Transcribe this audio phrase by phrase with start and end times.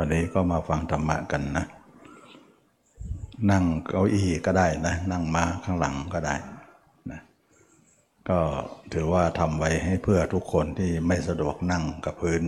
[0.00, 1.66] วันนี้ก็มาฟังธรรมะกันนะ
[3.50, 6.34] นั่งเก้าอี้ก็ได้นะ นั่งมาข้างหลังก็ได้
[7.10, 7.20] นะ
[8.28, 8.38] ก็
[8.92, 12.42] ถือว่าทำไว้ให้เพื่อทุกคนที่ไม่สะดวกนั่งกับพื้น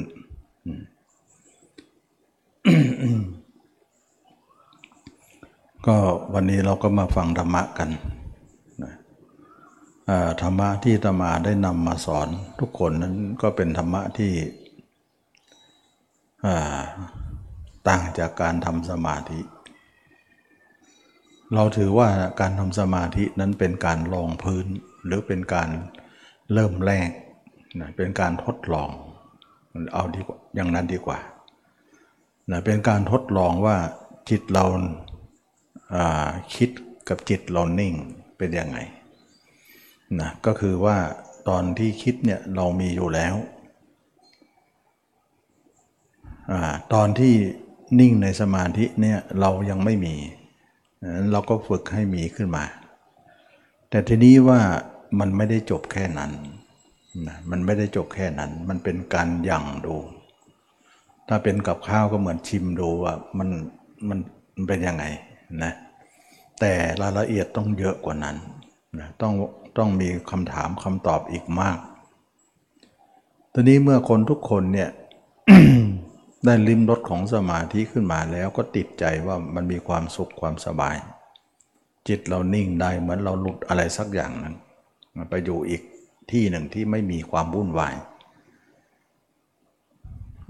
[5.86, 5.96] ก็
[6.34, 7.90] วันนี้เราก็มาฟังธรรมะกัน
[8.82, 8.92] นะ
[10.42, 12.28] ธรรมะที่ตมาได้นำมาสอน
[12.60, 14.32] ทุกคนนั้นก็เป็นธรรมะที่
[16.46, 16.80] อ่า
[17.88, 19.40] ต่างจากการทำสมาธิ
[21.54, 22.08] เราถือว่า
[22.40, 24.66] การทำสมาธินั้นเป็นการลองพื้น
[25.06, 25.70] หรือเป็นการ
[26.52, 27.10] เริ่มแรก
[27.80, 28.90] นะเป็นการทดลอง
[29.92, 31.18] เอาดีกว่าอย่างนั้นดีกว่า
[32.50, 33.76] นะเป็นการทดลองว่า
[34.30, 36.70] จิตเราาคิด
[37.08, 37.94] กับจิตเรานิ่ง
[38.38, 38.78] เป็นยังไง
[40.20, 40.96] นะก็คือว่า
[41.48, 43.34] ตอนที่คิดเนี่ยเรามีอยู่แล้ว
[46.50, 46.52] อ
[46.92, 47.34] ตอนที่
[47.98, 50.14] นิ่งในสมาธิเนี่ยเรายังไม่มี
[51.32, 52.64] เราก็ฝึกให้มีขึ้นมา
[53.90, 54.60] แต่ทีนี้ว่า
[55.20, 56.32] มันไม่ได้จบแค่นั้น
[57.26, 59.96] นะมันไม่ได้จบแค่นั้น มันเป็นการยั่งดู
[61.28, 63.48] ถ้าเป็นกับข้าวก็เหมือนชิมดูว่ามัน
[64.08, 64.18] มัน
[64.54, 65.04] มันเป็นยังไง
[65.62, 65.72] นะ
[66.60, 68.36] แต่รายละเอียดต้องเยอะกว่านั้น
[68.98, 69.32] นะต้อง
[69.78, 71.78] ต้องมีคำถามคำตอบอีกมาก
[73.52, 74.90] ตอนนี้เมื่อคนทุกคนเนี่ย
[76.44, 80.96] ได้ลิ้มรสของสมาธิขึ้นมาแล้วก็ติดใจว่ามันมีความสุขความสบาย
[82.08, 84.54] จิตเรานิ่งได้เหมือนเราหลุดอะไรสักอย่างหนึง
[85.30, 85.82] ไปอยู่อีก
[86.30, 87.94] ที่หนึ่งที่ไม่มีความวุ่นวาย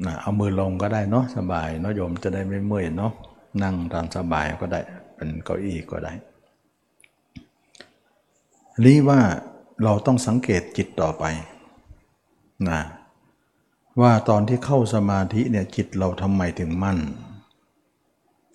[0.06, 3.12] นะเอามือลงก็ได้เนาะสบายเนาะโยมจะได้ไม่เมื่อยเนาะ
[3.62, 4.80] นั่งตามสบายก็ได้
[5.16, 6.12] เป็นเก้าอี้ก็ได้
[8.86, 9.20] นี้ว่า
[9.84, 11.24] เราต้องสังเกตจิตต่อไป
[12.68, 12.80] นะ
[14.00, 16.98] ว่าตอนที่เข้าสมาธิเนี่ยจิตเราทำไมถึงมั่น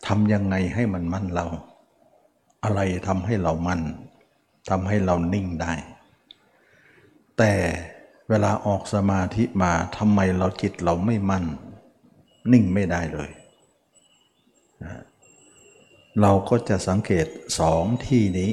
[0.08, 1.46] ทำยังไงให้มันมั่นเรา
[2.64, 3.82] อะไรทำให้เรามั่น
[4.70, 5.74] ทำให้เรานิ่งได้
[7.38, 7.54] แต่
[8.30, 11.46] เวลาออกสมาธิมาทำไมเราจิตเราไม่มั่น
[12.52, 13.32] นิ่งไม่ได้เลย
[16.22, 17.28] เราก็จะสังเกต
[17.60, 18.52] สองที่นี้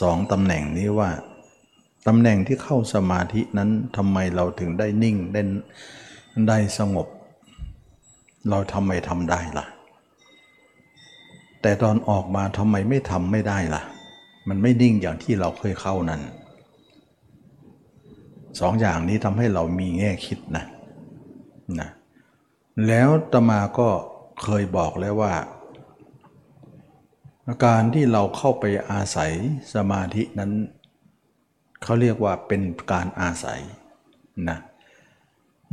[0.00, 1.10] สองตำแหน่งนี้ว่า
[2.06, 5.42] ตำแหน่งที่เข้าสมาธินั้นทำไมเราถึงได้นิ่งได้
[6.48, 7.08] ได้สงบ
[8.50, 9.66] เราทำไมทำได้ล่ะ
[11.62, 13.82] แต่ตอนออกมาทำไมไม่ทำไม่ได้ล่ะ
[14.48, 16.20] มันไม่นิ่งอย่างที่เราเคยเข้านั้น
[18.60, 20.64] สองอย่างนี้ทำให้เรามีแง่คิดนะ
[21.80, 21.90] นะ
[22.86, 23.88] แล้วตมาก็
[24.42, 25.34] เคยบอกแล้วว่า
[27.64, 29.32] การที่เราเข้าไปอาศัย
[29.74, 30.52] สมาธินั้น
[31.82, 32.62] เขาเรียกว่าเป็น
[32.92, 33.60] การอาศัย
[34.48, 34.58] นะ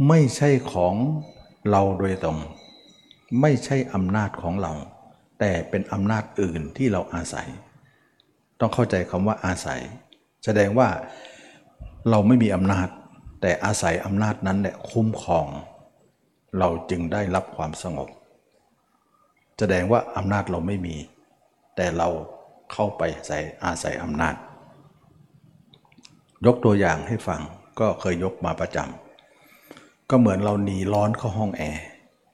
[0.08, 0.96] ไม่ใช่ของ
[1.72, 2.38] เราโดยตรง
[3.42, 4.74] ไม่ใช่อำนาจของเรา
[5.40, 7.48] แต่เป็นอำนาจอื่นที่เราอาศัย
[8.60, 9.82] ต้องเข้าใจคำว่าอาศัย
[10.46, 10.90] แสดงว่า
[12.10, 12.88] เราไม่มีอำนาจ
[13.42, 15.48] แต่อาศัยอำนาจนั้นแหละคุ้มครอง
[16.60, 18.10] เราจึงได้รับความสงบ
[19.60, 20.96] แสดงว่าอำนาจเราไม่มี
[21.76, 22.10] แต่เรา
[22.74, 24.36] เข้าไปใส่อาศัยอำนาจ
[26.46, 27.42] ยกตัวอย่างให้ฟัง
[27.80, 29.11] ก็เคยยกมาประจำ
[30.12, 31.84] ก็เหมือนเราหนีร้อนเข้าห้องแอร์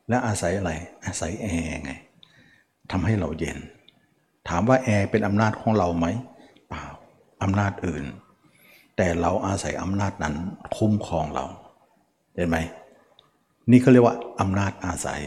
[0.10, 0.72] และอาศัยอะไร
[1.06, 1.92] อาศัยแอร์ไง
[2.92, 3.58] ทำให้เราเย็น
[4.48, 6.06] ถามว่าแอร์เป็นอำนาจของเราไหม
[6.70, 6.84] เปล่า
[7.44, 8.04] อำนาจอื่น
[8.98, 10.36] แต่เราอาศัยอำนาจนั้น
[10.78, 11.46] คุ้มครองเรา
[12.36, 12.58] เห็นไหม
[13.72, 15.22] นี่เขาเรียกว่าอำนาจอาศัย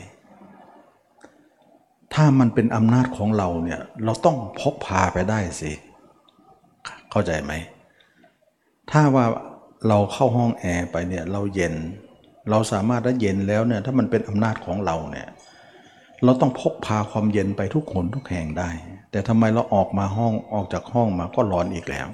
[2.14, 5.72] ถ้ามันเป็นอำนาจของเราเนี่ยเราต้องพกพาไปได้สิ
[7.10, 7.52] เข้าใจไหม
[8.90, 9.26] ถ้าว่า
[9.88, 11.74] เราเข้าห้องแอร์ไปเนี่ยเราเย็น
[12.50, 15.28] เราสามารถได้เย็นแล้วเนี่ยถ้ามันเป็นอำนาจของเราเนี่ย
[16.24, 18.70] เราต้องพกพาความเย็นไปทุกหนทุกแห่งได้
[19.10, 22.08] แต่ทำไมเราออกมาห้องออกจากห้องมาก็ร้อนอีกแล้ว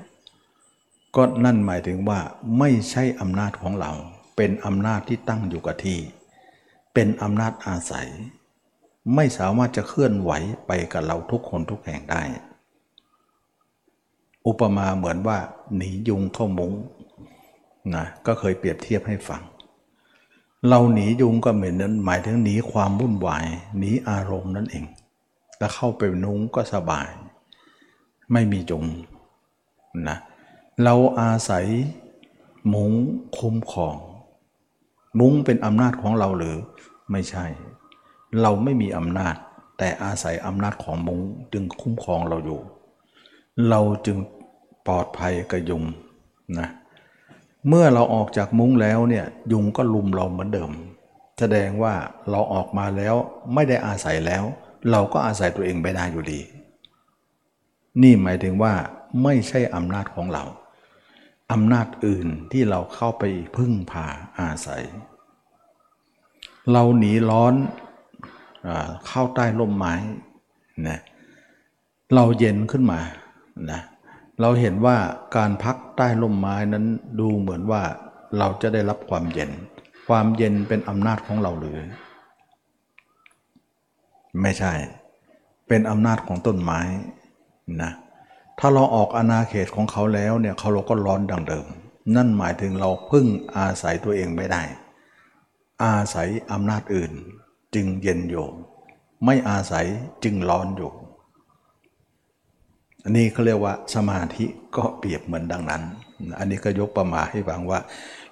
[1.16, 2.20] ก็นั่นหมายถึงว่า
[2.58, 3.92] ไม่ใช่อำนาจของเรา
[4.36, 5.98] เป็นอำนาจที่ตั้งอยู่กับที่
[6.94, 8.08] เป็นอำนาจอาศัย
[9.14, 10.30] ไม่สามารถจะเคลื่อนไหว
[10.66, 12.22] ไปกับเราทุกคนทุกแห่งได้
[14.46, 15.38] อุปมาเหมือนว่า
[15.76, 16.72] หนียุงเข้ามุง้ง
[17.94, 19.42] นะก็เคยเปรียบเทียบให้ฟัง
[20.68, 23.46] เราหนียุงก็เหมือนนั้นหมายถึงหนีความวุ่นวาย
[23.78, 24.84] หนีอารมณ์นั่นเอง
[25.58, 27.08] แล้วเข้าไปนุ้งก็สบาย
[28.32, 28.84] ไม่มียุง
[30.08, 30.16] นะ
[30.82, 31.66] เราอาศัย
[32.74, 32.92] มุ้ง
[33.38, 33.96] คุ้มครอง
[35.18, 36.56] มุ้งเป็นอำนาจของเราหรือ
[37.10, 37.44] ไม่ใช่
[38.42, 39.34] เราไม่มีอำนาจ
[39.78, 41.20] แต่อาศัยอำนาจของมุ้ง
[41.52, 42.60] จึงคุ้มครองเราอยู่
[43.68, 44.16] เราจึง
[44.86, 45.82] ปลอดภัยกับยุง
[46.58, 46.68] นะ
[47.68, 50.70] เมื่อเราออกจากมุ้งแล้วเนี่ยยุงก็ลุมเราเหมือนเดิม
[51.38, 51.94] แสดงว่า
[52.30, 53.14] เราออกมาแล้ว
[53.54, 54.44] ไม่ได้อาศัยแล้ว
[54.90, 56.40] เราก็อาศัยตัวเองไม่ได้อยู่ดี
[58.02, 58.74] นี่หมายถึงว่า
[59.22, 60.44] ไม่ใช่อำนาจของเรา
[61.52, 63.24] อำนาจอื่นที่เราเข้าไป
[63.56, 64.06] พึ่งพา
[64.40, 64.82] อาศัย
[66.72, 67.54] เราหนีร้อน
[69.06, 69.94] เข้าใต้ร่มไม้
[70.88, 70.98] นะ
[72.14, 73.00] เราเย็นขึ้นมา
[73.70, 74.96] นะเเราเห็นว่า
[75.36, 76.84] การพักใต้ร่มไม้นั้น
[77.20, 77.82] ดูเหมือนว่า
[78.38, 79.50] เราจะได้รับความเย็น
[80.08, 81.78] ความเย็นเป็นอำนาจของเราหรือ
[84.42, 84.72] ไม่ใช่
[85.68, 86.80] เป็นอำนาจของต้นไม้
[87.82, 87.92] นะ
[88.58, 91.66] ถ้าเราออกอาณาเขตของเขาแล้วเนี่ยเขาเราก็ร้อนดังเดิม
[92.16, 94.62] นั่นหมายถึงเราพึ่งอาศัยตัวเองไม่ได้
[95.84, 97.12] อาศัยอำนาจอื่น
[97.74, 98.46] จึงเย็นอยู่
[99.24, 99.86] ไม่อาศัย
[100.24, 100.92] จึงร้อนอยู่
[103.06, 104.44] อันนี้เขาเรียกว่าสมาธิ
[104.76, 105.82] ก็เปรียบเหมือนดังนั้น
[106.38, 107.80] อันนี้ก็ยกประมาให้ฟังว่า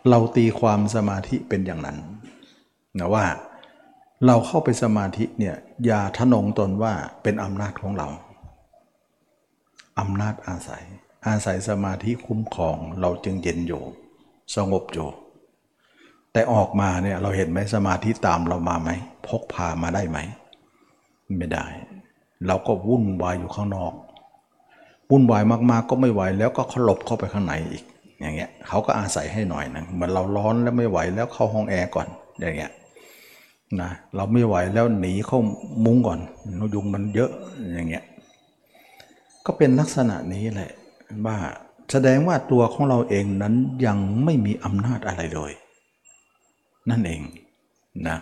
[0.08, 1.98] เราตีความสมาธิเป็นอย่างนั้น
[2.98, 3.24] นะว่า
[4.26, 5.56] เราเข้าไปสมาธิเนี่ย
[5.86, 8.08] อย่าทะนงตนว่าเป็นอำนาจของเรา
[10.00, 10.84] อำนาจอาศัย
[11.26, 13.82] อาศัยสมาธิคุ้มครองเราจึงเย็นอยู่
[14.56, 15.08] สงบอยู่
[16.32, 18.90] แต่ออกมาเนี่ยเราเห็นไหมสมาธิตามเรามาไหม
[19.28, 20.18] พกพามาได้ไหม
[21.38, 21.66] ไม่ได้
[22.46, 23.92] เราก็วุ่นวายอยู่ข้างนอก
[25.10, 27.84] วุ่นวายมากๆก็ไม่ไหวแล้วก็ขลบเข้าไปข้างในอีก
[28.20, 32.06] อย่างเงี้ยเขาก็อาศัยให้หน่อยนะเหมือนเราร้อนแล้วไม่ไหวแล้วเข้าห้องแอร์ก่อน
[32.40, 32.72] อย่างเงี้ย
[33.80, 35.38] นะเราไม่ไหวแล้วหนีเข้า
[35.84, 36.18] มุ้งก่อน
[36.74, 37.30] ยุงมันเยอะ
[37.74, 38.04] อย่างเงี้ย
[39.46, 40.70] ก็เป็นลักษณะนี้แหละ
[41.26, 41.36] ว่า
[41.92, 43.54] แสดงว่าตัวของเราเองนั้น
[43.86, 45.52] ยังไม่มีอำนาจอะไรเลย
[46.90, 47.20] นั่นเอง
[48.08, 48.18] นะ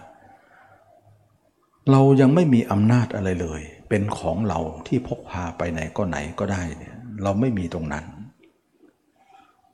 [1.91, 3.63] เรายังไม่มีอำนาจอะไรเลย
[3.95, 8.05] เป็นของเราที่พกพาไปไหนก็ไหนก็ได้เนี่ยเราไม่มีตรงนั้น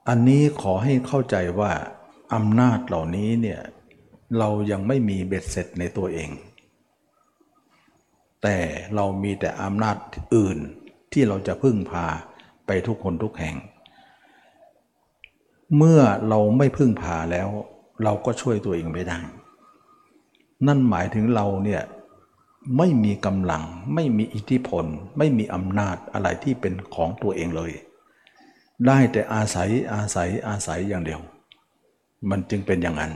[0.08, 1.72] อันนี้ขอให้เข้าใจว่า
[2.34, 3.60] อำนาจเหล่านี้เนี่ย
[4.38, 6.30] เรายังไม่มีเบ็ดเสร็จในตัวเอง
[8.42, 8.58] แต่
[8.94, 9.96] เรามีแต่อำนาจ
[10.34, 10.58] อื่น
[11.12, 12.06] ที่เราจะพึ่งพา
[12.66, 13.56] ไปทุกคนทุกแห่ง
[15.76, 17.48] เมื่อเราไม่พึ่งพาแล้ว
[18.04, 19.18] เราก็ช่วยตัวเองไม่ได้
[20.66, 21.82] นั่นหมายถึงเราเนี่ย
[22.76, 23.62] ไม่มีกำลัง
[23.94, 24.84] ไม่มีอิทธิพล
[25.18, 27.72] ไม่มีอำนาจอะไรที่เป็นของตัวเองเลย
[28.86, 31.20] ได้แต่อาศัยอาศัยอาศัยอย่างเดียว
[32.30, 33.12] มันจึงเป็นอย่างนั้น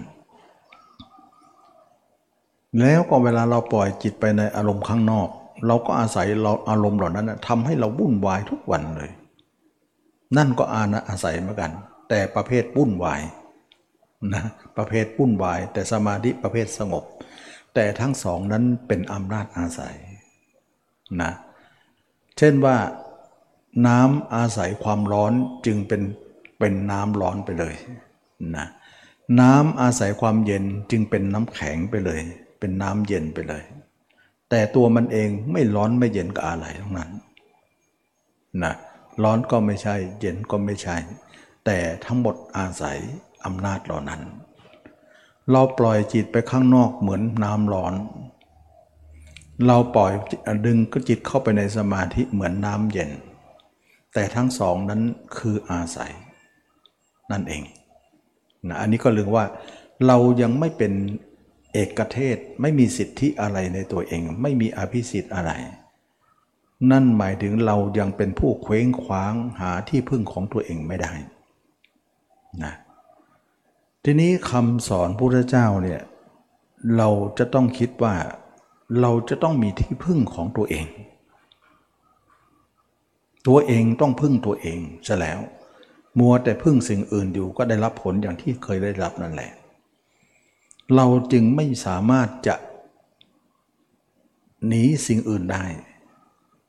[2.81, 5.29] แล้วก็เวลาเราปล่อยจิตไปในอารมณ์ข้างนอก
[5.67, 9.11] เราก็อาศัยเราอารมณ์เหล่านั้นทำให้เราวุ่นวายทุกวันเลย
[10.37, 11.73] นั่นก็อานะอาศัยเหมือนกัน
[12.09, 13.21] แต่ประเภทวุ่นวาย
[14.35, 14.45] นะ
[14.77, 17.05] ประเภทวุ่นวาย แต่สมาธิประเภทสงบ
[17.75, 19.97] แต่ทั้งสองนั้นเป็นอำนาจอาศัย
[21.21, 21.33] นะ
[22.39, 22.77] เช่นว่า
[23.87, 25.33] น้ำอาศัยความร้อน
[25.67, 26.03] จึงเป็น
[26.59, 27.75] เป็นน้ำร้อนไปเลย
[28.57, 28.67] นะ
[29.41, 32.21] น้ำอาศัยความเย็นจึงเป็นน้ำแข็งไปเลย
[32.61, 33.65] เป็นน้ำเย็นไปเลย
[34.51, 37.11] แต่ตัวมันเองไม่ร้อนไม่เย็นกับอะไรทั้งนั้น
[38.63, 38.75] นะ
[39.23, 40.97] ร้อนก็ไม่ใช่ เย็นก็ไม่ใช่
[41.65, 42.99] แต่ทั้งหมดอาศัย
[43.45, 44.21] อำนาจเหล่านั้น
[45.51, 47.95] เราปล่อยจิตไปข้างนอกเหมือนน้ำร้อน
[49.67, 50.13] เราปล่อย
[50.67, 53.11] ดึงก็จิตเข้าไปในสมาธิเหมือนน้ำเย็น
[54.15, 55.03] แต่ทั้งสองนั้น
[55.39, 56.13] คืออาศัย
[57.31, 57.63] นั่นเอง
[58.69, 59.45] นะอันนี้ก็เรื่องว่า
[60.07, 60.93] เรายังไม่เป็น
[61.73, 65.53] เอกเทศไม่มีสิทธิอะไรในตัวเอง ไม่มีอภิสิทธิ์อะไร
[66.91, 71.13] นั่นหมายถึงเรายังเป็นผู้เคว้งคว้างหาที่พึ่งของตัวเองไม่ได้
[72.65, 72.75] นะ
[74.05, 76.01] ทีนี้คำสอนพระเจ้าเนี่ย
[76.97, 78.15] เราจะต้องคิดว่า
[79.01, 80.87] เราจะต้องมีที่พึ่งของตัวเอง
[83.47, 85.41] ตัวเองต้องพึ่งตัวเองซะแล้ว
[86.19, 89.51] มัวแต่พึ่งสิ่งอื่นอยู่ก็ได้รับผลอย่างที่เคยได้รับนั่นแหละ
[90.95, 92.55] เราจึงไม่สามารถจะ
[94.67, 95.65] หนีสิ่งอื่นได้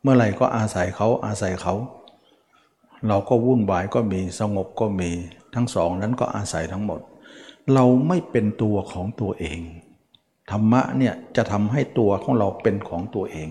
[0.02, 1.74] เมื่อไหร่ก็อาศัยเขาอาศัยเขา
[3.08, 5.12] เราก็วุ่นวายก็มีสงบก็มี
[5.54, 7.02] ทั้งสองนั้นก็อาศัยทั้งหมด
[7.74, 9.60] เราไม่เป็นตัวของตัวเอง
[10.52, 13.50] ธรรมะเนี่ยจะทำให้ตัวของเราเป็นของตัวเอง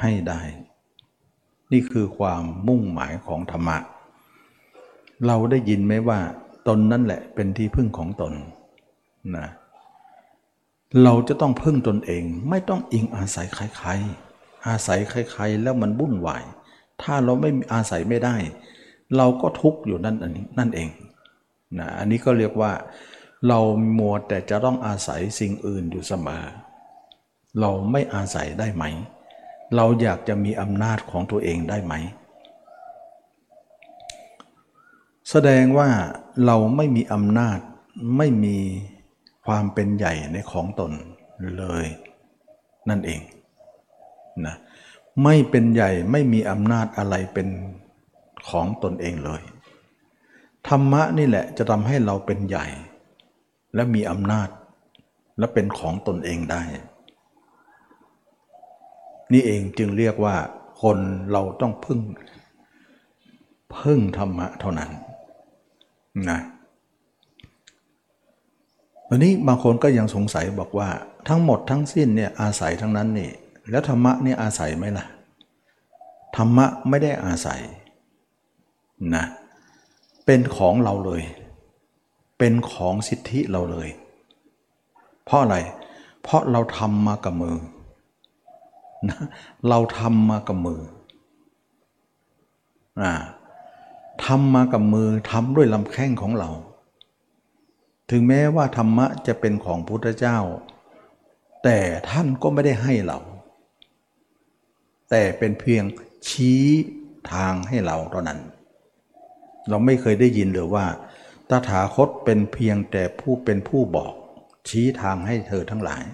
[0.00, 0.40] ให้ได้
[1.72, 3.76] นี่คือความมุ่งหมายของธรรมะ
[5.26, 6.20] เราได้ยินไหมว่า
[6.68, 8.32] ตนนั่นแหละเป็นที่พึ่งของตน
[9.36, 9.46] นะ
[11.04, 16.44] เราจะต้องพึ่งตนเอง ไม่ต้องอิงอาศัยใครๆอาศัยใครๆแล้วมันวุ่นวาย
[17.02, 18.36] ถ้าเราไม่อาศัยไม่ได้
[19.16, 20.16] เราก็ทุกข์อยู่นั่น
[20.58, 20.88] นั่นเอง
[21.78, 22.72] นะอันนี้ก็เรียกว่า
[23.46, 23.60] เรา
[23.98, 26.44] มัวแต่จะต้องอาศัยสิ่งอื่นอยู่เสมอ
[27.60, 28.84] เราไม่อาศัยได้ไหม
[29.76, 31.94] เราอยากจะมีอำนาจของตัวเองได้ไหม
[35.30, 35.88] แสดงว่า
[36.46, 37.58] เราไม่มีอำนาจ
[38.16, 38.56] ไม่มี
[39.48, 40.92] คความเป็นใหญ่ในของตน
[41.58, 41.86] เลย
[42.88, 43.20] นั่นเอง
[44.46, 44.56] นะ
[45.24, 47.48] ไม่เป็นใหญ่ไม่มีอำนาจอะไรเป็น
[48.48, 49.42] ของตนเองเลย
[50.68, 52.66] ธรรมะนี่แหละจะทำให้เราเป็นใหญ่
[53.74, 54.48] และมีอำนาจ
[55.38, 56.62] และเป็นของตนเองได้
[59.32, 60.36] นี่เองจึงเรียกว่า
[60.82, 60.98] คน
[61.32, 62.00] เราต้องพึ่ง
[63.78, 64.90] พึ่งธรรมะเท่านั้น
[66.30, 66.40] นะ
[69.08, 70.88] วันนี้บางคนก็ยังสงสัยบอกว่า
[71.28, 73.30] ทั้งหมดทั้งสิ้นเนี่ยอาศัยทั้งนั้นนี่
[73.70, 75.06] แล้วธรรมะนี่อาศัยไหมล่ะ
[76.36, 77.60] ธรรมะไม่ได้อาศัย
[79.14, 79.24] นะ
[80.24, 81.22] เป็นของเราเลย
[82.38, 83.88] เป็นของสิทธิเราเลย
[85.24, 85.56] เพราะอะไร
[86.22, 87.56] เพราะเราทำมากับมือ
[89.08, 89.18] นะ
[89.68, 90.80] เราทำมากับมือ
[93.02, 93.12] อ่า
[94.24, 96.50] ทำมากับมือทำด้วยลำแข้งของเรา
[98.10, 100.38] ถึงแม้ว่าธรรมะจะเป็นของพุทธเจ้า
[101.64, 101.78] แต่
[102.10, 103.18] ท่านก็ไม่ได้ให้เรา
[105.10, 105.84] แต่เป็นเพียง
[106.28, 106.64] ชี้
[107.32, 108.38] ทางให้เราเท่านั้น
[109.68, 110.86] เราไม่เคยได้ยินเลยว่า
[111.50, 114.12] ตถาคตเป็นเพียงแต่ผู้เป็นผู้บอก
[114.68, 116.04] ชี้ทางให้เธอทั้งหลาย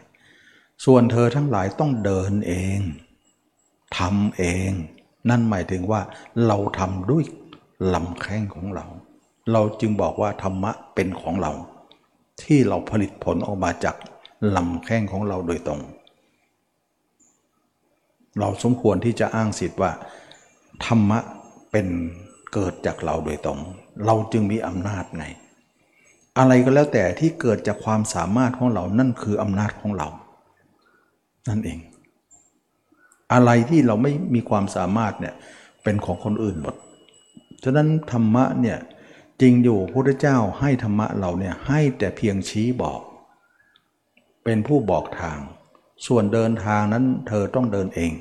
[0.84, 2.78] ส่วนเธอทั้งหลายต้องเดินเอง
[3.98, 4.70] ทำเอง
[5.30, 6.00] นั่นหมายถึงว่า
[6.46, 7.24] เราทำด้วย
[7.94, 8.86] ลำแข้งของเรา
[9.52, 11.52] เราจึงบอกว่าธรรมะเป็นของเรา
[12.42, 13.96] ที่เราผลิตผลออกมาจาก
[14.56, 15.80] ลำแข้งของเราโดยตรง
[18.38, 19.92] เราสมควรที่จะอ้างสิทธิ์ว่า
[20.84, 21.18] ธรรมะ
[21.70, 21.86] เป็น
[22.52, 23.60] เกิดจากเราโดยตรง
[24.06, 25.24] เราจึงมีอำนาจไง
[26.38, 30.08] อะไรก็แล้วแต่ที่เกิดจากความสามารถของเรานั่นคืออำนาจของเรา
[31.48, 31.78] นั่นเอง
[33.32, 35.34] อะไรที่เราไม่มีความสามารถเนี่ย
[35.82, 36.74] เป็นของคนอื่นหมด
[37.64, 38.78] ฉะนั้นธรรมะเนี่ย
[39.40, 43.00] จริงอยู่พระพุทธเจ้าให้ธรรมะเราเนี่ยให้แต่เพียงชี้บอก
[44.44, 45.38] เป็นผู้บอกทาง
[46.06, 48.12] ส่วนเดินทางนั้นเธอต้องเดินเอง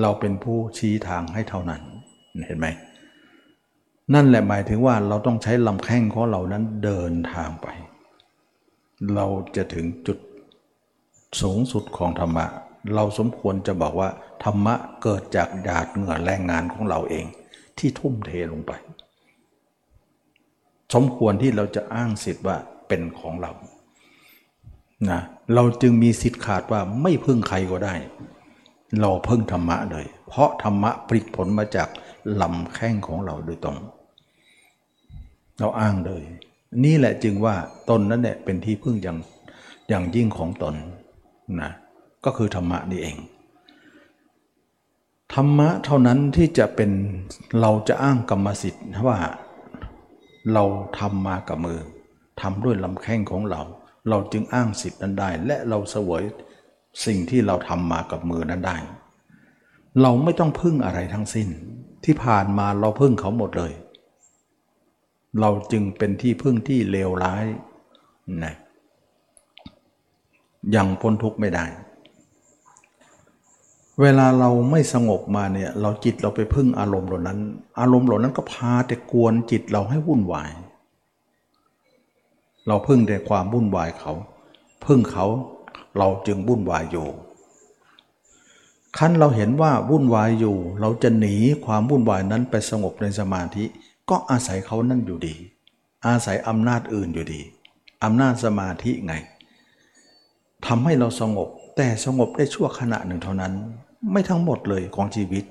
[0.00, 1.80] เราเป็นผู้ชี้ทางให้เท่านั้น
[2.46, 2.66] เห็นไหม
[4.14, 7.66] นั่นแหละหมายถึงว่าเราต้องใช้ลำแข้งของเรานั้นเดินทางไป
[9.14, 9.26] เรา
[9.56, 10.18] จะถึงจุด
[11.40, 12.46] สูงสุดของธรรมะ
[12.94, 14.10] เราสมควรจะบอกว่า
[14.44, 17.26] ธรรมะเกิดจากหยาดเหงื่อแรงงานของเราเอง
[17.78, 18.72] ที่ทุ่มเทลงไป
[20.94, 22.56] สมควรที่เราจะอ้างสิทธิ์ว่า
[22.88, 23.52] เป็นของเรา
[25.10, 25.20] นะ
[25.54, 27.94] เราจึงมีสิทธิ์ขาดว่าไม่พึ่งใครก็ได้
[29.00, 31.88] เราพึ่งธรรมะเลย เพราะธรรมะผลิตผลมาจาก
[32.40, 33.78] ลำแข้งของเราโดยตรง
[35.58, 36.22] เราอ้างเลย
[36.84, 37.54] นี่แหละจึงว่า
[37.90, 39.18] ตนนั้นเนี่ยเป็นที่พึ่งอย่าง
[39.88, 40.74] อย่างยิ่งของตน
[41.60, 41.70] นะ
[42.24, 43.16] ก็คือธรรมะนี่เอง
[45.34, 46.90] ธรรมะเท่านั้นที่จะเป็น
[47.60, 49.18] เราจะอ้างกรรมสิทธิ์ว่า
[50.52, 50.64] เรา
[50.98, 51.80] ทำมากับมือ
[52.40, 53.62] ทำด้วยลำแข้งของเรา
[54.08, 56.24] เราจึงอ้างสิทธิ์นั้นได้ และเราเสวย
[57.06, 58.76] สิ่งที่เราทำมากับมือนั้นได้
[60.02, 61.48] เราไม่ต้องพึ่งอะไรทั้งสิ้น
[62.04, 63.72] ที่ผ่านมาเราพึ่งเขาหมดเลย
[65.40, 67.44] เราจึงเป็นที่พึ่งที่เลวร้าย
[68.44, 68.54] นะ
[70.74, 71.64] ยังพ้นทุกข์ไม่ได้
[74.00, 77.38] เวลาเราไม่สงบมาเนี่ยเราจิตเราไปพึ่งอารมณ์เหล่านั้น
[77.80, 80.50] อารมณ์เหล่านั้นก็พาแต่กวนจิตเราให้วุ่นวาย
[82.66, 84.12] เราพึ่งแต่ความวุ่นวายเขา
[84.86, 85.26] พึ่งเขา
[85.98, 87.08] เราจึงวุ่นวายอยู่
[88.98, 91.34] ขั้นเราเห็นว่าวุ่นวายอยู่ เราจะหนี
[91.66, 93.64] ความวุ่นวายนั้นไปสงบในสมาธิ
[94.10, 95.34] ก็อาศัยเขานั่นอยู่ดี
[96.06, 97.40] อาศัยอำนาจอื่นอยู่ดี
[98.04, 99.14] อำนาจสมาธิไง
[100.66, 103.52] ทำให้เราสงบ แต่สงบได้ชั่วขณะหนึ่งเท่านั้น
[104.12, 105.44] ไม่ทั้งหมดเลยของชีวิต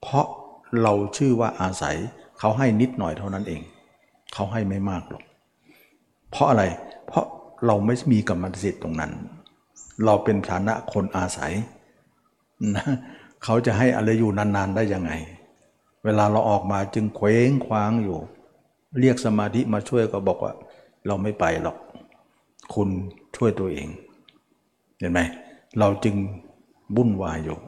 [0.00, 0.26] เพราะ
[0.82, 1.96] เราชื่อว่าอาศัย
[2.38, 3.62] เขาให้นิดหน่อยเท่านั้นเอง
[4.34, 5.22] เขาให้ไม่มากหรอก
[6.30, 6.64] เพราะอะไร
[7.06, 7.24] เพราะ
[7.66, 9.12] เราไม่มีกรรมสิทธิ์ตรงนั้น
[10.04, 11.52] เราเป็นฐานะคนอาศัย
[12.76, 12.84] นะ
[13.44, 15.12] เขาจะให้อะไรอยู่นานๆได้ยังไง
[16.04, 18.18] เวลาเราออกมาจึงเคว้งคว้างอยู่
[19.00, 20.52] เรียกสมาธิมาช่วยก็บอกว่า
[21.06, 21.76] เราไม่ไปหรอก
[22.74, 22.88] คุณ
[23.36, 23.88] ช่วยตัวเอง
[24.98, 25.20] เห็นไหม
[25.78, 26.16] เราจึง
[26.96, 27.58] บุ่นวายอยู่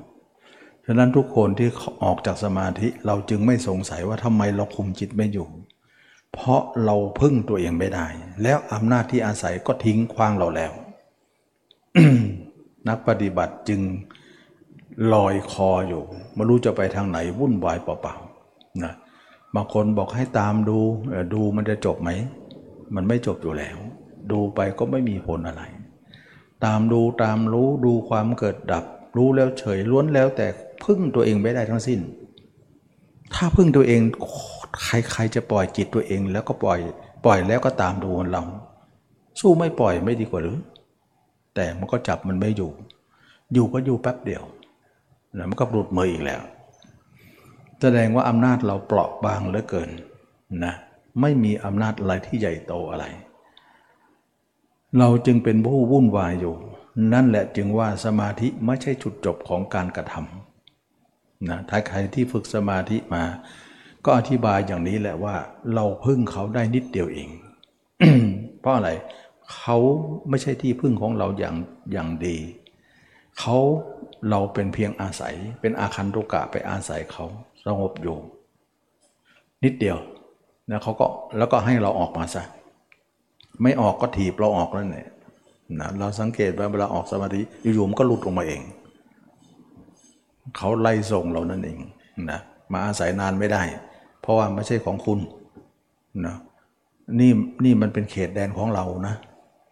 [0.86, 1.68] ฉะนั้นทุกคนที่
[2.04, 5.48] ออกจากสมาธิเราจึงไม่สงสัยว่าทำไมเราคุมจิตไม่อยู่
[6.32, 8.06] เพราะเราพึ่งตัวเองไม่ได้
[8.42, 10.72] แล้วอำนาจที่อาศัยก็ทิ้งคว้างเราแล้ว
[12.88, 13.80] นักปฏิบัติจึง
[15.14, 16.02] ลอยคออยู่
[16.34, 18.94] ไม่รู้จะไปทางไหนวุ่นวายเปล่าๆนะ
[19.54, 20.78] บางคนบอกให้ตามดู
[21.34, 22.10] ดูมันจะจบไหม
[22.94, 23.76] มันไม่จบอยู่แล้ว
[24.32, 25.62] ดูไปก็ไม่มีผลอะไร
[26.64, 28.84] ตามดูตามรู้ดูความเกิดดับ
[29.16, 30.46] รู้แล้วเฉยล้วนแล้วแต่
[30.84, 32.00] พึ่งตัวเองไม่ได้ทั้งสิ้น
[33.34, 34.00] ถ้าพึ่งตัวเอง
[34.84, 36.78] ใครๆจะปล่อยจิตตัวเองแล้วก็ปล่อย
[37.24, 38.42] ปล่อยแล้วก็ตามดูเรา
[39.40, 40.58] สู้ไม่ปล่อยไม่ดีกว่าหรือ
[41.54, 42.70] แต่มันก็จับมันไม่อยู่
[43.52, 44.42] อยู่ก็อยู่แป๊บเดียว
[45.36, 46.42] นะมันก็หลุดมืออีกแล้ว
[47.80, 49.90] แสดงว่าอำนาจเราเปราะบางเหลือเกิน
[50.64, 50.74] นะ
[51.20, 53.04] ไม่มีอำนาจอะไรที่ใหญ่โตอะไร
[54.98, 56.54] เราจึงเป็นผู้วุ่นวายอยู่
[57.12, 63.24] นั่นแหละจึงว่าสมาธิไม่ใช่จุดจบของการกระทำนะถ้าใครที่ฝึกสมาธิมา
[64.04, 65.36] ก็อธิบายอย่างนี้แหละว่า
[65.74, 67.28] เราพึ่งเขาได้นิดเดียวเอง
[68.60, 68.90] เพราะอะไร
[69.56, 69.76] เขา
[70.28, 71.56] ไม่ใช่ที่พึ่งของเราอย่าง
[71.92, 72.36] อย่างดี
[73.38, 73.58] เขา
[74.30, 77.24] เราเป็นเพียงอาศัย เป็นอาคันตุกะไปอาศัยเขา
[77.64, 78.16] สงบอยู่
[79.64, 79.98] นิดเดียว
[80.70, 81.06] นะเขาก็
[81.38, 82.42] แล้วก็ให้เราออกมาซะ
[83.62, 85.08] ไม่ออกก็ถีบเราออกแล้วเนี่ย
[85.80, 87.40] นะเราสังเกตว่าเวลาออกสมาธิ
[87.74, 88.62] อยู่ๆมันก็หลุดออกมาเอง
[90.56, 91.78] เขาไล่ส่งเรานั่นเอง
[92.30, 92.40] นะ
[92.72, 93.62] มาอาศัยนานไม่ได้
[94.20, 95.18] เพราะว่าไม่ใช่ของคุณ
[96.26, 96.36] นะ
[97.20, 97.30] นี่
[97.64, 99.14] นี่มันเป็นเขตแดนของเรานะ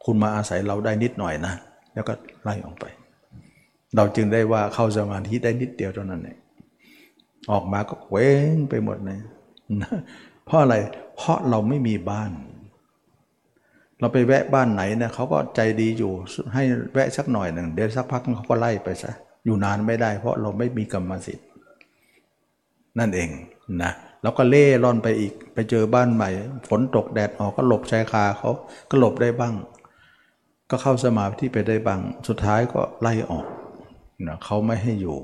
[0.04, 1.54] คุณมาอาศัยเราได้นิดหน่อยนะ
[1.94, 2.84] แล้วก็ไล่ออกไป
[3.96, 6.38] เราจึงได้ว่าเข้าสมาธิได้นิดเดียวเท่านั้นเอง
[7.52, 9.20] ออกมาก็เว้งไปหมดเลย
[10.46, 10.76] เพราะอะไร
[11.16, 12.30] เพราะเราไม่มีบ้าน
[14.00, 16.12] เราไปแวะบ้านไหนเนี่ยเขาก็ใจดีอยู่
[16.54, 19.12] ให้แวะสักหน่อยหนึ่งเดี๋ยวสักพักเขาก็ไล่ไปซะ
[19.44, 21.46] อยู่นานไม่ได้ เพราะเราไม่มีกรรมสิทธิ์
[22.98, 23.28] นั่นเอง
[23.82, 23.92] นะ
[24.22, 26.30] แล้วก็เล่ร่อนไปอีก ไปเจอบ้านใหม่
[26.68, 28.50] ฝนตกแดดออกก็หลบชายคาเขา
[28.90, 29.54] ก็หลบได้บ้าง
[30.70, 33.46] ก็เข้าสมาธิไปได้บ้าง สุดท้ายก็ไล่ออก
[34.26, 35.18] นะเขาไม่ให้อยู่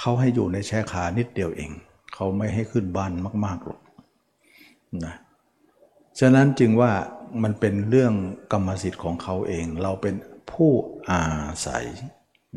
[0.00, 1.70] เขาให้อยู่ในแชายคานิดเดียวเอง
[2.14, 3.12] เขาไม่ให้ขึ้นบ้าน
[3.44, 3.80] มากๆหรอก
[5.04, 5.14] นะ
[6.20, 6.92] ฉะนั้นจึงว่า
[7.42, 8.14] มันเป็นเรื่อง
[8.52, 10.14] กรรมสิทธิ์ของเขาเอง เราเป็น
[10.52, 10.70] ผู้
[11.10, 11.22] อา
[11.66, 11.84] ศัย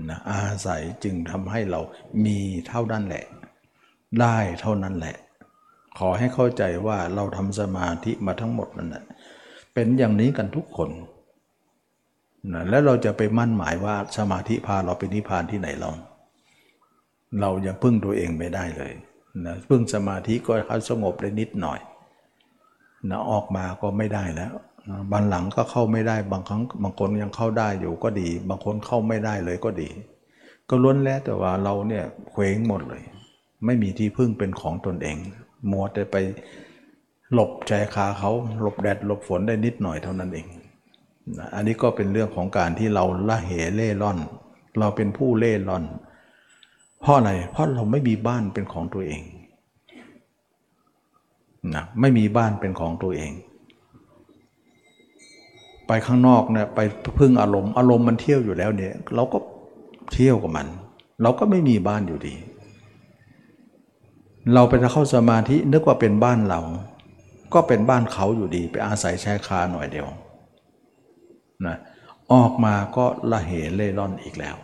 [0.09, 1.81] นะอาศัยจึงทำให้เรา
[2.25, 3.25] มีเท่านั้นแหละ
[4.21, 5.15] ได้เท่านั้นแหละ
[5.97, 9.05] ขอให้เข้าใจว่าเราทำสมาธิมาทั้งหมดนั่นแหละ
[9.73, 10.89] เป็นอย่างนี้กันทุกคน
[12.53, 15.89] นะแล้วเราจะไปมั่นหมายว่าสมาธิพาเราไปนิพพานที่ไหนเรา
[17.41, 18.93] เรายังพึ่งตัวเองไม่ได้เลย
[19.45, 21.79] นะพึ่งสมาธิก็เขาสงบได้นิดหน่อย
[23.09, 24.53] นะออกมาก็ไม่ได้แล้ว
[24.89, 29.89] นะบางหลังก็เข้าไม่ได้บางครั้งบางคนยังเข้าได้อยู่ก็ดี บางคนเข้าไม่ได้เลยก็ดี
[30.69, 33.03] ก็ล้วนแล้วแต่ว่าเราเนี่ยเคว้งหมดเลย
[33.65, 35.17] ไม่มีที่พึ่งเป็นของตนเอง
[35.71, 36.15] มัวแต่ไป
[37.33, 38.31] หลบใจคาเขา
[38.61, 40.47] หลบแดดหลบฝนได้นิดหน่อยเท่านั้นเอง
[41.55, 44.17] อันนี้ก็เป็นเรื่องของการที่เราละเหเล่ร่อน
[44.79, 45.83] เราเป็นผู้เล่ร่อน
[47.01, 49.21] เพราะอะไร เพราะเราไม่มีบ้านเป็นของตัวเอง
[51.75, 53.31] นะไม่มีบ้านเป็นของตัวเอง
[55.87, 56.79] ไปข้างนอกเนี่ยไป
[57.19, 59.37] พึ่งอารมณ์อารมณ์มันเที่ยวอยู่แล้วเนี่ย เราก็
[60.13, 60.67] เที่ยวกับมัน
[61.21, 62.35] เราก็ไม่มีบ้านอยู่ดี
[64.53, 66.59] เราไปเข้าสมาธินึกว่าเป็นบ้านเรา
[67.53, 70.07] ก็เป็นบ้านเขาอยู่ดี ไปอาศัยชายคาหน่อยเดียว
[71.67, 71.77] นะ
[72.33, 74.55] ออกมาก็ละเหเล่ร่อนอีกแล้ว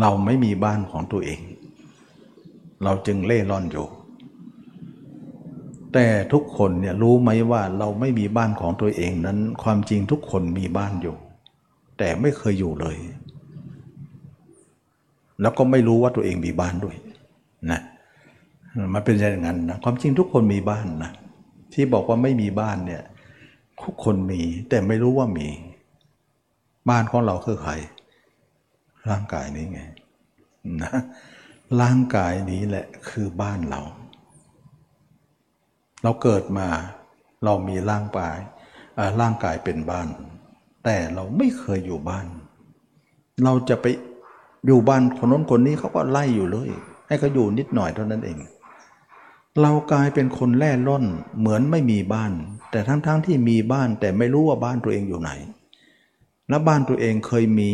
[0.00, 1.40] เราไม่มีบ้านของตัวเอง
[2.84, 3.86] เราจึงเล่ร่อนอยู่
[5.92, 11.16] แต่ทุกคนเนี่ยรู้ไหมว่าเราไม่มีบ้านของตัวเองนั้น ความจริงทุกคนมีบ้านอยู่
[11.98, 12.96] แต่ไม่เคยอยู่เลย
[15.40, 16.96] แล้วก็ไม่รู้ว่าตัวเองมีบ้านด้วย
[17.70, 17.80] นะ
[18.94, 21.12] มันเป็นอย่างนั้นนะความจริงทุกคนมีบ้านนะ
[21.72, 23.02] ที่บอกว่าไม่มีบ้านเนี่ย
[23.84, 25.48] ทุกคนมี แต่ไม่รู้ว่ามี
[26.90, 27.72] บ้านของเราคือใคร
[29.10, 29.80] ร่างกายนี้ไง
[30.82, 30.92] นะ
[31.80, 33.80] ร่างกายนี้แหละคือบ้านเรา
[36.02, 36.68] เราเกิดมา
[37.44, 38.38] เรามีร่างกาย
[39.20, 40.08] ร่างกายเป็นบ้าน
[40.84, 42.26] แต่เราไม่เคยอยู่บ้าน
[43.44, 43.86] เราจะไป
[44.66, 46.70] อยู่บ้านคนน้นคนนี้เขาก็ไล่อยู่เลย
[47.08, 48.38] ให้เขาอยู่นิดหน่อยเท่านั้นเอง
[49.62, 51.04] เรากลายเป็นคนแล่ร่อน
[51.38, 52.32] เหมือนไม่มีบ้าน
[52.72, 55.30] แต่ทั้งๆทที่มีบ้านแต่ไม่รู้ว่าบ้านตัวเองอยู่ไหน
[56.48, 57.72] และบ้านตัวเองเคยมี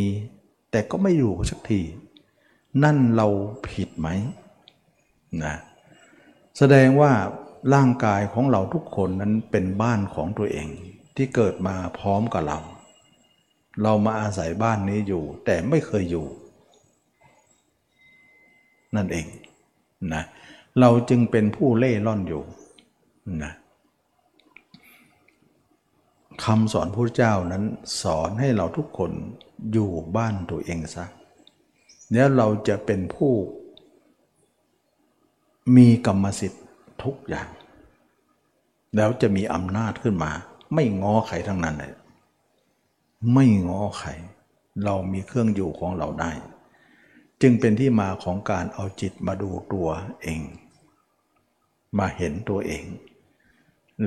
[0.71, 1.81] แต่ก็ไม่อยู่สักที
[2.85, 3.29] นั่นเรา
[3.69, 4.09] ผิดไหม
[5.45, 5.55] นะ
[6.59, 7.13] แสดงว่า
[7.75, 10.69] ร่างกายของเราทุกคนนั้นเป็นบ้านของตัวเอง
[11.17, 12.59] ที่เกิดมาพร้อมกับเรา
[13.83, 16.27] เรามาอาศัยบ้านนี้อยู่ แต่ไม่เคยอยู่
[18.97, 19.27] นั่นเอง
[20.15, 20.23] นะ
[20.81, 22.43] เราจึงเป็นผู้เล่ร่อนอยู่
[23.45, 23.53] นะ
[26.45, 27.65] คำสอนพระเจ้านั้น
[28.03, 29.13] สอนให้เราทุกคน
[29.73, 31.05] อยู่บ้านตัวเองซะ
[32.13, 33.33] แล้วเราจะเป็นผู้
[35.77, 36.65] มีกรรมสิทธิ์
[37.05, 37.49] ทุกอย่าง
[38.97, 40.33] แล้วจะมีอำนาจขึ้นมา
[40.75, 41.95] ไม่ง้อใครทั้งนั้นเลย
[43.35, 44.11] ไม่ง้อใคร
[44.85, 46.33] เรามีเครื่องอยู่ของเราได้
[47.43, 49.89] จึงเป็นที่มาของการเอาจิตมาดูตัว
[50.23, 50.41] เอง
[51.99, 52.85] มาเห็นตัวเอง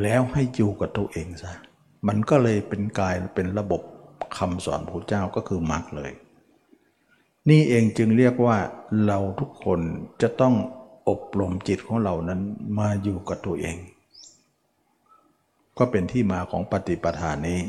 [0.02, 1.54] แล้วให้อยู่กับตัวเองซะ
[2.08, 3.82] มันก็เลยเป็นกายเป็นระบบ
[4.38, 6.12] คำสอนพระเจ้าก็คือมรรคเลย
[7.50, 8.58] นี่เองจึงเรียกว่า
[9.06, 9.80] เราทุกคน
[10.22, 10.56] จะต้อง
[11.10, 12.42] อบรมจิตของเรานั้น
[12.80, 13.78] มาอยู่กับตัวเอง
[15.78, 17.60] ก็เป็นที่มาของปฏิปทานนี้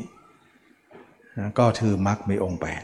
[1.59, 2.83] ก็ถือมรรคมีองค์แปด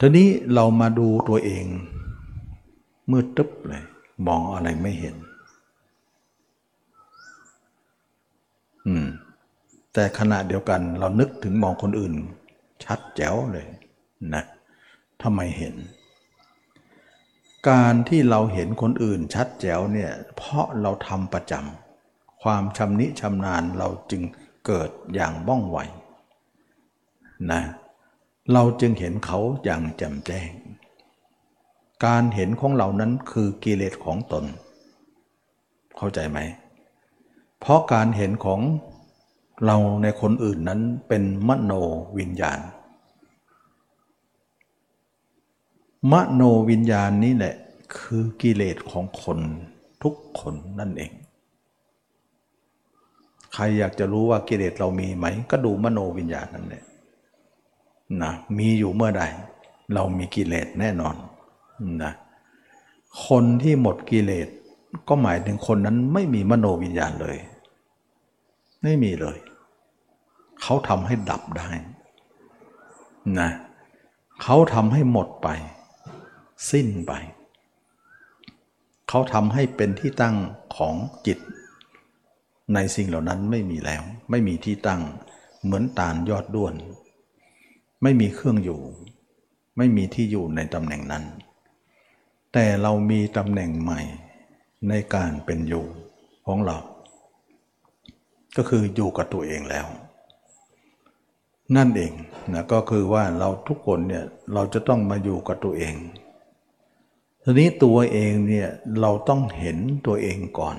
[0.00, 1.64] ทีนี้เรามาดูตัวเอง
[3.10, 3.84] มืดตึ๊บเลย
[4.26, 5.16] มองอะไรไม่เห็น
[8.77, 8.77] อืม
[9.94, 12.14] แต่ขณะเดียวกันเรานึกถึงมองคนอื่น
[12.84, 13.66] ชัดแจ๋วเลย
[14.34, 14.44] นะ
[15.22, 15.74] ทำไมเห็น
[17.70, 24.22] การที่เราเห็นคนอื่นชัดแจ๋วเนี่ยเพราะเราทำประจำความชำนิชำนาญเราจึง
[24.66, 25.78] เกิดอย่างบ้องไว
[27.50, 27.62] นะ
[28.52, 30.50] เราจึงเห็นเขาอย่างแจ่มแจ้ง
[32.04, 34.44] การเห็นของเรานั้นคือกิเลสของตน
[35.96, 36.38] เข้าใจไหม
[37.60, 38.60] เพราะการเห็นของ
[39.66, 41.72] เราในคนอื่นนั้นเป็นมโน
[42.18, 42.60] วิญญาณ
[46.12, 47.54] มโนวิญญาณนี้แหละ
[47.96, 49.38] คือกิเลสของคน
[50.02, 51.12] ทุกคนนั่นเอง
[53.52, 56.84] ใครอยากจะรู้ว่ากิเลสเรามีไหม ก็ดูมโนวิญญาณนั่นแหละ
[58.22, 59.22] นะมีอยู่เมื่อใด
[59.94, 61.14] เรามีกิเลสแน่นอน
[62.04, 62.12] นะ
[63.26, 64.48] คนที่หมดกิเลส
[65.08, 67.36] ก็หมายถึงคนนั้นไม่มีมโนวิญญาณเลย
[68.82, 69.38] ไม่มีเลย
[70.62, 71.70] เขาทำให้ดับได้
[73.38, 73.50] นะ
[74.42, 75.48] เขาทำให้หมดไป
[76.70, 77.12] สิ้นไป
[79.08, 80.36] เขาทำให้เป็นที่ตั้ง
[80.76, 80.94] ของ
[81.26, 81.38] จิต
[82.74, 85.00] ในสิ่งเหล่านั้นไม่มีแล้ว ไม่มีที่ตั้ง
[85.62, 86.74] เหมือนตาลยอดด้วน
[88.02, 88.80] ไม่มีเครื่องอยู่
[89.76, 91.24] ไม่มีที่อยู่ในตำแหน่งนั้น
[92.52, 94.00] แต่เรามีตำแหน่งใหม่
[94.88, 95.86] ในการเป็นอยู่
[96.46, 96.78] ของเรา
[98.60, 99.86] ก็คืออยู่กับตัวเองแล้ว
[101.76, 102.12] นั่นเอง
[102.52, 105.94] นะก็คือว่าเราทุกคนเนี่ยเราจะต้องมาอยู่กับตัวเอง
[107.42, 108.68] ทีนี้ตัวเองเนี่ย
[109.00, 110.76] เราต้องเห็นตัวเองก่อน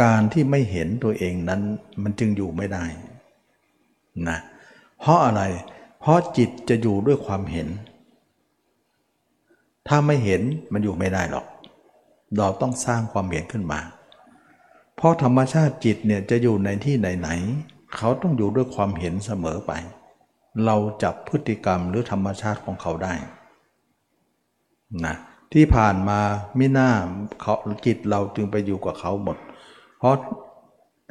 [0.00, 1.60] การที่ไม่เห็นตัวเองนั้น
[2.02, 2.84] มันจึงอยู่ไม่ได้
[4.28, 4.38] นะ
[5.00, 5.42] เพราะอะไร
[6.00, 7.68] เพราะจิตจะอยู่ด้วยความเห็น
[9.88, 11.46] ถ้าไม่เห็นมันอยู่ไม่ได้หรอก
[12.36, 13.80] เราต้องสร้างความเห็นขึ้นมา
[14.96, 19.72] เพราะธรรมชาติจิตเนี่ยจะอยู่ในที่ไหนๆเขาต้องอยู่ด้วยความเห็นเสมอไป
[20.64, 23.14] เราจับพฤติกรรมหรือธรรมชาติของเขาได้
[25.04, 25.16] นะ
[25.52, 26.20] ที่ผ่านมา
[26.56, 26.90] ไม่น่า
[27.42, 27.54] เขา
[27.86, 29.36] จิตเราจึงไปอยู่กับเขาหมด
[29.98, 30.14] เพราะ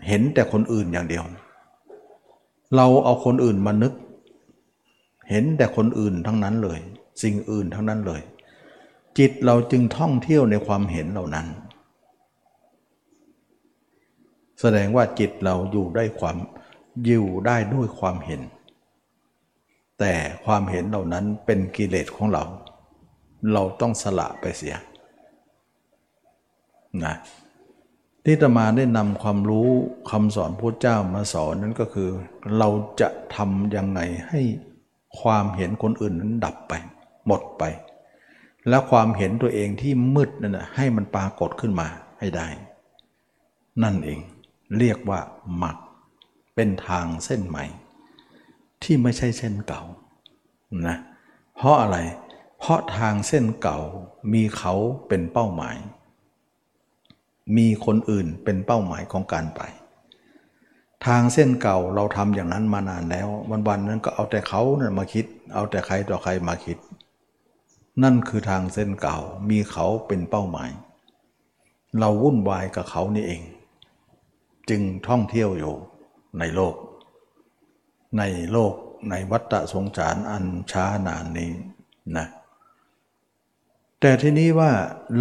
[0.08, 1.24] เห็นแต่คนอื่นอย่างเดียว
[2.76, 3.94] เราเอาคนอื่นมานึก
[5.30, 6.80] เห็นแต่คนอื่นทั้งนั้นเลย
[7.22, 8.22] สิ่งอื่นทั้งนั้นเลย
[9.20, 11.48] จิตเราจึงท่องเที่ยวในความเห็นเหล่านั้น
[14.60, 16.38] แสดงว่าจิตเราอยู่ได้ความ
[17.06, 18.42] อยู่ได้ด้วยความเห็น
[20.00, 20.14] แต่
[20.46, 22.44] ความเห็นเหล่านั้นเป็นกิเลสของเรา
[23.54, 24.76] เราต้องสละไปเสีย
[27.04, 27.16] นะ
[28.26, 29.70] ที่ตมาได้นำความรู้
[30.12, 32.10] คำสอนพระเจ้ามาสอนนั้นก็คือ
[32.58, 32.70] เรา
[33.02, 34.00] จะทำยังไง
[34.30, 34.42] ให้
[35.20, 36.74] ความเห็นคนอื่นนั้นดับไป
[37.28, 37.64] หมดไป
[38.70, 41.88] และความเห็นตัวเองที่มืดนั่นนะให้มันปรากฏขึ้นมา
[42.20, 42.48] ให้ได้
[43.84, 44.20] นั่นเอง
[44.78, 45.20] เรียกว่า
[45.58, 45.78] หมัก
[46.56, 47.66] เป็นทางเส้นใหม่
[48.84, 49.82] ที่ไม่ใช่เส้นเก่า
[50.88, 50.98] นะ
[51.56, 51.98] เพราะอะไร
[52.60, 53.80] เพราะทางเส้นเก่า
[54.34, 54.74] มีเขา
[55.08, 55.78] เป็นเป้าหมาย
[57.58, 59.62] มีคนอื่นเป็นเป้าหมายของการไป
[61.06, 63.28] ทางเส้นเก่าเราทำอย่างนั้นมานานแล้ว
[63.68, 66.78] วันๆนั้นก็เอาแต่เขาเนี่ยมาคิด เอาแต่ใครต่อใครมาคิด
[68.04, 69.18] นั่นคือทางเส้นเก่า
[69.50, 70.72] มีเขาเป็นเป้าหมาย
[72.00, 73.42] เราวุ่นวายกับเขานี่เอง
[74.70, 75.76] จึงท่องเที่ยวอยู่
[76.40, 76.76] ในโลก
[78.18, 78.74] ในโลก
[79.10, 81.52] ในวัฏสงสารอันช้านานนี้
[82.18, 82.28] นะ
[84.00, 84.72] แต่ทีนี้ว่า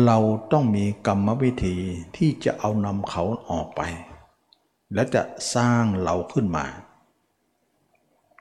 [0.04, 0.18] เรา
[0.52, 1.76] ต้องมีกรรมวิธี
[2.16, 3.80] ที่จะเอานำเขาออกไป
[4.94, 5.22] และจะ
[5.54, 6.66] สร้างเราขึ้นมา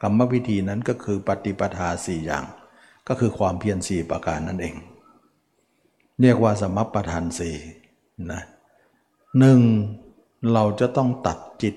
[0.02, 2.46] กรรมวิธีนั้นก็คือปฏิปทาสี่อย่าง
[3.08, 4.76] ก็คือความเพียรสี่ประการนั่นเอง
[6.22, 7.56] เรียกว่าสมัปปทานสี่
[8.32, 8.42] นะ
[9.40, 9.60] หนึ่ง
[10.54, 11.76] เราจะต้องตัดจิต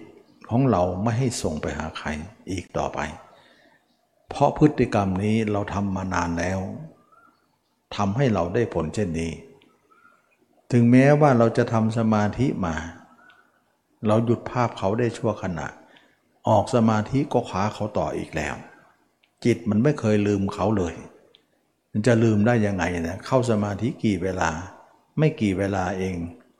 [0.50, 2.08] ของเราไม่ให้ส่งไปหาใคร
[2.50, 2.98] อีกต่อไป
[4.28, 6.60] เพราะพฤติกรรมนี้เราทำมานานแล้ว
[7.96, 9.32] ทำให้เราได้ผลเช่นนี้
[10.72, 12.76] ถึงแม้ว่าเราจะทำสมาธิมา
[14.06, 15.66] เราหยุดภาพเขาได้ชั่วขณะ
[16.48, 18.54] ออกสมาธิก็คว้าเขาต่ออีกแล้ว
[19.44, 20.94] จิตมันไม่เคยลืมเขาเลย
[22.06, 24.50] จะลืมได้ยังไงนะเข้าสมาธิกี่เวลา
[25.18, 26.14] ไม่กี่เวลาเอง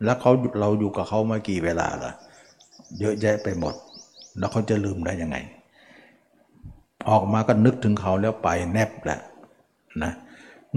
[0.04, 2.12] แล้วเขาเราอยู่กับเขามากี่เวลาล่ะ
[2.98, 3.74] เยอะแยะไปหมด
[4.38, 5.36] แล้วเขาจะลืมได้ยังไง
[7.08, 9.20] ออกมาก็นึกถึงเขาแล้วไปแนบแหละ
[10.02, 10.12] นะ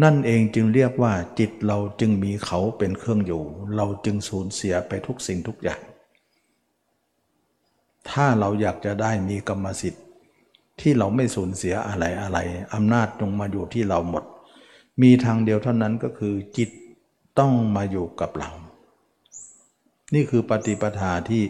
[0.04, 3.44] นั่นเองจึงเรียกว่าจิตเราจึงมีเขาเป็นเครื่องอยู่
[3.76, 5.82] เราจึงสูญเสียไปทุกสิ่งทุกอย่าง
[8.10, 10.04] ถ้าเราอยากจะได้มีกรรมสิทธิ์
[10.82, 12.40] ที่เราไม่สูญเสียอะไรอะไร
[12.74, 14.24] อำนาจจงมาอยู่ที่เราหมด
[15.02, 16.70] มีทางเดียวเท่านั้นก็คือจิต
[17.40, 18.52] ต้องมาอยู่กับเรา
[20.14, 21.44] นี่คือปฏิปทาที่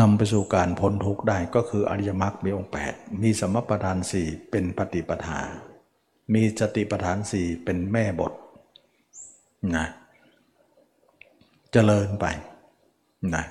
[0.00, 5.40] นำไปสู่การพ้นทุกข์ได้ก็คืออริยมรรคมีองค์ 8 มีสมปทานสี่เป็นปฏิปทา
[6.34, 8.32] มีสติปทานสี่เป็นแม่บท
[9.76, 9.86] นะ
[11.72, 12.26] เจริญไป
[13.34, 13.44] นะ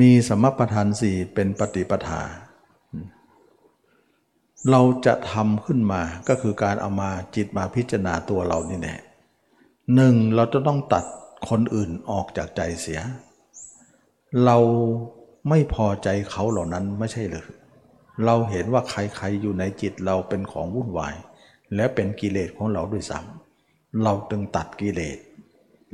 [0.00, 2.20] มีสมปทานสี่เป็นปฏิปทา
[4.70, 8.96] เราจะทำขึ้นมาก็คือการเอามาจิตมาพิจารณาตัวเรานี่แน่
[9.94, 11.04] หนึ่งเราจะต้องตัด
[11.48, 13.00] คนอื่นออกจากใจเสีย
[14.44, 14.58] เรา
[15.48, 17.46] ไม่พอใจเขาเหล่านั้นไม่ใช่หรือ
[18.24, 21.14] เราเห็นว่าใครๆอยู่ในจิตเราเป็นของวุ่นวาย
[21.74, 25.18] และเป็นกิเลสของเราด้วยซ้ำเราจึงตัดกิเลส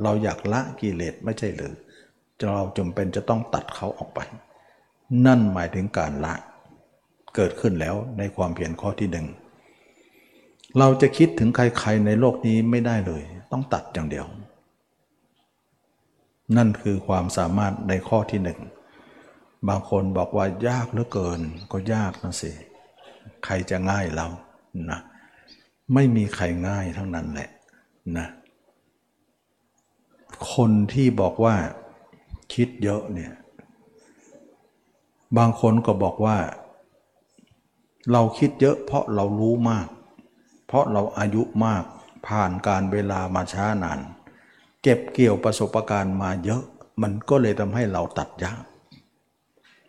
[0.03, 1.75] เราอยากละกิเลสไม่ใช่หรือ
[2.55, 4.21] เราจำเป็นจะต้องตัดเขาออกไป
[5.27, 6.35] นั่นหมายถึงการละ
[7.35, 9.27] เกิดขึ้นแล้วในความเพียรข้อที่หนึ่ง
[10.79, 14.27] เราจะคิดถึงใครๆในโลกนี้ไม่ได้เลย ต้องตัดอย่างเดียว
[16.57, 18.59] นั่นคือความสามารถในข้อที่หนึ่ง
[19.69, 21.41] บางคนบอกว่ายากเหลือเกิน
[21.73, 22.51] ก็ยากนะสิ
[23.45, 24.27] ใครจะง่ายเรา
[24.91, 25.01] นะ
[25.95, 27.51] ไม่มีใครง่ายทั้งนั้นแหละ
[28.19, 28.29] นะ
[30.53, 31.57] คนที่บอกว่า
[32.55, 33.33] คิดเยอะเนี่ย
[35.39, 36.37] บางคนก็บอกว่า
[38.13, 39.89] เราคิดเยอะเพราะเรารู้มาก
[40.67, 41.85] เพราะเราอายุมาก
[42.27, 44.01] ผ่านการเวลามาช้านาน
[44.83, 46.63] เก็บเกี่ยวประสบการณ์มาเยอะ
[47.03, 48.63] มันก็เลยทำให้เราตัดยาก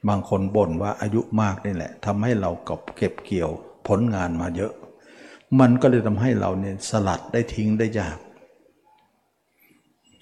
[0.07, 3.51] บางคนบ่นว่าอายุมากนี่แหละทำให้เรากับเก็บเกี่ยว
[3.87, 4.73] ผลงานมาเยอะ
[5.59, 8.17] มันก็เลยทำให้เราเนี่ยสลัดได้ทิ้งได้ยาก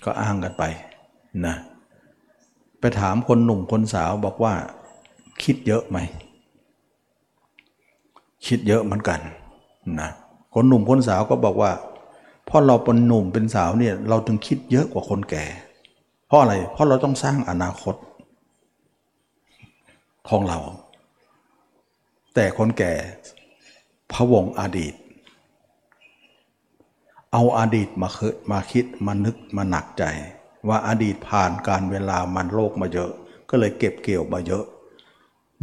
[0.06, 0.64] ก็อ้างกันไป
[1.46, 1.56] นะ
[2.80, 4.54] ไปถามคนหนุ่มคนสาวบอกว่า
[5.44, 5.98] คิดเยอะไหม
[8.48, 9.20] คิดเยอะเหมือนกัน
[10.00, 10.10] นะ
[10.54, 11.72] คนหนุ่มคนสาวก็บอกว่า
[12.46, 15.46] เพราะเราเป็นหนุ่มเป็นสาวเนี่ยเราถึงคิดเยอะกว่าคนแก่
[16.28, 17.96] เพราะอะไรเพราะเราต้องสร้างอนาคต
[20.30, 20.60] ของเรา
[22.36, 22.94] แต่คนแก่
[24.12, 24.94] พะวงอดีต
[27.32, 30.04] เอาอาดีตมาคิดมาคิดมานึกมาหนักใจ
[30.68, 33.12] ว่าอดีตผ่านการเวลามันโลกมาเยอะ
[33.50, 34.66] ก็เลยเก็บเกี่ยวมาเยอะ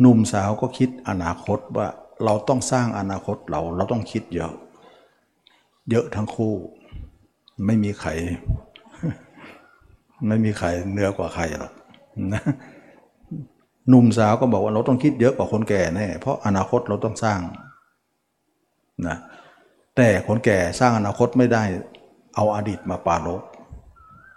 [0.01, 1.89] หนุ่มสาวก็คิดอนาคตว่า
[2.25, 4.53] เราต้องสร้างอนาคตเราเราต้องคิดเยอะ
[5.91, 6.55] เยอะทั้งคู่
[7.67, 8.11] ไม่มีใคร
[10.29, 11.73] ไม่มีใครเหนือกว่าใครหรอก
[12.35, 12.43] นะ
[13.89, 17.41] หนุ่มสาวก็บอกว่าเราต้องคิดเยอะกว่าคนแก่แน่เพราะอนาคตเราต้องสร้าง
[19.07, 19.17] นะ
[19.97, 21.63] แต่คนแก่สร้างอนาคตไม่ได้
[22.37, 23.43] เอาอาดีตมาปาลบ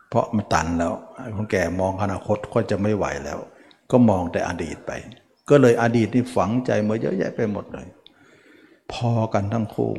[0.10, 0.94] เพราะมันตันแล้ว
[1.38, 3.40] คนแก่มองอนาคตก็จะไม่ไหวแล้ว
[3.92, 4.92] ก็มองแต่อดีตไป
[5.50, 7.88] ก็เลยอดีตนี่ฝังใจมาเยอะแยะไปหมดเลย
[8.94, 9.92] พอกันทั้งคู่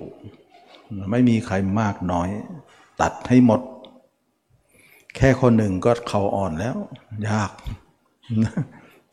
[1.10, 2.28] ไม่มีใครมากน้อย
[3.00, 3.60] ตัดให้หมด
[5.16, 6.76] แค่คนหนึ่งก็เขาอ่อนแล้ว
[7.28, 7.50] ยาก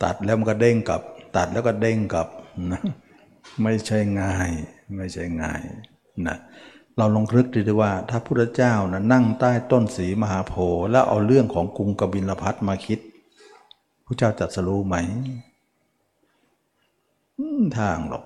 [0.03, 1.01] ตัดแล้วมันก็เด้งกลับ
[1.37, 2.27] ตัดแล้วก็เด้งกลับ
[2.71, 2.81] นะ
[3.63, 4.49] ไม่ใช่ง่าย
[4.95, 5.61] ไม่ใช่ง่าย
[6.27, 6.37] นะ
[6.97, 12.99] เราลองรึกดูว่าถ้าพุทธเจ้านะนั่งใต้ต้นสีมหาโพธิ์แล้วเอาเรื่องของกรุงกบิลพัทมาคิด
[14.05, 14.95] พระเจ้าจัดสรู้ไหม
[17.79, 18.23] ทางหรอก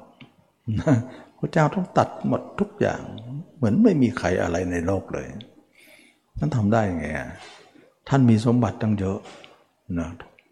[1.38, 3.02] พระเจ้าต้องตัดหมดทุกอย่าง
[3.56, 5.28] เหมือนไม่มีใครอะไรในโลกเลย
[6.38, 7.06] ท่านทำได้ไง
[8.10, 9.20] ท่านมีสมบัติตั้งเยอะ
[10.00, 10.10] นะ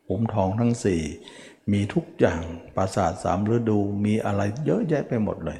[0.07, 1.01] ผมทองทั้งสี่
[1.71, 2.41] มีทุกอย่าง
[2.75, 5.59] ปราสาทสามฤดูมีอะไรเยอะแยะไปหมดเลย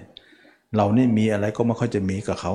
[0.76, 2.54] เรานี่มีอะไรก็ไม่ค่อยจะมีกับเขา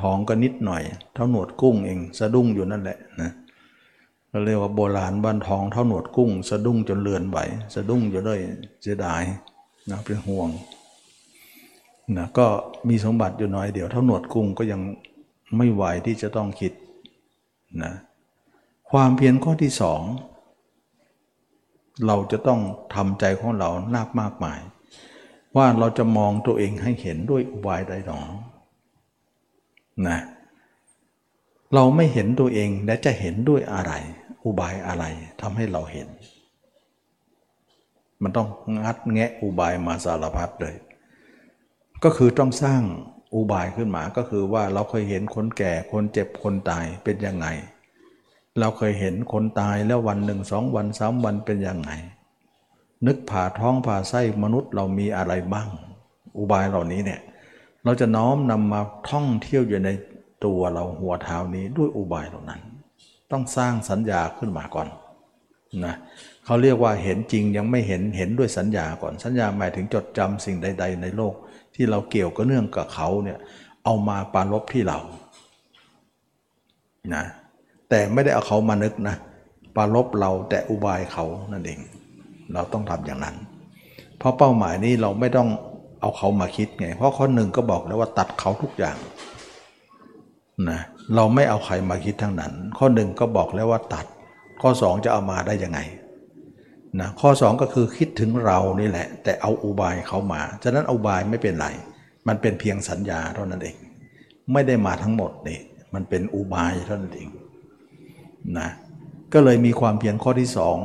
[0.00, 0.82] ทองก็นิดหน่อย
[1.14, 3.30] เท่าหนวดกุ้งเองสะดุ้งอยู่นั่นแหละนะ
[4.28, 7.38] เราเรียกว่าโบราณบ้านทองเท่าหนวดกุ้ง สะดุ้งจนเลือนไหว
[7.74, 8.40] สะดุ้งอยู่ด้วย
[8.82, 9.22] เสียดาย
[9.90, 10.48] นะเป็นห่วง
[12.16, 12.46] นะก็
[12.88, 14.80] มีสมบัติอยู่น้อยเดียว เท่าหนวดกุ้งก็ยัง
[15.56, 16.72] ไม่ไหวที่จะต้องคิด
[17.82, 17.92] นะ
[18.90, 20.02] ความเพียรข้อที่สอง
[22.06, 22.60] เราจะต้อง
[22.94, 24.60] ทำใจของเรานักมากมาย
[25.56, 28.20] ว่าเราจะมองตัวเองให้เห็นด้วยอุบายใดหนอ
[30.06, 30.20] นะ
[31.74, 33.92] เราไม่เห็นตัวเองและจะเห็นด้วยอะไร
[34.44, 35.04] อุบายอะไร
[35.40, 36.08] ทำให้เราเห็น
[38.22, 38.48] มันต้อง
[38.84, 40.74] งัดแงะอุบายมาสารพัดเลย
[42.04, 42.82] ก็คือต้องสร้าง
[43.34, 47.46] อุบายขึ้นมาก็คือว่าเราเคยเห็นคนแก่คนเจ็บคนตายเป็นยังไง
[48.58, 51.90] เราเคยเห็นคนตายแล้ววันหนึ่งสองวันสามวันเป็นยังไง
[53.06, 55.68] นึกผ่าท้องผ่าไส้มนุษย์เรามีอะไรบ้าง
[56.38, 57.20] อุบายเหล่านี้เนี่ย
[57.84, 58.80] เราจะน้อมนำมา
[59.10, 59.90] ท่องเที่ยวอยู่ใน
[60.44, 62.60] ตัวเราหัวเท้านี้ด้วยอุบายเหล่านั้น
[63.30, 64.88] ต้องสร้างสัญญาขึ้นมาก่อน
[65.84, 71.34] นะเเขาเรียกว่าเห็นจริงยังไม่เห็นเห็นด้วยสัญญาก่อนสัญญาหมายถึงจดจำสิ่งใด ๆ ในโลก
[71.74, 73.38] ที่เราเกี่ยวกับเนื่องกับเขาเนี่ย
[73.84, 74.98] เอามาปารลบที่เรา
[77.14, 77.24] นะ
[77.88, 79.16] แต่ไม่ได้เอาเขามานึกนะ
[79.76, 81.80] ปารลบเราแต่อุบายเขานั่นเอง
[82.52, 83.36] เราต้องทำอย่างนั้น
[84.18, 85.48] เพราะเป้าหมายนี้เราไม่ต้อง
[86.00, 88.96] เอาเขามาคิดไง เพราะข้อหนึ่งก็บอกแล้วว่าตัดเขาทุกอย่าง
[90.70, 90.80] นะ
[91.14, 94.06] เราไม่เอาใครมาคิดทั้งนั้น ข้อหนึ่งก็บอกแล้วว่าตัด
[94.60, 95.80] ข้อสองจะเอามาได้ยังไง
[96.98, 101.68] นะข้อสองก็คือคิดถึงเรานี่แหละ แต่เอาอุบายเขามา ฉะนั้นอุบายไม่เป็นไร
[102.28, 103.76] มันเป็นเพียงสัญญาเท่านั้นเอง
[104.52, 105.60] ไม่ได้มาทั้งหมดนี่
[105.94, 107.28] มันเป็นอุบายเท่านั้นเอง
[108.58, 108.68] นะ
[109.32, 110.76] ก็เลยมีความเพียรข้อที่สอง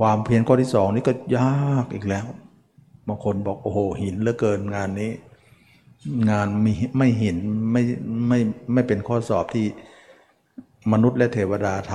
[0.00, 2.26] ความเพียรข้อที่สองนี่ก็ยากอีกแล้ว
[3.08, 5.12] บางคนบอกโอ้โหหินเหลือเกินงานนี้
[6.30, 7.36] งานมีไม่หิน
[7.72, 7.82] ไม่
[8.28, 8.38] ไม่
[8.72, 9.66] ไม่เป็นข้อสอบที่
[10.92, 11.92] มนุษย์และเทวดาท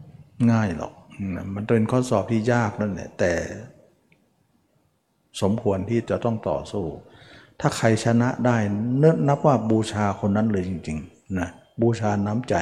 [0.00, 0.92] ำง่ายหรอก
[1.54, 3.32] มันเป็นข้อสอบที่ยากนั่นแหละแต่
[5.40, 6.86] สมควรที่จะต้องต่อสู้
[7.60, 8.56] ถ้าใครชนะได้
[8.98, 11.48] เนนับว่าบูชาคนนั้นเลยจริงๆนะ
[11.82, 12.54] บูชาน้ำใจ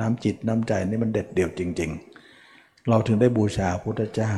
[0.00, 1.90] น้ำจิตน้ำใจนี่มันเด็ดเดี่ยวจริง
[2.36, 4.32] ๆ เราถึงได้บูชาพุทธเจ้า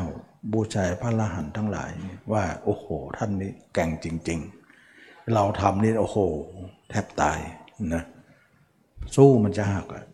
[0.52, 1.90] บูชาพระลรหันทั้งหลาย
[2.33, 4.38] ว่าโอ้โห ท่านนี้แก่งจริง
[4.87, 6.18] ๆ เราทำนี่โอ้โห
[6.90, 7.38] แทบตาย
[7.94, 8.02] นะ
[9.16, 10.04] สู้มันจะหักอะ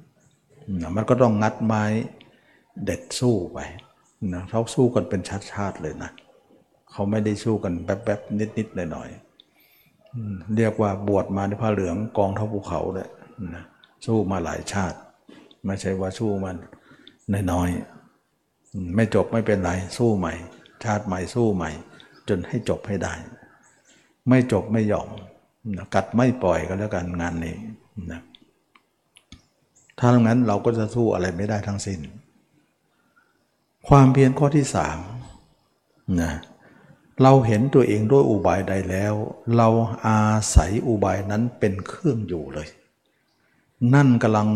[0.97, 1.85] มันก็ต้องงัดไม้
[2.85, 3.59] เด็ดสู้ไป
[4.35, 5.21] นะเขาสู้กันเป็น
[5.53, 6.11] ชาติๆเลยนะ
[6.93, 13.09] เขาไม่ได้สู้กันแป๊บๆนิดๆหน่อยๆเรียกว่าบวชมาในผ้าเหลืองกองเท่าภูเขาเลย
[13.55, 13.65] นะ
[14.07, 14.99] สู้มาหลายชาติ
[15.67, 16.57] ไม่ใช่ว่าสู้มัน
[17.53, 20.35] น้อยๆไม่จบไม่เป็นไรสู้ใหม่
[20.85, 21.71] ชาติใหม่สู้ใหม่
[22.29, 23.15] จนให้จบให้ได้
[24.29, 25.09] ไม่จบไม่ยอม
[25.95, 27.57] กัดไม่ปล่อยก็แล้วกันงานนี้
[28.13, 28.21] นะ
[29.99, 32.01] ถ้าอย่างนั้นเราก็จะสู้อะไรไม่ได้ทั้งสิ้น
[33.89, 34.99] ความเพียรข้อที่สาม
[36.21, 36.33] นะ
[37.23, 39.15] เราเห็นตัวเองด้วยอุบายใดแล้ว
[39.57, 39.69] เรา
[40.07, 40.21] อา
[40.57, 42.69] ศัยอุบายนั้นเป็นเครื่องอยู่เลย
[43.95, 44.49] นั่นกำลัง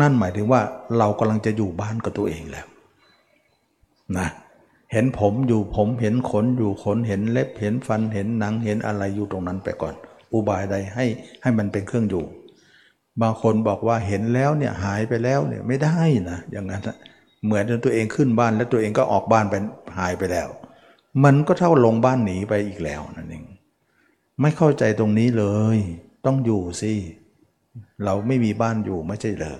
[0.00, 0.60] นั่นหมายถึงว่า
[0.98, 2.66] เรากำลังจะอยู่บ้านกับตัวเองแล้ว
[4.18, 4.28] นะ
[4.92, 9.94] เห็นผมอยู่ผมเห็นขนอยู่ขนเห็นเล็บเห็นฟันเห็นหนังเห็นอะไรอยู่ตรงนั้นไปก่อน
[10.32, 11.06] อุบายใดให้
[11.42, 12.24] ให้มันเป็นเครื่องอยู่
[13.20, 15.96] บางคนบอกว่าเห็นแล้วเนี่ยหายไปแล้วเนี่ยไม่ได้
[16.30, 16.96] นะอย่างนั้นนะ
[17.44, 19.54] เหมือนตัวเองขึ้นบ้านแล้วตัวเองก็ออกบ้านไป
[19.98, 20.48] หายไปแล้ว
[21.24, 23.44] มันก็เท่าลงบ้านหนีไปอีกแล้วนั่นเอง
[24.40, 25.44] ไม่เข้าใจตรงนี้เล
[25.76, 25.78] ย
[26.26, 26.92] ต้องอยู่สิ
[28.04, 29.58] เราไม่มีบ้านอยู่ไม่ใช่เหรอ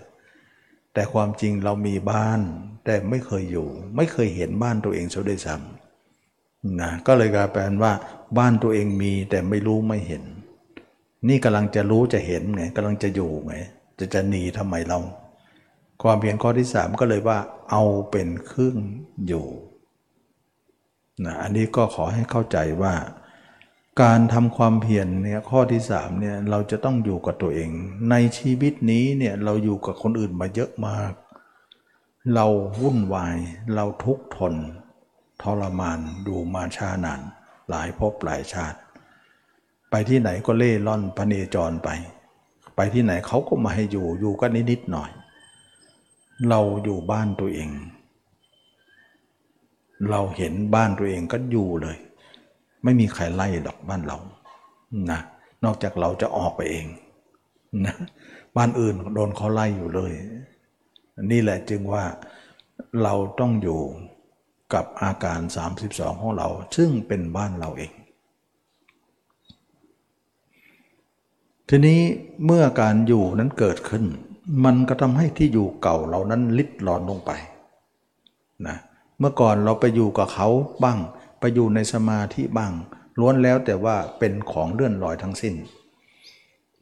[0.95, 2.41] แต่ความจริงเรามีบ้าน
[2.85, 7.93] แต่ไม่เคยอยู่ ไม่เคยเห็นบ้านตัวเองเสียด้วยซ้ำนะก็เลยกลายเป็นว่า
[8.39, 10.23] บ้านตัวเองมีแต่ไม่รู้ไม่เห็น
[11.29, 13.55] นี่กำลังจะรู้จะเห็นไงกำลังจะอยู่ไง
[13.99, 14.99] จะจะหนีทำไมเรา
[16.03, 17.39] ความเพียรข้อที่สามก็เลยว่า
[17.71, 18.79] เอาเป็นเครื่อง
[19.27, 19.47] อยู่
[21.25, 22.95] นะอันนี้ก็ขอให้เข้าใจว่า
[24.03, 27.71] การทำความเพียรเนี่ยข้อที่สามเนี่ยเราจะต้องอยู่กับตัวเอง
[28.11, 31.13] ในชีวิตนี้เนี่ยเราอยู่กับคนอื่นมาเยอะมาก
[32.35, 32.47] เรา
[32.81, 33.37] วุ่นวาย
[33.75, 34.55] เราทุกข์ทน
[35.43, 37.21] ทรมานดูมาชานาน
[37.71, 38.79] หลายภพหลายชาติ
[39.91, 41.89] ไปที่ไหนก็เล่ร่อนพเนจรไป
[42.77, 45.11] ไปที่ไหนเขาก็มาให้อยู่อยู่ก็นิดๆหน่อย
[46.49, 47.71] เราอยู่บ้านตัวเอง
[50.11, 51.97] เราเห็นบ้านตัวเองก็อยู่เลย
[52.85, 54.19] ไม่มีใครไล่ดอกบ้านเรา
[55.11, 55.21] นะ
[55.65, 56.87] นอกจากเราจะออกไปเอง
[57.87, 57.95] นะ
[58.57, 60.13] บ้านอื่นโดนเขาไล่อยู่เลย
[61.31, 62.05] นี่แหละจึงว่า
[63.03, 63.81] เราต้องอยู่
[64.75, 65.41] กับอาการ
[65.81, 67.93] 32 ของเรา ซึ่งเป็นบ้านเราเอง
[71.69, 72.01] ทีนี้
[72.45, 74.05] เมื่อการอยู่นั้นเกิดขึ้น
[74.65, 77.31] มันก็ทำให้ที่อยู่เก่าเรานั้นลิดรอนลงไป
[78.67, 78.77] นะ
[79.19, 80.49] เมื่อก่อนเราไปอยู่กับเขา
[80.85, 80.99] บ้าง
[81.41, 82.73] ไปอยู่ในสมาธิบ้าง
[83.19, 85.55] ล้วนแล้วแต่ว่าเป็นของเลื่อนลอยทั้งสิ้น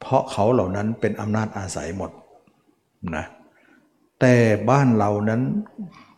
[0.01, 2.11] เพราะเขาเหล่านั้นเป็นอำนาจอาศัยหมด
[3.17, 3.25] นะ
[4.21, 4.35] แต่
[4.71, 5.43] บ้านเรานั้น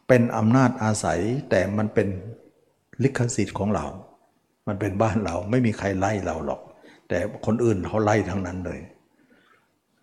[0.08, 1.20] เป็นอำนาจอาศัย
[1.50, 2.08] แต่มันเป็น
[3.02, 3.84] ลิขสิทธิ์ของเรา
[4.66, 6.60] มันเป็นบ้านเราไม่มีใครไล่เราหรอก
[7.08, 8.80] แต่คนอื่นเขาไล่ทั้งนั้นเลย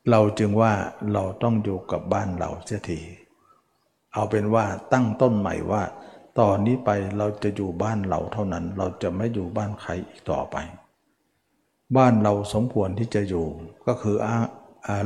[0.09, 0.73] เราจึงว่า
[1.13, 3.01] เราต้องอยู่กับบ้านเราเสียที
[4.13, 5.83] เอาเป็นว่าตั้งต้นใหม่ว่า
[6.39, 10.55] ตอนนี้ไปเราจะอยู่บ้านเราเท่านั้น เราจะไม่อยู่บ้านใครอีกต่อไป
[11.97, 13.47] บ้านเราสมควรที่จะอยู่
[13.87, 14.15] ก็คือ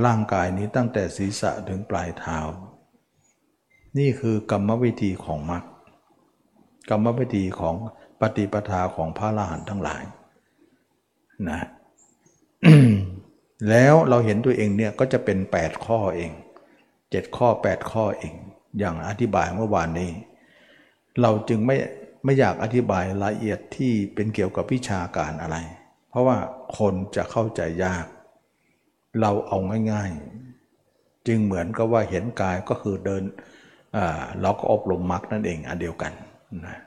[0.05, 2.39] ร่างกายนี้ตั้งแต่ศีรษะถึงปลายเท้า
[3.97, 5.63] นี่คือกรรมวิธีของมรรค
[6.89, 7.75] กรรมวิธีของ
[8.21, 10.03] ปฏิปทาของพระอรหันต์ทั้งหลาย
[11.49, 11.61] นะ
[13.69, 16.31] แล้วเราเห็นตัวเองเนี่ยก็จะเป็น 8 ข้อเอง
[16.83, 18.33] 7 ข้อ 8 ข้อเอง
[18.79, 20.11] อย่างอธิบายเมื่อวานนี้
[21.21, 21.77] เราจึงไม่
[22.23, 25.57] ไม่อยากอธิบายละเอียดที่เป็นเกี่ยวกับวิชาการอะไร
[26.09, 26.37] เพราะว่า
[26.77, 28.05] คนจะเข้าใจยาก
[29.21, 29.57] เราเอา
[29.91, 30.11] ง่าย
[30.69, 33.23] ๆ จึงเหมือนกับว่าเห็นกายก็คือเดิน
[34.41, 36.13] เราก็อบรมมรรคนั่นเองอันเดียวกัน
[36.65, 36.77] นะ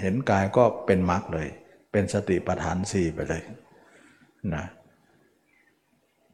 [0.00, 1.48] เห็นกายก็เป็นมรรคเลย
[1.92, 3.42] เป็นสติปัฏฐานสี่ไปเลย
[4.54, 4.77] นะเ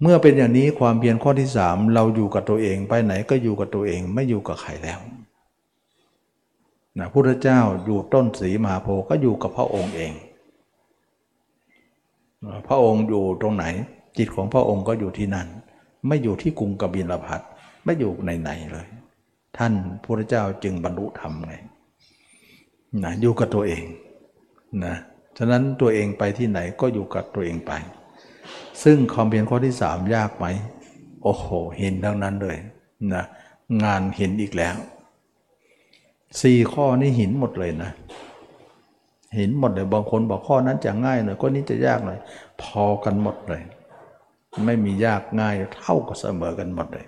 [0.04, 5.00] มื่อเป็นอย่างนี้ความเพียรข้อที่สามเราอยู่กับตัวเองไปไหนก็อยู่กับตัวเองไม่อยู่กับใครแล้ว
[6.98, 10.12] นะพุทธเจ้าอยู่ต้นสีมหาโพก็อยู่กับพระองค์เอง
[12.68, 13.64] พระองค์อยู่ตรงไหน
[14.18, 15.48] จิตของพระองค์ก็อยู่ที่นั่น
[16.06, 17.40] ไม่อยู่ที่กรุงกบิลพัท
[17.84, 18.86] ไม่อยู่ไหนๆเลย
[19.56, 21.54] ท่านพระเจ้าจึงบรรลุธรรมไง
[23.02, 23.84] นะอยู่กับตัวเอง
[24.84, 24.94] นะ
[25.38, 27.72] ฉะนั้นตัวเองไปที่ไหนก็อยู่กับตัวเองไป
[28.82, 30.46] ซึ่งความเพียรข้อที่สามยากไหม
[31.22, 31.46] โอ้โห
[31.78, 32.56] เห็นทั้งนั้นเลย
[33.14, 33.24] นะ
[33.84, 34.74] งานเห็นอีกแล้ว
[36.42, 37.90] สี่ข้อนี้หินหมดเลยนะ
[39.36, 42.18] เห็นหมดเลยบางคนบอกข้อนั้นจะง่ายหน่อยข้อนี้จะยากหน่อย
[42.62, 43.62] พอกันหมดเลย
[44.64, 47.06] ไม่มียากง่ายเท่ากับเสมอกันหมดเลย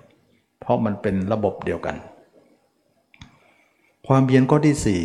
[0.61, 1.97] เพราะมันเป็นระบบเดียวกัน
[4.07, 5.03] ความเพียรข้อที่สี่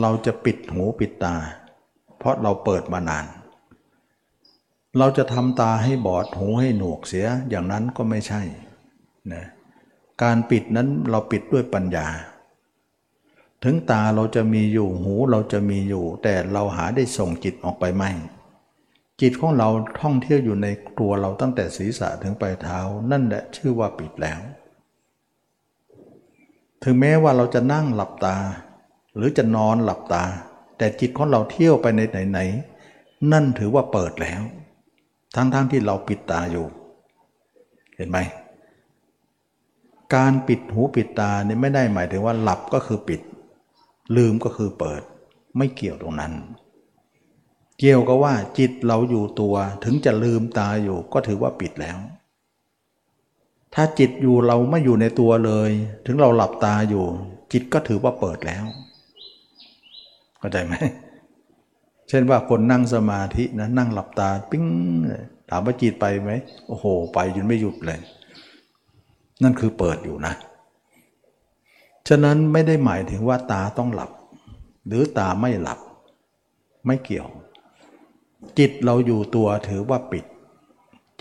[0.00, 1.34] เราจะปิดหูปิดตา
[2.18, 3.24] เพราะเราเปิดมานาน
[4.98, 8.42] เราจะทำตาให้บอดหูให้หนวกเสียอย่างนั้นก็ไม่ใช่
[9.32, 9.44] นะ
[10.22, 12.06] การปิดนั้นเราปิดด้วยปัญญา
[13.64, 18.10] ถึงตาเราจะมีอยู่หูเราจะมีอยู่ แต่เราหาได้ส่งจิตออกไปไม่
[19.20, 19.68] จิตของเรา
[20.00, 20.66] ท่องเที่ยวอยู่ใน
[21.00, 22.78] ตัวเราตั้งแต่ศีรษะถึงปลายเท้า
[23.10, 24.40] นั่นแหละชื่อว่าปิดแล้ว
[26.82, 28.36] ถึงแม้ว่าเราจะนั่งหลับตา
[29.16, 30.24] หรือจะนอนหลับตา
[30.78, 34.42] แต่จิตของเราเที่ยวไปในไหนๆนั่นถือว่าเปิดแล้ว
[35.34, 36.66] ทั้งๆทที่เราปิดตาอยู่
[37.96, 38.18] เห็นไหม
[40.14, 43.20] การปิดหูปิดตาเนี่ยไม่ได้หมายถึงว่าหลับก็คือปิด
[44.16, 45.02] ลืมก็คือเปิด
[45.56, 46.32] ไม่เกี่ยวตรงนั้น
[47.78, 49.54] เกี่ยวกับว่าจิตเราอยู่ตัว
[49.84, 51.98] ถึงจะลืมตาอยู่ก็ถือว่าปิดแล้ว
[53.74, 55.70] ถ้าจิตอยู่เราไม่อยู่ในตัวเลย
[56.06, 57.04] ถึงเราหลับตาอยู่
[57.52, 58.64] จิตก็ถือว่าเปิดแล้ว
[60.38, 60.74] เข้าใจไหม
[62.12, 64.64] ช่นว่าคนนั่งสมาธินะนั่งหลับตาปิ้ง
[65.50, 66.30] ถามว่าจิตไปไหม
[66.68, 66.84] โอ้โห
[67.14, 68.00] ไปจนไม่หยุดเลย
[69.42, 70.34] นั่นคือเปิดอยู่นะ
[72.08, 74.10] ฉะนั้นไม่ได้หมายถึงว่าตาต้องหลับ
[74.86, 75.78] หรือตาไม่หลับ
[76.86, 77.28] ไม่เกี่ยว
[78.58, 80.24] จิตเราอยู่ตัวถือว่าปิด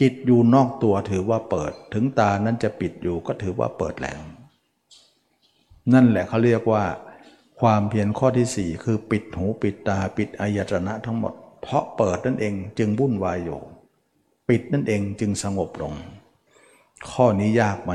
[0.01, 4.19] จิตอยู่นอกตัวถือว่าเปิด ถึงตานั้นจะปิดอยู่ก็ถือว่าเปิดแล้ว
[5.93, 6.83] นั่นแหละเขาเรียกว่า
[7.61, 13.59] ความเพียรข้อที่สี่คือปิดหูปิดตาปิดอายตนะทั้งหมด เพราะเปิดนั่นเองจึงวุ่นวายอยู่
[14.49, 15.93] ปิดนั่นเองจึงสงบลง
[17.11, 17.93] ข้อนี้ยากไหม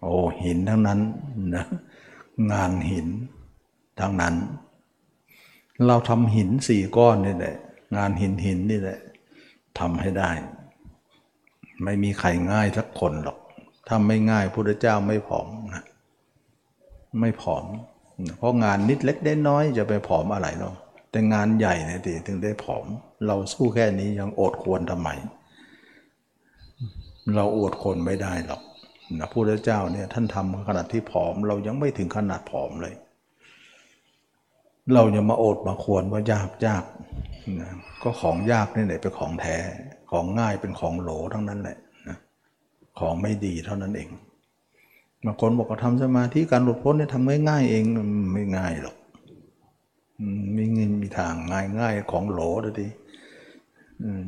[0.00, 1.00] โอ้หินทั้งนั้น
[1.54, 1.64] นะ
[2.52, 3.08] งานหิน
[4.00, 4.34] ทั้งนั้น
[5.86, 7.56] เราทำหินสี่ก้อนนี่แหละ
[7.96, 8.98] งานหินหินนี่แหละ
[9.78, 10.30] ทำให้ได้
[11.84, 13.38] ไม่มีใครง่ายสักคนหรอก
[13.88, 15.84] ถ้าไม่ง่ายพระเจ้าไม่ผอมนะ
[17.20, 17.64] ไม่ผอม
[18.38, 20.74] เพราะงานนิดเล็กได้น้อยจะไปผอมอะไรหรอก
[21.10, 22.84] แต่งานใหญ่เนี่ยถึงได้ผอม
[23.26, 25.08] เราสู้แค่นี้ยังอดควรทำไม
[27.36, 28.62] เราอดคนไม่ได้หรอก
[29.18, 32.94] นะพระเจ้าเนี่ยท่านทำขนาดที่ผอม เรายังไม่ถึงขนาดผอมเลย
[34.94, 36.84] เราอย่ามาอดมาควรว่ายากยาก
[37.60, 37.70] นะ
[38.02, 39.56] ก็ของยากนี่แหละเป็นของแท้
[40.10, 41.76] ของง่ายเป็นของโหลทั้งนั้นแหละ
[42.08, 42.16] นะ
[42.98, 44.08] ของไม่ดีเท่านั้นเอง
[45.24, 47.84] บางคนบอกว่าทำสมาธิการหลุดพ้นเนี่ยทำง่ายๆเอง
[48.32, 48.96] ไม่ง่ายหรอก
[50.56, 52.88] ม่เงินมีทางง่ายง่ายของโหลเลยที
[54.02, 54.26] อืม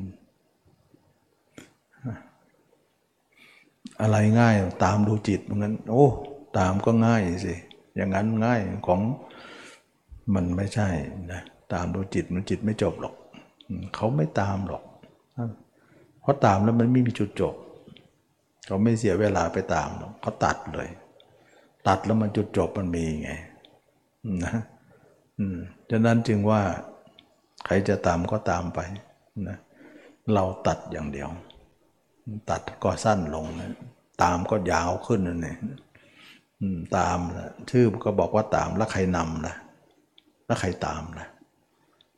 [4.01, 6.07] อะไรง่ายตามดูจิตเหมือนกันโอ้
[6.59, 7.55] ตามก็ง่ายสิ
[7.97, 9.01] อย่างนั้นง่ายของ
[10.35, 10.89] มันไม่ใช่
[11.33, 11.43] นะ
[11.73, 13.15] ตามดูจิตมันจิตไม่จบหรอก
[13.95, 14.83] เขาไม่ตามหรอก
[16.21, 17.55] เพราะตามแล้วมันไม่มีจุดจบ
[18.67, 20.89] เขาไม่เสียเวลาไปตามหรอกเขาตัดเลย
[21.89, 23.31] ตัดแล้วมันจุดจบมันมีไง
[24.45, 24.55] นะ
[25.39, 25.59] อืม
[25.91, 26.61] ฉะนั้นจึงว่า
[27.65, 28.81] ใครจะตามก็ตามไป
[29.49, 29.59] นะ
[30.35, 31.29] เราตัดอย่างเดียว
[32.51, 33.71] ตัดก็สั้นลงนะ
[34.23, 35.59] ตามก็ยาวขึ้นนั่นเอง
[36.97, 39.55] ตามนะชื่อก็บอกว่าตามแล้วใครนำนะ
[40.47, 41.29] แล้วใครตามนะ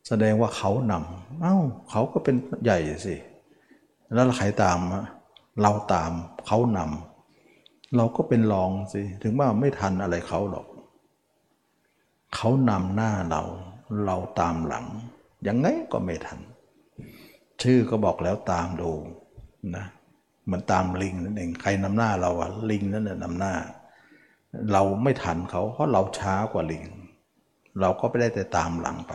[0.08, 1.56] แสดงว่าเขานำเอ้า
[1.90, 3.16] เขาก็เป็นใหญ่สิ
[4.14, 4.78] แล้วใครตาม
[5.62, 6.12] เราตาม
[6.46, 6.78] เขาน
[7.96, 10.66] เราก็เป็นรองสิ ถึงว่าไม่ทันอะไรเขาหรอก
[12.34, 13.42] เขานำหน้าเรา
[14.06, 14.86] เราตามหลัง
[15.46, 16.38] ยังไงก็ไม่ทัน
[17.62, 18.90] ชื่อก็บอกแล้วตามดู
[19.76, 19.84] นะ
[20.44, 23.54] เหมือนตามลิงนั่นเอง ใครนำหน้าเราอะลิงนั่นแหละนำหน้า
[24.72, 26.84] เราไม่ทันเขา เพราะเราช้ากว่าลิง
[27.80, 29.12] เราก็ไม่ได้แต่ตามหลังไป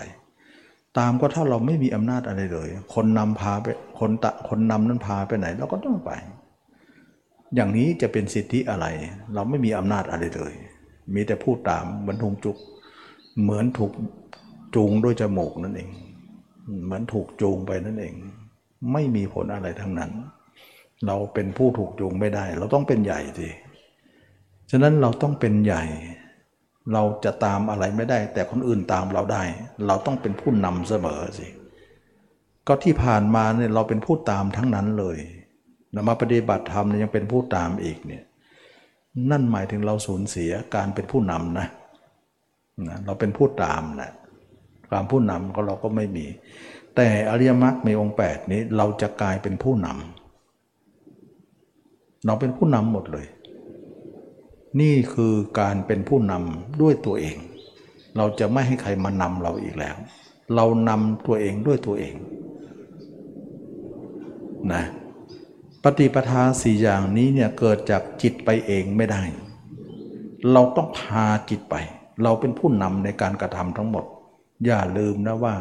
[0.98, 3.68] ตามก็ถ้าเราไม่มีอำนาจอะไรเลย คนนำพาไป
[4.00, 6.12] คนตะคนนำนั้นพาไปไหน เราก็ต้องไป
[7.56, 8.86] อย่างนี้จะเป็นสิทธิอะไร
[9.34, 10.54] เราไม่มีอำนาจอะไรเลย
[11.14, 12.58] มีแต่พูดตามเหมือนทุงจุก
[13.42, 13.92] เหมือนถูก
[14.76, 15.90] จูงด้วยจมูกนั่นเอง
[16.86, 18.14] เหมือนถูกจูงไปนั่นเอง
[18.94, 20.12] ไม่มีผลอะไรทั้งนั้น
[21.08, 23.50] เราเป็นผู้ถูกจูงไม่ได้ เราต้องเป็นใหญ่สิ
[24.72, 25.84] ฉะนั้นเราต้องเป็นใหญ่
[26.94, 29.44] เราจะตามอะไรไม่ได้ แต่คนอื่นตามเราได้
[29.88, 31.48] เราต้องเป็นผู้นำเสมอสิ
[32.68, 35.18] ก็ที่ผ่านมาเนี่ยเราเป็นผู้ตามทั้งนั้นเลย
[35.94, 38.24] เรามาปฏิบัติธรรมเนี่ยยังเป็นผู้ตามอีกเนี่ย
[39.32, 41.68] นั่นหมายถึงเราสูญเสียการเป็นผู้นำนะ
[42.88, 44.12] นะเราเป็นผู้ตามนะ
[44.90, 46.26] ความผู้นำก็เราก็ไม่มี
[46.96, 53.26] แต่อริยมรรคในองค์ 8 นี้เราจะกลายเป็นผู้นำเราเป็นผู้นำหมดเลย
[54.80, 57.38] นี่คือการเป็นผู้นำด้วยตัวเอง
[58.18, 59.96] เราจะไม่ให้ใครมานำเราอีกแล้ว
[60.56, 62.16] เรานำตัวเองด้วยตัวเอง
[64.74, 64.84] นะ
[65.84, 69.22] ปฏิปทาสี่อย่างนี้เนี่ยเกิดจากจิตไปเองไม่ได้
[70.52, 71.76] เราต้องพาจิตไป
[72.24, 74.06] เราเป็นผู้นำในการกระทำทั้งหมด
[74.66, 75.56] อย่าลืมนะว่า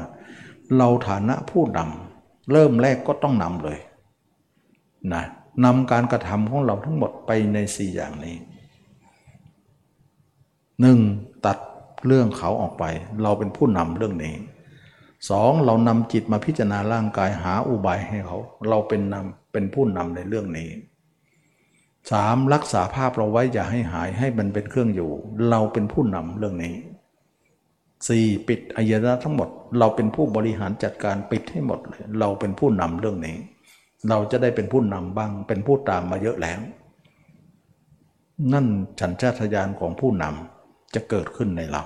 [0.77, 3.79] เราฐานะผู้นำเริ่มแรกก็ต้องนำเลย
[5.13, 5.25] นะ
[5.65, 8.37] นำการกระทำของเราทั้งหมดไปในสี่อย่างนี้
[10.81, 10.99] หนึ่ง
[11.47, 11.59] ตัด
[12.07, 12.85] เรื่องเขาออกไป
[13.23, 14.35] เราเป็นผู้นำเรื่องนี้
[15.31, 20.71] สองเรานำจิตมาพิจารณาร่างกายหาอุบายให้เขา เราเป็นนำเป็นผู้นำในเรื่องนี้
[22.11, 25.11] สามรักษาภาพเราไว้อย่าให้หายให้มันเป็นเครื่องอยู่
[25.51, 26.75] เราเป็นผู้นำเรื่องนี้
[28.09, 33.37] สี่ปิดอายนะทั้งหมด เราเป็นผู้บริหารจัดการปิดให้หมดเลยเราเป็นผู้นำเรื่องนี้
[34.09, 36.61] เราจะได้เป็นผู้นำบ้าง เป็นผู้ตามมาเยอะแล้ว
[38.53, 38.67] นั่น
[39.01, 40.60] ฉันชาตญาณของผู้นำ
[40.95, 41.85] จะเกิดขึ้นในเรา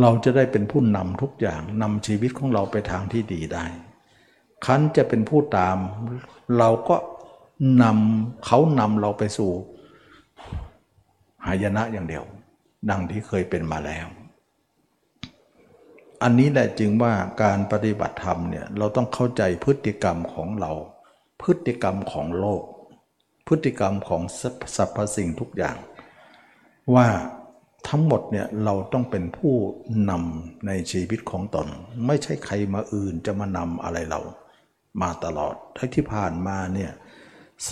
[0.00, 3.64] เราจะได้เป็นผู้นำทุกอย่างนำชีวิตของเราไปทางที่ดีได้
[4.64, 5.76] คันจะเป็นผู้ตาม
[6.58, 6.96] เราก็
[7.82, 9.50] นำเขานำเราไปสู่
[11.46, 12.24] หายนะอย่างเดียว
[12.90, 14.06] ดังที่เคยเป็นมาแล้ว
[16.22, 20.72] อันนี้แหละจึงว่าการปฏิบัติธรรมเนี่ยเราต้องเข้าใจพฤติกรรมของเรา
[21.42, 22.62] พฤติกรรมของโลก
[23.46, 24.22] พฤติกรรมของ
[24.76, 25.76] สรรพสิ่งทุกอย่าง
[26.94, 27.06] ว่า
[27.88, 29.54] ทั้งหมดเนี่ยเราต้องเป็นผู้
[30.10, 31.66] นำในชีวิตของตน
[32.06, 34.20] ไม่ใช่ใครมาอื่นจะมานำอะไรเรา
[35.02, 36.92] มาตลอดทั้งที่ผ่านมาเนี่ย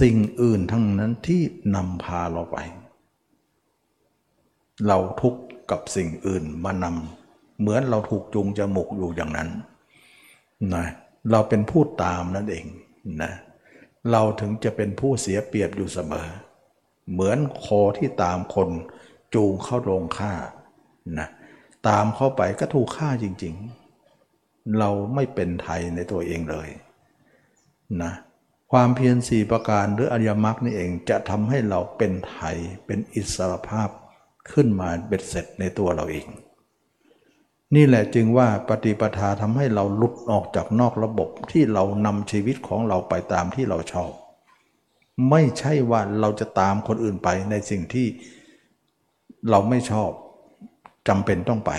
[0.00, 1.42] สิ่งอื่นทั้งนั้นที่
[1.76, 2.58] นำพาเราไป
[4.86, 5.40] เราทุกข์
[5.70, 9.48] กับสิ่งอื่นมานำเหมือนเราถูกจูงจมูกอยู่อย่างนั้น
[10.74, 10.86] นะ
[11.30, 12.66] เราเป็นผู้ตามนั่นเอง
[13.22, 13.32] นะ
[14.10, 16.28] เราถึงจะเป็นผู้เสียเปรียบอยู่เสมอ
[17.12, 17.66] เหมือนโค
[17.98, 18.68] ที่ตามคน
[19.36, 20.32] จูงเข้าโรงฆ่า
[21.18, 21.28] นะ
[21.88, 23.54] ตามเข้าไปก็ถูกฆ่าจริง
[24.14, 26.68] ๆ เราไม่เป็นไทยในตัวเองเลย
[28.02, 28.12] นะ
[28.72, 32.56] ความเพียรสี่ประการหรืออริยมรรคนี่เองจะทำให้เราเป็นไทย
[32.86, 33.88] เป็นอิสรภาพ
[34.52, 36.26] ขึ้นมาเบ็ดเสร็จในตัวเราเอง
[37.74, 44.12] นี่แหละจึงว่าปฏิปทาทำให้เราหลุดออกจากนอกระบบที่เรานำชีวิตของเราไปตามที่เราชอบ
[45.30, 48.06] ไม่ใช่ว่าเราจะตามคนอื่นไปในสิ่งที่
[49.50, 50.10] เราไม่ชอบ
[51.08, 51.72] จำเป็นต้องไป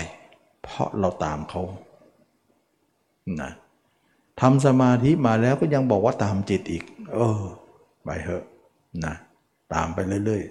[0.62, 1.62] เพราะเราตามเขา
[3.40, 3.50] นะ
[4.40, 7.42] ทำสมาธิมาแล้วก็ยังบอกว่าตามจิตอีก เออ
[8.04, 8.44] ไปเถอะ
[9.04, 9.14] นะ
[9.74, 10.42] ตามไปเรื่อย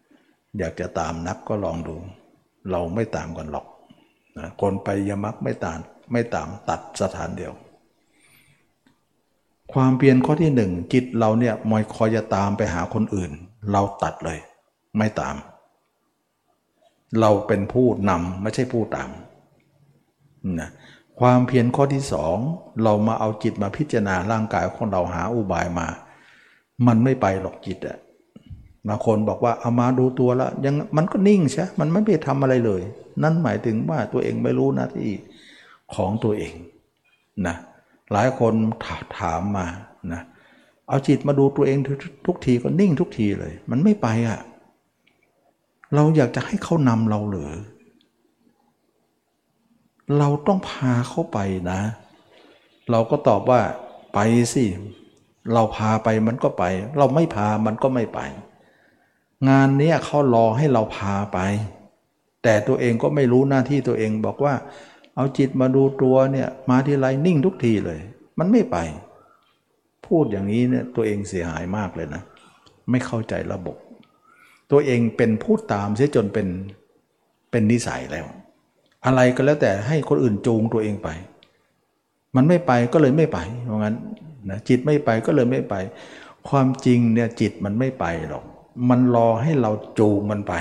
[0.00, 1.96] ๆ อยากจะตามนักก็ลองดู
[2.70, 3.66] เราไม่ตามกันหรอก
[4.38, 5.78] นะคนไปยมักไม่ตาม
[6.12, 7.52] ไม่ตามตัดสถานเดียว
[9.72, 13.30] ความเปลี่ยนข้อที่หนึ่งจิตเราเนี่ยมอยคอยจะตามไปหาคนอื่น
[13.70, 14.38] เราตัดเลย
[14.98, 15.34] ไม่ตาม
[17.20, 19.10] เราเป็นผู้นำไม่ใช่ผู้ตาม
[20.60, 20.70] นะ
[21.20, 22.36] ความเพียรข้อที่สอง
[22.82, 25.86] เรามาเอาจิตมาพิจารณาร่างกายของเราหาอุบายมา
[26.86, 27.98] มันไม่ไปหรอกจิตอะ
[28.88, 32.82] บางคนบอกว่าเอามาดูตัวแล้วยังมันก็นิ่งใช่มันไม่ไปทำอะไรเลย
[33.22, 35.10] นั่นหมายถึงว่าตัวเองไม่รู้หน้าที่
[35.94, 36.54] ของตัวเอง
[37.46, 37.56] นะ
[38.12, 38.52] หลายคน
[39.18, 39.66] ถามมา
[40.12, 40.22] นะ
[40.88, 41.78] เอาจิตมาดูตัวเอง
[42.26, 44.38] ทุกทีก็นิ่งทุกทีเลย มันไม่ไปอะ่ะ
[45.94, 47.50] เราอยากจะให้เขานำเราหรือ
[50.18, 51.38] เราต้องพาเขาไป
[51.70, 51.80] นะ
[52.90, 53.60] เราก็ตอบว่า
[54.14, 54.18] ไป
[54.54, 54.64] สิ
[55.52, 56.64] เราพาไปมันก็ไป
[56.98, 58.20] เราไม่พามันก็ไม่ไป
[59.48, 61.38] งานนี้เขารอให้เราพาไป
[62.42, 64.54] แต่ตัวเองก็ไม่รู้หน้าที่ตัวเองบอกว่า
[65.16, 68.00] เอาจิตมาดูตัวเนี่ยมาทีไรนิ่งทุกทีเลย
[68.38, 68.76] มันไม่ไป
[70.06, 72.22] พูดอย่างนี้เนี่ยตัวเองเสียหายมากเลยนะ
[72.90, 73.76] ไม่เข้าใจระบบ
[74.70, 76.48] ตัวเองเป็นพูดตามเสียจนเป็น
[77.50, 78.26] เป็นนิสัยแล้ว
[79.06, 81.08] อะไรก็แล้วแต่ให้คนอื่นจูงตัวเองไป
[82.36, 83.96] มันไม่ไปก็เลยไม่ไป เพราะงั้น
[84.50, 85.74] นะจิตไม่ไปก็เลยไม่ไป
[86.48, 88.44] ความจริงเนี่ยจิตมันไม่ไปหรอก
[88.90, 90.54] มันรอให้เราจูงมันไป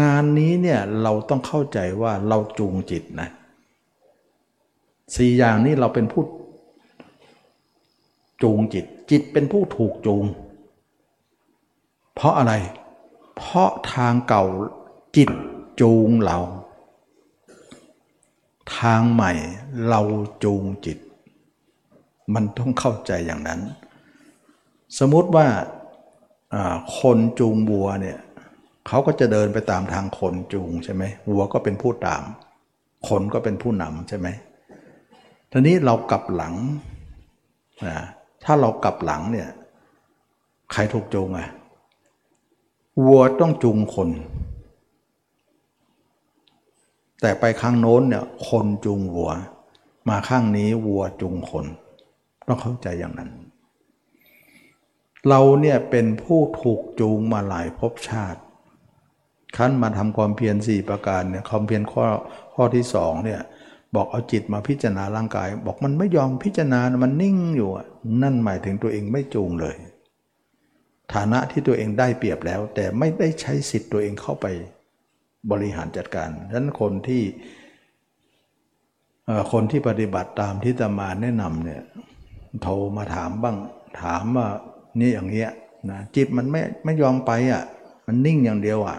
[0.00, 3.28] งานนี้เนี่ยเราต้องเข้าใจว่าเราจูงจิตนะ
[5.16, 6.22] สี่อย่างนี้เราเป็นผู้
[8.42, 10.24] จูงจิต จิตเป็นผู้ถูกจูง
[12.18, 12.54] เพราะอะไร
[13.36, 14.44] เพราะทางเก่า
[15.16, 15.30] จิต
[15.80, 16.38] จูงเรา
[18.78, 19.32] ทางใหม่
[19.88, 20.00] เรา
[20.44, 20.98] จูงจิต
[22.34, 23.60] มันต้องเข้าใจอย่างนั้น
[24.98, 25.46] สมมติว่า
[26.98, 28.18] คนจูงวัวเนี่ย
[28.86, 32.22] เขาก็จะเดินไปตามทางคนจูงใช่ไหมวัวก็เป็นผู้ตาม
[33.08, 34.28] คนก็เป็นผู้นำใช่ไหม
[35.50, 36.54] ทีนี้เรากลับหลัง
[37.88, 37.98] นะ
[38.44, 39.48] ถ้าเรากลับหลังเนี่ย
[40.72, 41.48] ใครถูกจูงอะ
[43.06, 44.08] วัวต้องจูงคน
[47.20, 49.30] แต่ไปข้างโน้นเนี่ยคนจูงวัว
[50.08, 51.66] มาข้างนี้วัวจูงคน
[52.46, 53.30] ต้องเข้าใจอย่างนั้น
[55.28, 58.40] เราเนี่ยเป็นผู้ถูกจูงมาหลายภพชาติ
[59.56, 62.06] ขั้นมาทำความเพียรสี่ประการเนี่ยความเพียรข้อ
[62.54, 63.40] ข้อที่สองเนี่ย
[63.94, 67.70] บอกเอาจิตมาพิจารณาร่างกาย บอกมันไม่ยอมพิจารณา มันนิ่งอยู่
[68.22, 69.76] นั่นหมายถึงตัวเองไม่จูงเลย
[71.14, 74.46] ฐานะที่ตัวเองได้เปรียบแล้ว แต่ไม่ได้ใช้สิทธิ์ตัวเองเข้าไป
[75.50, 77.22] บริหารจัดการดังนั้นคนที่
[79.52, 81.82] คนที่ปฏิบัติตามที่ตมาแนะนำเนี่ย
[82.62, 83.56] โทรมาถามบ้าง
[84.02, 84.48] ถามว่า
[85.00, 85.50] นี่อย่างเงี้ย
[85.90, 87.62] นะจิตมันไม่ไม่ยอมไปอะ
[88.06, 88.98] มันนิ่งอย่างเดียวอะ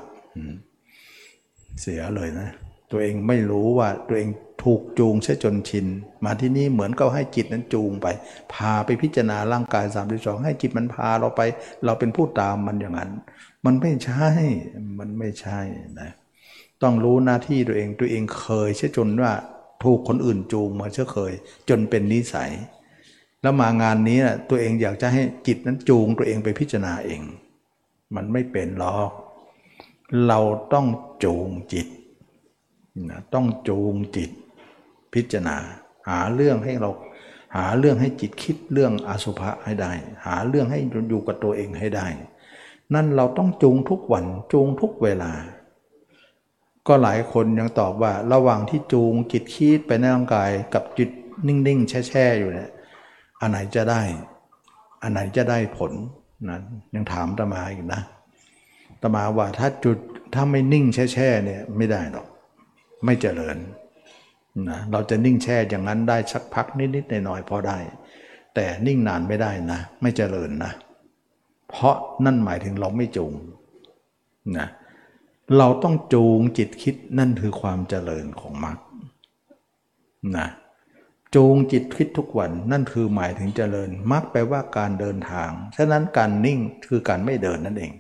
[1.82, 2.50] เสียเลยนะ
[2.92, 4.30] ตัวเองไม่รู้ว่าตัวเอง
[4.64, 5.86] ถูกจูงเสียจนชิน
[6.26, 8.08] มาที่นี่เหมือนก็ให้จิตนั้นจูงไป
[8.54, 11.42] พาไปพิจารณาร่างกายสามสองให้จิตมันพาเราไป
[11.86, 13.12] เราเป็นผู้ตามมันอย่างนั้น
[13.66, 14.30] มันไม่ใช่
[15.00, 15.60] มันไม่ใช่
[16.00, 16.10] นะ
[16.82, 19.32] ต้องรู้หน้าที่ตัวเองตัวเองเคยเช่จนว่า
[19.84, 21.34] ถูกคนอื่นจูงมาเชื่อเคย
[21.70, 22.52] จนเป็นนิสัย
[23.42, 27.22] แล้วมางานนี้นะตัวเองอยากจะให้จิตนั้นจูงตัวเองไปพิจารณาเอง
[28.16, 29.12] มันไม่เป็นหรอก
[30.28, 30.40] เรา
[30.74, 30.88] ต้อง
[31.24, 31.88] จูงจิต
[33.10, 34.32] นะต้องจูงจิต
[35.14, 35.58] พิจารณา
[36.10, 36.90] หาเรื่องให้เรา
[37.56, 39.92] หาเรื่องให้จิตคิดเรื่องอสุภะให้ได้
[40.26, 40.80] หาเรื่องให้
[41.10, 42.08] อยู่กับตัวเองให้ได้
[42.94, 45.32] นั่นเราต้องจูงทุกวันจูงทุกเวลา
[46.88, 51.10] ก็หลายคนยังตอบว่าระหว่างที่จูงจิตคิดไปในร่างกายกับจิต
[51.48, 52.70] นิ่งๆ แช่ๆอยู่เนี่ย
[53.42, 54.02] อันไหนจะได้
[55.02, 55.92] อันไหนจะได้ผล
[56.50, 56.60] นะ
[56.96, 58.02] ยังถามตมาอีกนะ
[59.02, 59.98] ตมาว่าถ้าจุด
[60.34, 62.28] ถ้าไม่นิ่งแช่ๆเนี่ยไม่ได้หรอก
[63.06, 63.58] ไม่เจริญ
[64.70, 67.78] นะเราจะนิ่งแช่อย่างนั้นได้สักพักนิดๆหน่อยๆพอได้
[68.56, 70.72] แต่นิ่งนานไม่ได้นะ ไม่เจริญนะ
[71.70, 71.96] เพราะ
[72.26, 73.34] นั่นหมายถึงเราไม่จูง
[74.58, 74.68] นะ
[75.58, 78.78] เราต้องจูงจิตคิดนั่นคือความเจริญของมรรค
[80.38, 80.48] นะ
[81.36, 87.94] จูงจิตคิดทุกวันนั่นคือหมายถึงเจริญมรรคแปลว่าการเดินทาง ฉะนั้นการนิ่งคือการไม่เดินนั่นเอง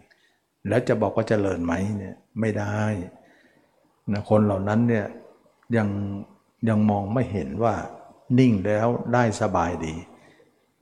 [0.67, 2.83] แล้วจะบอกว่าเจริญไหมเนี่ยไม่ได้
[4.11, 5.05] นะคนเหล่านั้นเนี่ย
[5.77, 5.87] ยัง
[6.67, 7.75] ยังมองไม่เห็นว่า
[8.39, 9.95] นิ่งแล้วได้สบายดี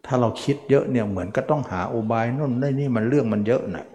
[0.05, 3.85] ถ้าเราคิดเยอะเนี่ยเหมือนก็ต้องหาอุบายนู่นได้นี่มันเรื่องมันเยอะนะ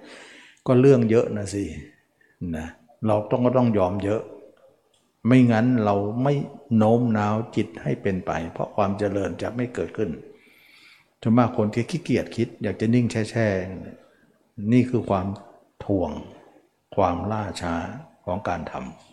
[0.67, 1.65] ก็เรื่องเยอะนะสิ
[2.57, 2.67] นะ
[3.07, 4.23] เราต้องก็ต้องยอมเยอะ
[5.27, 6.35] ไม่งั้นเราไม่
[6.77, 10.11] โน้มน้าวจิตให้เป็นไป เพราะความเจริญจะไม่เกิดขึ้น
[11.21, 15.27] ถ้ามากคนที่ขี้เกียจคิด อยากจะนิ่งแช่ๆนี่คือความ
[15.85, 16.11] ถ่วง
[16.97, 17.75] ความล่าช้า
[18.25, 19.12] ของการทำ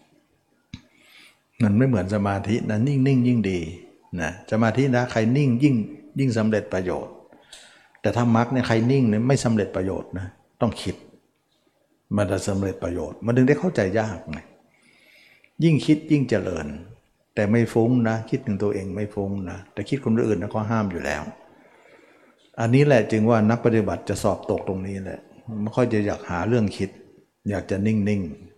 [1.63, 3.59] มันไม่เหมือนสมาธินะนิ่งนิ่งยิ่งดี
[4.21, 5.75] นะสมาธินะใครนิ่งยิ่ง
[6.19, 7.13] ยิ่งสำเร็จประโยชน์
[8.01, 10.27] แต่ถ้ามรรคเนี่ยใครนิ่งเนี่ยไม่สำเร็จประโยชน์นะ
[10.61, 10.95] ต้องคิด
[12.15, 14.39] มันจะสำเร็จประโยชน์ มันถึงได้เข้าใจยากไง
[15.63, 16.67] ยิ่งคิดยิ่งเจริญ
[17.35, 21.23] แต่ไม่ฟุ้งนะ คิดถึงตัวเองไม่ฟุ้งนะแต่คิดคนอื่นนะก็ห้ามอยู่แล้ว
[22.59, 25.19] อันนี้แหละจึงว่านักปฏิบัติจะสอบตกตรงนี้แหละ
[25.61, 26.89] ไม่ค่อยจะอยากหาเรื่องคิด
[27.49, 28.48] อยากจะนิ่งๆ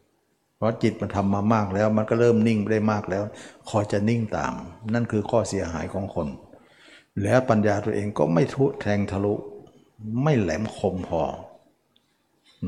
[0.61, 3.23] เพราะจิตมันทำมามากแล้ว มันก็เริ่มนิ่งได้มากแล้ว
[3.69, 4.53] คอยจะนิ่งตาม
[4.93, 6.27] นั่นคือข้อเสียหายของคน
[7.23, 9.33] แล้วปัญญาตัวเองก็ไม่ทุแทงทะลุ
[10.23, 11.21] ไม่แหลมคมพอ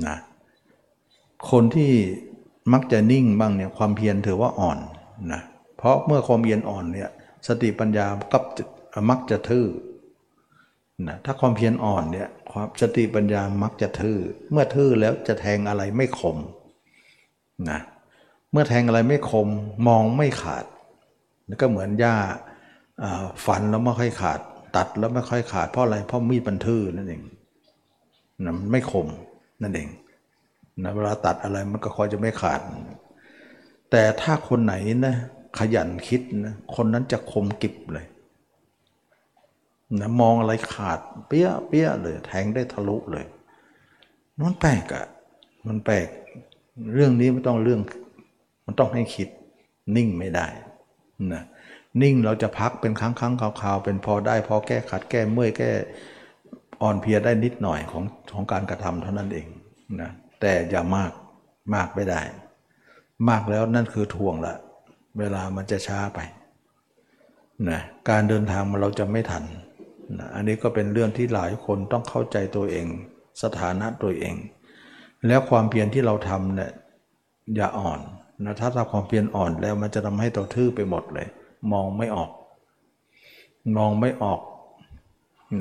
[0.05, 0.17] นะ
[1.51, 1.91] คนที่
[2.73, 4.79] มักจะนิ่งบ้างเนี่ยความเพียรถือว่าอ่อน
[5.33, 5.41] นะ
[5.77, 7.09] เพราะเมื่อความเพียรอ่อนเนี่ย
[7.47, 8.43] สติปัญญากับ
[9.09, 9.65] มักจะทื่อ
[11.07, 14.17] นะถ้าความเพียรอ่อนเนี่ยความสติปัญญามักจะทื่อ
[14.51, 16.39] เมื่อทื่อแล้วจะแทงอะไรไม่คม
[17.69, 17.79] นะ
[18.51, 19.47] เมื่อแทงอะไรไม่คม
[19.87, 20.65] มองไม่ขาด
[21.47, 22.15] แล้วก็เหมือนหญ้า
[23.45, 24.39] ฟันแล้วไม่ค่อยขาด
[24.75, 27.21] ตัดแล้วไม่ค่อยขาดเพราะอะไรเพราะมีดมันทื่อนั่นเอง
[28.45, 29.07] นะมันไม่คม
[29.61, 29.89] นั่นเอง
[30.83, 32.61] นะเวลาตัดอะไรมันก็คอยจะไม่ขาด
[33.91, 34.75] แต่ถ้าคนไหน
[35.05, 35.15] นะ
[35.59, 38.05] ขยันคิดนะคนนั้นจะคมกิบเลย
[39.99, 43.25] นะมองอะไรขาด เปี้ยเปี้ยเลย แทงได้ทะลุเลย
[44.41, 45.05] มันแปลกอะ่ะ
[45.67, 46.07] มันแปลก
[46.93, 47.81] เรื่องนี้ไม่ต้องเรื่อง
[48.65, 49.27] มันต้องให้คิด
[49.95, 50.47] นิ่งไม่ได้
[51.33, 51.43] นะ
[52.01, 55.71] นิ่งเราจะพักเป็นครั้งครั้งคราวๆเป็นพอได้พอแก้ขัดแก้เมื่อยแก้
[56.81, 58.03] อ่อนเพลียได้นิดหน่อยของ
[58.33, 59.47] ของการกระทำเท่านั้นเอง
[60.01, 60.11] นะ
[60.41, 61.11] แต่อย่ามาก
[61.73, 62.21] มากไม่ได้
[63.29, 64.55] มากแล้วนั่นคือทวงละ
[65.19, 66.19] เวลามันจะช้าไป
[67.69, 69.43] นะการเดินทางมันเราจะไม่ทัน
[70.19, 72.85] นะอันนี้ก็เป็นเรื่องที่หลายคนต้องเข้าใจตัวเอง
[73.43, 74.35] สถานะตัวเอง
[75.27, 76.71] แล้วความเพียรที่เราทำเนี่ย
[77.55, 77.99] อย่าอ่อน
[78.45, 81.27] นะถ้าถ้าความเพียรอ่อนแล้วมันจะทำให้ตัวทื่อไปหมดเลย
[81.71, 82.31] มองไม่ออก
[83.77, 84.39] มองไม่ออก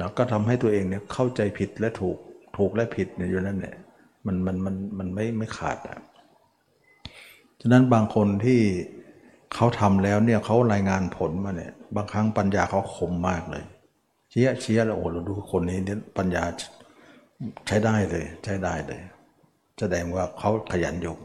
[0.01, 2.19] นะก็ทำให้ตัวเองเนี่ยเข้าใจผิดและถูก
[2.57, 3.77] ถูกและผิดเนี่ยอยู่นั่นเนี่ย
[4.27, 5.99] มันมันมันมันไม่ไม่ขาดอะ
[7.61, 8.61] ฉะนั้นบางคนที่
[9.55, 13.65] เขาทำแล้วเนี่ยเขารายงานผลมาเนี่ยบางครั้งปัญญาเขาคมมากเลย
[14.31, 16.45] เชี้ยเชี้ยแล้วโอ้เราดูคนนี้เนี่ยปัญญา
[17.67, 19.01] ใช้ได้เลย ใช้ได้เลย
[19.85, 21.17] แสดงว่าเขาขยันอยู่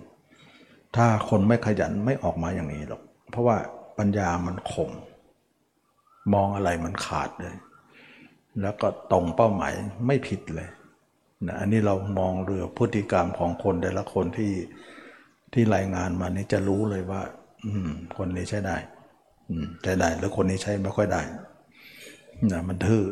[0.96, 3.58] ถ้าคนไม่ขยันไม่ออกมาอย่างนี้หรอก เพราะว่า
[3.98, 4.92] ปัญญามันคม
[6.34, 7.56] มองอะไรมันขาดเลย
[8.62, 9.74] แล้วก็ตรงเป้าหมาย
[10.08, 10.70] ไม่ผิดเลย
[11.48, 14.54] นะอันนี้เรามองเรือพฤติกรรมของคนแต่ละคนที่
[15.54, 17.22] ที่รายงานมานี่จะรู้เลยว่า
[17.66, 18.78] อืม คนนี้ใช้ได้
[19.50, 21.22] อืมใช้ได้ แล้วคนนี้ใช้ไม่ค่อยได้
[22.52, 23.04] นะมันทื่อ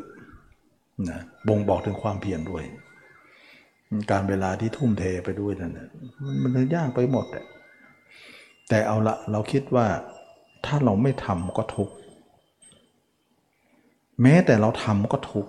[1.10, 2.64] นะบ่งบอกถึงความเพียรด้วย
[4.12, 5.90] การเวลาที่ทุ่มเทไปด้วยนั่นนะ
[6.26, 7.46] มันมันยากไปหมดแหละ
[8.70, 9.88] แต่เอาละเราคิดว่า
[10.66, 11.90] ถ้าเราไม่ทำก็ทุก
[14.22, 15.48] แม้แต่เราทำก็ทุก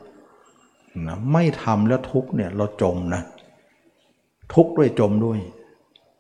[1.09, 3.23] นะไม่ทำแล้วทุกเนี่ยเราจมนะ
[4.55, 5.39] ทุกด้วยจมด้วย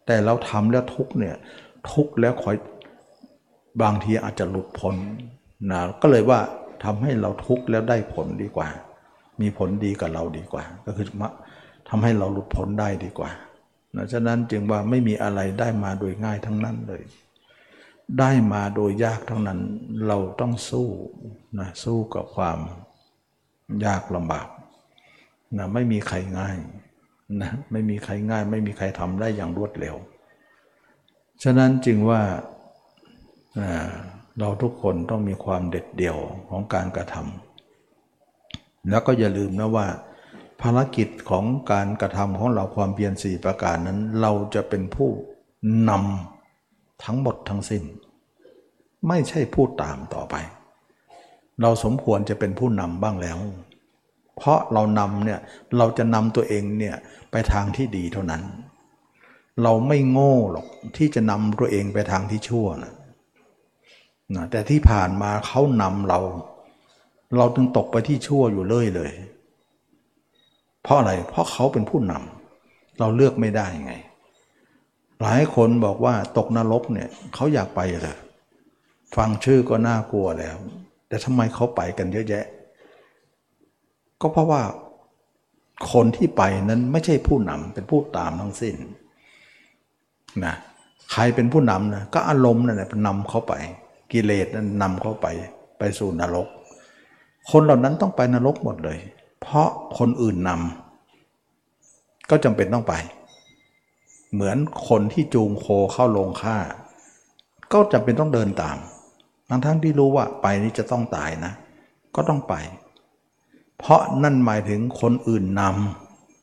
[0.07, 1.35] แต่เราทำแล้วทุกเนี่ย
[1.93, 2.57] ทุกแล้วคอย
[3.83, 4.95] บางทีอาจจะหลุดพ้น
[5.71, 6.41] นะก็เลยว่า
[6.85, 8.69] ทำให้เราทุกข์แล้วได้ผลดีกว่า
[9.41, 11.07] มีผลดีกับเราดีกว่า ก็คือ
[11.89, 13.31] ทำให้เราหลุดพ้นได้ดีกว่า
[13.97, 17.03] นะฉะนั้นจึงว่าไม่มีอะไรได้มาโดยง่ายทั้งนั้นเลย
[18.19, 19.61] ได้มาโดยยากทั้งนั้น
[20.07, 20.89] เราต้องสู้
[21.59, 22.59] นะสู้กับความ
[23.85, 24.49] ยากลำบาก
[25.59, 26.57] นะไม่มีใครง่าย
[27.41, 29.97] นะไม่มีใครง่าย ไม่มีใครทำได้อย่างรวดเร็ว
[31.43, 32.21] ฉะนั้นจึงว่า
[34.39, 36.17] เราทุกคนต้องมีความเด็ดเดี่ยว
[36.49, 39.87] ของการกระทำแล้วก็อย่าลืมนะว่า
[40.63, 45.11] ภารกิจของการกระทำของเราความเพียรสี่ประการนั้น เราจะเป็นผู้
[45.89, 47.83] นำทั้งหมดทั้งสิ้น
[49.09, 50.35] ไม่ใช่ผู้ตามต่อไป
[51.63, 53.39] เราสมควรจะเป็นผู้นำบ้างแล้ว
[54.37, 55.41] เพราะเรานำเนี่ย
[55.79, 56.97] เราจะนำตัวเองเนี่ย
[57.31, 58.43] ไปทางที่ดีเท่านั้น
[59.63, 62.95] เราไม่โง่หรอกที่จะนำตัวเองไปทางที่ชั่วนะ
[64.35, 66.21] นะแต่ที่ผ่านมาเขานำเรา
[67.37, 69.13] เราจึงตกไปที่ชั่วอยู่เรื่อยเลย
[70.87, 73.95] เพราะอะไร เพราะเขาเป็นผู้นำเราเลือกไม่ได้ไง
[75.23, 78.17] หลายคนบอกว่าตกนรกเนี่ยเขาอยากไปเลย
[79.17, 80.57] ฟังชื่อก็น่ากลัวแล้ว
[81.09, 82.45] แต่ทำไมเขาไปกันเยอะแยะ
[84.21, 84.63] ก็เพราะว่า
[85.93, 88.77] คนที่ไปนั้นไม่ใช่ผู้นำเป็นผู้ตามทั้งสิ้น
[90.45, 90.55] นะ
[91.13, 93.55] ใครเป็นผู้นำนะก็อารมณ์นั่นแหละนำเขาไป
[94.13, 95.27] กิเลสนั้นนำเขาไป
[95.79, 96.49] ไปสู่นรก
[97.51, 98.99] คนเหล่านั้นต้องไปนรกหมดเลย
[99.47, 99.69] เพราะ
[99.99, 102.95] คนอื่นนำก็จำเป็นต้องไป
[104.33, 104.57] เหมือน
[104.89, 106.57] คนที่จูงโคเข้าโรงฆ่า
[107.73, 108.77] ก็จำเป็นต้องเดินตาม
[109.49, 111.53] ทั้งทั้งที่รู้ว่าไปนี้จะต้องตายนะ
[112.15, 112.55] ก็ต้องไป
[113.79, 115.63] เพราะนั่นหมายถึงคนอื่นน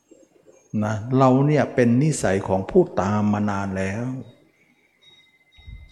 [0.02, 4.06] ำนะเราเนี่ยเป็นนิสัยของผู้ตามมานานแล้ว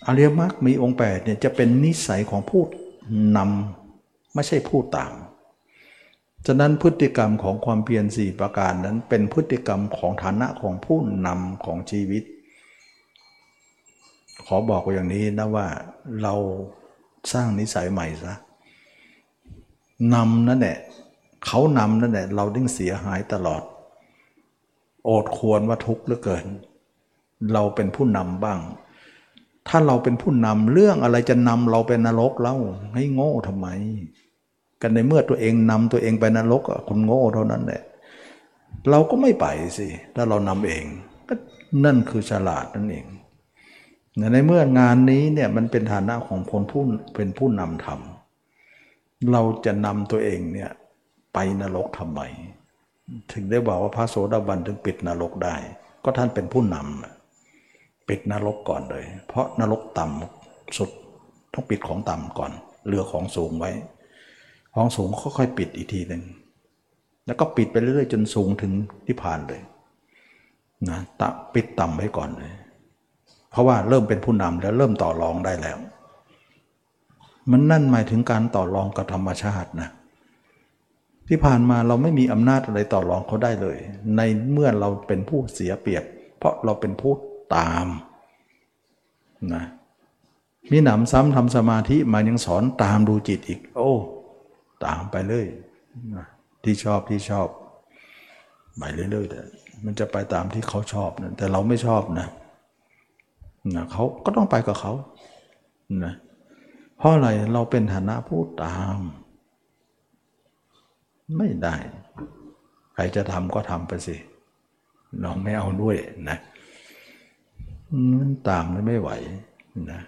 [0.06, 2.62] อริยมรรคมีองค์แปดเนี่ยจะเป็นนิสัยของผู้
[3.36, 5.12] นำไม่ใช่ผู้ตาม
[6.46, 12.22] ฉะนั้นพฤติกรรมของความเพียรสี่ประการนั้นเป็นพฤติกรรมของฐานะของผู้นำของชีวิต
[14.46, 15.66] ขอบอกอย่างนี้นะว่า
[16.22, 16.34] เรา
[17.32, 18.34] สร้างนิสัยใหม่ซะ
[20.14, 20.78] นำนั่นแหละ
[21.46, 23.62] เขานำนั่นแหละเราดิ้งเสียหายตลอด
[25.04, 26.46] โอดควรว่าทุกข์เหลือเกิน
[27.52, 28.60] เราเป็นผู้นำบ้าง
[29.68, 32.56] ถ้าเราเป็นผู้นำเรื่องอะไรจะนำเราไปนรกเล่า
[32.94, 33.68] ให้โง่ทำไม
[34.82, 37.82] กันในเมื่อตัวเองนำตัวเองไปนรกคุณโง่เท่านั้นแหละ
[38.90, 39.46] เราก็ไม่ไป
[39.78, 40.84] สิถ้าเรานำเอง
[41.28, 41.34] ก็
[41.84, 43.06] นั่นคือฉลาดนั่นเอง
[44.32, 46.82] ในเมื่องานนี้เนี่ยมันเป็นฐานะของคนผู้
[47.16, 50.70] เป็นผู้นำทำเราจะนำตัวเองเนี่ย
[51.34, 52.20] ไปนรกทำไม
[53.32, 55.56] ถึงได้บอกว่าพระโสดาบันถึงปิดนรกได้
[56.04, 60.90] ก็ท่านเป็นผู้นำปิดนรกก่อนเลย เพราะนรกต่ำสุด
[61.52, 62.52] ต้องปิดของต่ำก่อน
[62.86, 63.70] เหลือของสูงไว้
[64.74, 66.22] ของสูงค่อยๆปิดอีกทีหนึ่ง
[67.26, 68.72] แล้วก็ปิดไปเรื่อยๆจนสูงถึง
[69.06, 69.60] ที่ผ่านเลย
[70.88, 72.52] นะตะปิดต่ำไว้ก่อนเลย
[73.50, 75.78] เพราะว่าเริ่มเป็นผู้นำแล้วเริ่มต่อรองได้แล้ว
[77.50, 79.88] มันนั่นหมายถึงการต่อรองกับธรรมชาตินะ
[81.28, 83.78] ที่ผ่านมาเราไม่มีอำนาจอะไรต่อรองเขาได้เลย
[84.16, 84.20] ใน
[84.52, 86.04] เมื่อเราเป็นผู้เสียเปรียบ
[86.38, 87.12] เพราะเราเป็นผู้
[87.56, 87.86] ตาม
[89.54, 89.64] นะ
[90.70, 93.92] มีหนำซ้ำทำสมาธิมายังสอนตามดูจิตอีก โอ้
[94.84, 95.46] ตามไปเลย
[96.64, 97.48] ที่ชอบที่ชอบ
[98.76, 99.40] ไปเรื่อยๆแต่
[99.84, 102.28] มันจะไปตามที่เขาชอบนะแต่เราไม่ชอบนะ
[103.74, 104.92] นะเขาก็ต้องไปกับเขา
[106.04, 106.14] นะ
[106.98, 108.98] เพราะอะไรเราเป็นฐานะผู้ตาม
[111.36, 111.76] ไม่ได้
[112.94, 114.16] ใครจะทำก็ทำไปสิ
[115.20, 115.96] เราไม่เอาด้วย
[116.28, 116.38] นะ
[118.18, 119.10] มันตามไม่ไหว
[119.90, 120.00] นะ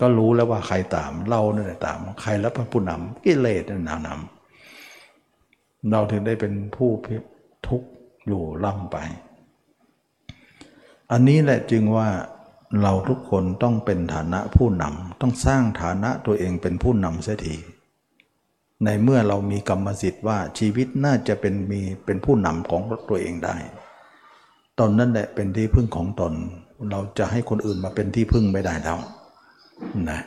[0.00, 6.90] ก็รู้แล้วว่าใครตาม เราเนี่ยตาม ใครแล้วพระผู้นำกิเลสนั่นนำเราถึงได้เป็นผู้
[7.66, 7.88] ทุกข์
[8.26, 8.96] อยู่ล่ำไป
[11.12, 12.08] อันนี้แหละจึงว่า
[12.82, 17.56] เราทุกคนต้องเป็นฐานะผู้นำต้องสร้างฐานะตัวเองเป็นผู้นำเสียที
[18.84, 23.56] ในเมื่อเรามีกรรมสิทธิ์ว่าชีวิตน่าจะเป็นมีเป็นผู้นำของตัวเองได้
[24.78, 26.32] ตอนนั่นแหละเป็นที่พึ่งของตน
[26.90, 28.98] เราจะให้คนอื่นมาเป็นที่พึ่งไม่ได้แล้ว
[30.10, 30.20] นะ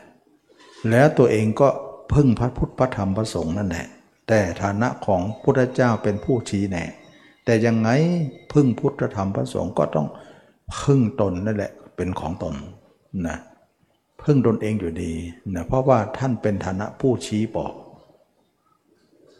[0.89, 1.69] แล้วตัวเองก็
[2.13, 3.87] พึ่งพระพุทธพระธรรมพระสงฆ์นั่นแหละ
[4.27, 6.89] แต่ฐานะของพุทธเจ้าเป็นผู้ชี้แนะ
[7.45, 7.89] แต่ยังไง
[8.53, 10.07] พึ่งพุทธธรรมพระสงฆ์ก็ต้อง
[10.81, 12.55] พึ่งตนนั่นแหละเป็นของตน
[13.27, 13.37] นะ
[14.23, 15.13] พึ่งตนเองอยู่ดี
[15.55, 17.73] นะเพราะว่าท่านเป็นฐานะผู้ชี้บอก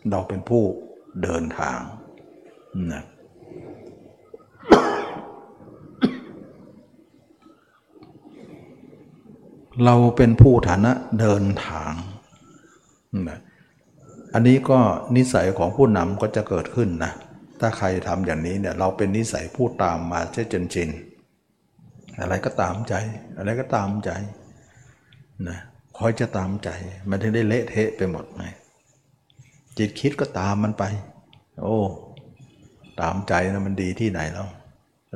[0.09, 0.63] เราเป็นผู้
[1.23, 1.79] เดินทาง
[2.91, 3.03] นะ
[9.85, 11.93] เราเป็นผู้ฐานะเดินทาง
[13.29, 13.39] นะ
[14.33, 14.79] อันนี้ก็
[15.15, 17.11] นิสัยของผู้นำก็จะเกิดขึ้นนะ
[17.59, 20.89] ถ้าใครทำอย่างนี้เนี่ยเราเป็นนิสัยผู้ตามมาเช่จนชิน
[22.21, 22.93] อะไรก็ตามใจ
[23.37, 24.11] อะไรก็ตามใจ
[25.47, 25.57] นะ
[25.97, 26.69] คอยจะตามใจ
[27.09, 28.41] มันถึงได้เละเทะไปหมดไหม
[29.77, 30.83] จิตคิดก็ตามมันไป
[31.61, 31.77] โอ้
[33.01, 34.47] ตามใจนะมันดีที่ไหนแล้ว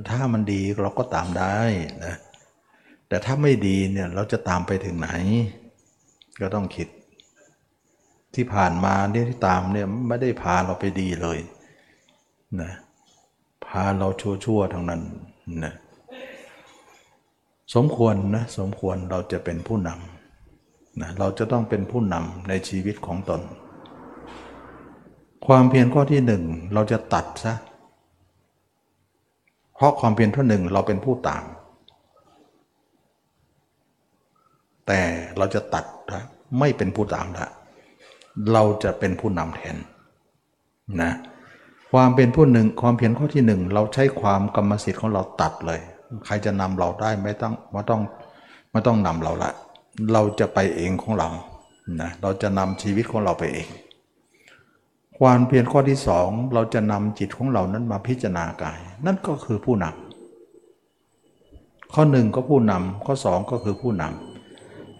[0.09, 1.55] ถ้ามันดีเราก็ตามได้
[2.05, 2.15] นะ
[3.07, 5.09] แต่ถ้าไม่ดีเนี่ยเราจะตามไปถึงไหน
[6.41, 6.87] ก็ต้องคิด
[8.35, 11.39] ที่ผ่านมาเนี่ยที่ตามเนี่ยไม่ได้พาเราไปดีเลย
[12.61, 12.71] นะ
[13.65, 15.01] พาเราชั่วๆทั้งนั้น
[15.63, 15.73] นะ
[17.75, 23.41] สมควรนะสมควรเราจะเป็นผู้นำนะเราจะต้องเป็นผู้นำในชีวิตของตน
[25.47, 26.43] ความเพียรข้อที่หนึ่ง
[26.73, 27.53] เราจะตัดซะ
[29.75, 31.43] เพราะความเพียรข้อหนึ่งเราเป็นผู้ตาม
[34.87, 34.99] แต่
[35.37, 36.23] เราจะตัดนะ
[36.59, 37.47] ไม่เป็นผู้ตามละ
[38.53, 39.77] เราจะเป็นผู้นำแทน
[41.01, 41.11] นะ
[41.93, 45.79] ความเป็นผู้หนึ่งความเพียรข้อที่หนึ่งเราใช้ความกรรมสิทธิ์ของเราตัดเลย
[46.25, 48.01] ใครจะนำเราได้ไม่ต้องไม่ต้อง
[48.71, 49.51] ไม่ต้องนำเราละ
[50.13, 51.29] เราจะไปเองของเรา
[52.01, 53.67] นะเราจะนำชีวิตของเราไปเอง
[55.19, 64.26] ความเพียรข้อที่สองเราจะนำจิตของเรานั้นมาพิจารณากาย นั่นก็คือผู้นำข้อหนึ่งก็ผู้นำข้อสองก็คือผู้นำ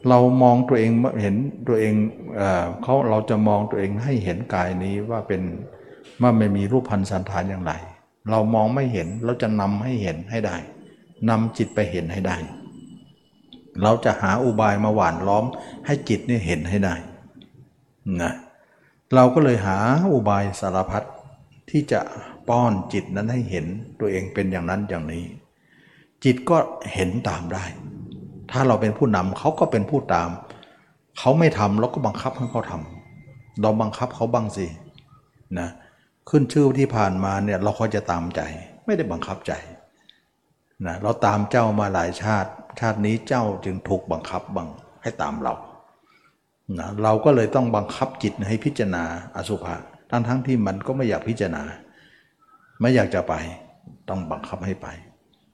[0.10, 0.91] เรามองตัวเอง
[1.22, 1.36] เห็น
[1.68, 1.93] ตัวเอง
[2.84, 5.41] เขาเราจะมองตัวเองให้เห็นกายนี้ว่าเป็น
[6.22, 7.74] ว่าไม่มีรูปพันธ์สันฐานอย่างไร
[8.32, 10.58] เรามองไม่เห็นเราจะนำให้เห็นให้ได้
[11.30, 12.38] นำจิตไปเห็นให้ได้
[13.84, 15.45] เราจะหาอุบายมาหวานล้อม
[15.86, 16.95] ให้จิตนี่เห็นให้ได้
[18.22, 18.34] นะ
[19.16, 19.78] เราก็เลยหา
[20.14, 21.03] อุบายสารพัด
[21.70, 21.99] ที่จะ
[22.47, 23.66] ป้อนจิตนั้นให้เห็น
[23.99, 25.24] ตัวเองเป็นอย่างนั้นอย่างนี้
[26.24, 26.58] จิตก็
[26.93, 27.66] เห็นตามได้
[28.52, 30.30] ถ้าเราเป็นผู้นำเขาก็เป็นผู้ตาม
[31.20, 34.66] เขาไม่ทำเราก็บังคับให้เขาทำเราบังคับเขาบ้างสิ
[35.60, 35.70] นะ
[36.30, 38.41] ขึ้นชื่อที่ผ่านมาเนี่ยเราเขาจะตามใจ
[38.86, 39.54] ไม่ได้บังคับใจ
[40.88, 44.68] นะเราตามเจ้ามาหลายชาติ ชาตินี้เจ้าจึงถูกบังคับบัง
[45.02, 45.54] ให้ตามเรา
[46.80, 49.04] นะเราก็เลยต้องบังคับจิตให้พิจารณา
[49.36, 49.76] อสุภะ
[50.10, 51.64] ทั้งทั้งที่มันก็ไม่อยากพิจารณา
[52.82, 53.34] ไม่อยากจะไป
[54.10, 54.88] ต้องบังคับให้ไป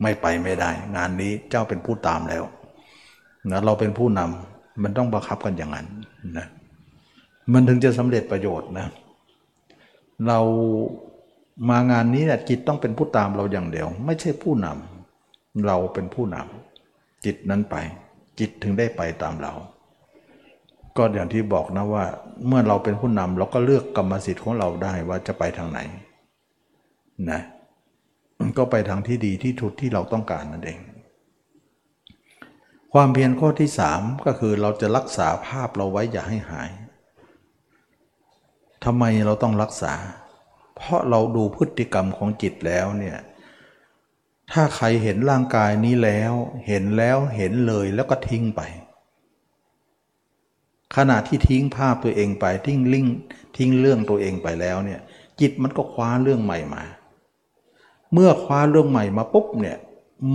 [0.02, 2.44] ไม่ไปไม่ได้ งานนี้เจ้าเป็นผู้ตามแล้ว
[3.52, 5.88] นะเราเป็นผู้นำมันต้องบังคับกันอย่างนั้น
[6.38, 6.48] นะ
[7.54, 8.88] มันถึงจะสำเร็จประโยชน์นะ
[10.28, 10.40] เรา
[11.70, 17.76] มางานนี้เนี่ยจิตต้องเป็นผู้ตามเราอย่างเดียว ไม่ใช่ผู้นำเราเป็นผู้นำจิตนั้นไป
[18.40, 19.54] จิตถึงได้ไปตามเรา
[20.98, 22.06] ก็อย่างที่บอกนะว่า
[22.48, 25.80] เมื่อเราเป็นผู้นำเราก็เลือกกรรมสิทธิ์ของเราได้ว่าจะไปทางไหน
[27.32, 27.42] นะ
[28.58, 30.80] ก็ไปทางที่ดีที่ทุดที่เราต้องการนั่นเอง
[32.96, 36.70] ความเพียรข้อที่สามก็คือเราจะรักษาภาพเราไว้อย่าให้หาย
[38.84, 39.94] ทำไมเราต้องรักษา
[40.76, 43.18] เพราะเราดูพฤติกรรมของจิตแล้วเนี่ย
[44.52, 46.34] ถ้าใครเห็นร่างกายนี้แล้ว
[46.68, 48.62] เห็นแล้วเห็นเลยแล้วก็ทิ้งไป
[50.96, 53.08] ขณะที่ทิ้งภาพตัวเองไปทิ้งลิง
[53.58, 55.00] ทิ้งเรื่องตัวเองไปแล้วเนี่ย
[55.40, 56.84] จิตมันก็คว้าเรื่องใหม่มา
[58.14, 59.78] เมื่อคว้าเรื่องใหม่มาปุ๊บเนี่ย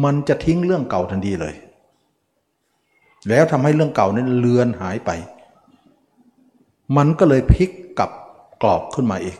[0.05, 1.55] มันจะทิ้งเรื่องเก่าทันทีเลย
[3.29, 5.11] แล้วทำให้เรื่องเก่านั้นเลือนหายไป
[6.97, 8.11] มันก็เลยพลิกกลับ
[8.63, 9.39] กรอบขึ้นมาอีก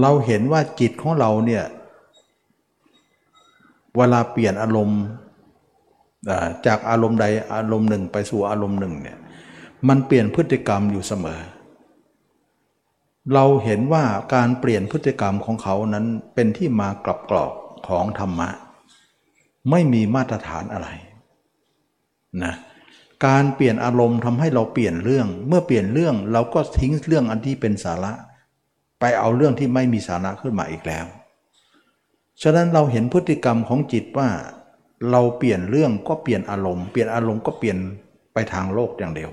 [0.00, 1.64] เราเห็นว่าจิตของเราเนี่ย
[3.96, 5.02] เวลาเปลี่ยนอารมณ์
[6.66, 9.18] จากอารมณ์ใดอารมณ์หนึ่งไปสู่อารมณ์หนึ่งเนี่ย
[9.88, 11.40] มันเปลี่ยนพฤติกรรมอยู่เสมอ
[13.34, 17.52] เราเห็นว่าการเปลี่ยนพฤติกรรมของเขานั้นเป็นที่มากรอบกรอบ
[17.88, 18.48] ของธรรมะ
[19.70, 20.88] ไม่มีมาตรฐานอะไร
[22.44, 22.54] นะ
[23.26, 28.12] การเปลี่ยนอารมณ์ทำให้เราเปลี่ยนเรื่อง เมื่อเปลี่ยนเรื่องเราก็ทิ้งเรื่องอันที่เป็นสาระ
[29.00, 31.06] ไปเอาเรื่องที่ไม่มีสาระขึ้นมาอีกแล้ว
[32.42, 34.28] ฉะนั้นเราเห็นพฤติกรรมของจิตว่า
[35.10, 37.78] เราเปลี่ยนเรื่องก็เปลี่ยนอารมณ์เปลี่ยนอารมณ์ก็เปลี่ยน
[38.32, 39.30] ไปทางโลกอย่างเดียว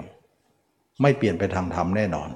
[1.02, 2.30] ไม่เปลี่ยนไปทางธรรมแน่นอน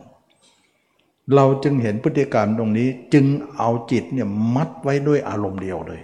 [1.36, 3.26] เราจึงเห็นพฤติกรรมตรงนี้จึง
[3.58, 6.02] เอาจิตเนี่ยมัดไว้ด้วยอารมณ์เดียวเลย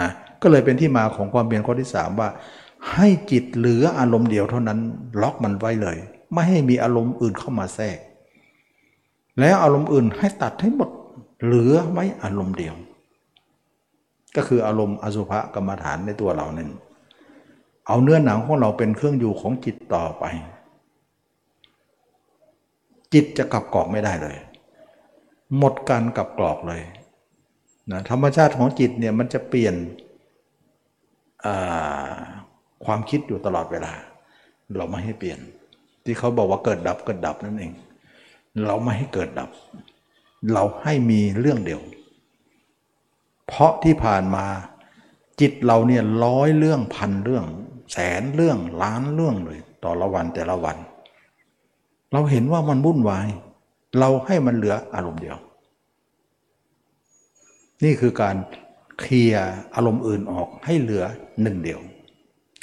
[0.00, 0.10] นะ
[0.42, 2.28] ก็เลยเป็นที่มาของความเปลี่ยนข้อที่สามว่า
[2.94, 4.78] ให้จิตเหลืออารมณ์เดียวเท่านั้น
[5.22, 5.96] ล็อกมันไว้เลย
[6.32, 7.98] ไม่ให้มีอารมณ์อื่นเข้ามาแทรก
[9.40, 10.90] แล้วอารมณ์อื่นให้ตัดให้หมด
[11.44, 12.74] เหลือไว้อารมณ์เดียว
[14.36, 16.70] ก็คืออารมณ์อสุภกรรมฐานในตัวเรานั่น
[17.86, 20.24] เอาเนื้อหนังของเราเป็นเครื่องอยู่ของจิตต่อไป
[23.12, 24.36] จิตจะกลับกรอกไม่ได้เลย
[25.58, 26.82] หมดการกลับกรอกเลย
[27.90, 29.74] นะธรรมชาติของจิตเนี่ยมันจะเปลี่ยน
[32.84, 33.92] ความคิดอยู่ตลอดเวลา
[34.76, 35.38] เราไม่ให้เปลี่ยน
[36.04, 37.72] ที่เขาบอกว่าเกิดดับเกิดดับนั่นเอง
[38.66, 39.50] เราไม่ให้เกิดดับ
[40.52, 41.80] เราให้มีเรื่องเดียว
[43.46, 44.46] เพราะที่ผ่านมา
[45.40, 47.44] จิตเราเนี่ยร้อยเรื่องพันเรื่อง
[47.92, 50.76] แสนเรื่องล้านเรื่องเลยต่อละวันแต่ละวัน
[52.12, 53.28] เราเห็นว่ามันวุ่นวาย
[53.98, 55.38] เราให้มันเหลืออารมณ์เดียว
[57.84, 58.36] นี่คือการ
[59.02, 61.04] เคลียร์อารมณ์อื่นออกให้เหลือ
[61.42, 61.80] หนึ่งเดียว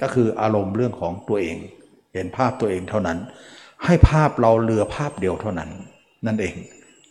[0.02, 1.58] ก็คืออารมณ์เรื่องของตัวเอง
[2.14, 3.18] เห็นภาพตัวเองเท่านั้น
[3.86, 5.70] ให้ภาพเราเหลือภาพเดียวเท่านั้น
[6.26, 6.56] นั่นเอง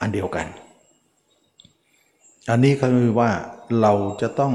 [0.01, 0.47] อันเดียวกัน
[2.51, 3.31] อันนี้คือว่า
[3.81, 4.55] เราจะต้อง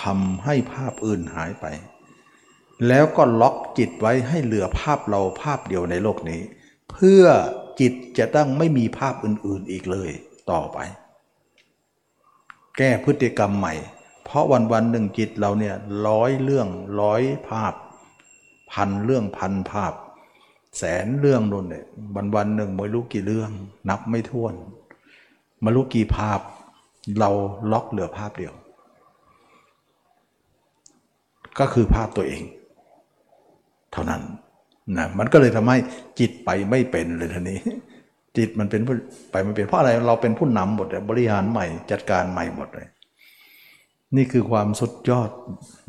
[0.00, 1.66] ทำให้ภาพอื่นหายไป
[2.88, 6.40] แล้วก็ล็อกจิตไว้ให้เหลือภาพเราภาพเดียวในโลกนี้
[6.92, 7.24] เพื่อ
[7.80, 10.10] จิตจะต้องไม่มีภาพอื่นๆอีกเลย
[10.50, 10.78] ต่อไป
[12.76, 13.74] แก้พฤติกรรมใหม่
[14.24, 15.74] เพราะวันวันหนึ่งจิตเราเนี่ย
[16.06, 16.68] ร้อยเรื่อง
[17.00, 17.74] ร้อยภาพ
[18.72, 19.92] พันเรื่องพันภาพ
[20.78, 23.50] แสนเรื่องนู่นเนี่ยวันวันหนึ่งไม่รู้กี่เรื่อง
[23.88, 24.54] นับไม่ถ้วน
[25.64, 26.40] มารู้กี่ภาพ
[27.18, 27.30] เรา
[27.72, 28.54] ล็อกเหลือภาพเดียว
[31.58, 32.42] ก็คือภาพตัวเอง
[33.92, 34.22] เท่านั้น
[34.96, 35.76] นะมันก็เลยทำให้
[36.18, 37.60] จิตไปไม่เป็นเลยทีนี้
[38.36, 38.82] จิตมันเป็น
[39.30, 42.88] ไปไม่เป็นเพราะอะไรเราเป็นผู้นำหมดบริหารใหม่จัดการใหม่หมดเลย
[44.16, 45.30] นี่คือความสุดยอด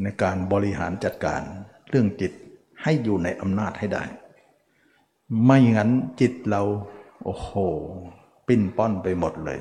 [0.03, 1.41] ในการบริหารจัดการ
[1.89, 2.31] เรื่องจิต
[2.83, 4.03] ให้อยู่ในอำนาจให้ได้
[5.45, 5.91] ไม่งั้น
[6.21, 6.61] จิตเรา
[7.23, 7.49] โอ้โห
[8.47, 9.59] ปิ้นป้อนไปหมดเลย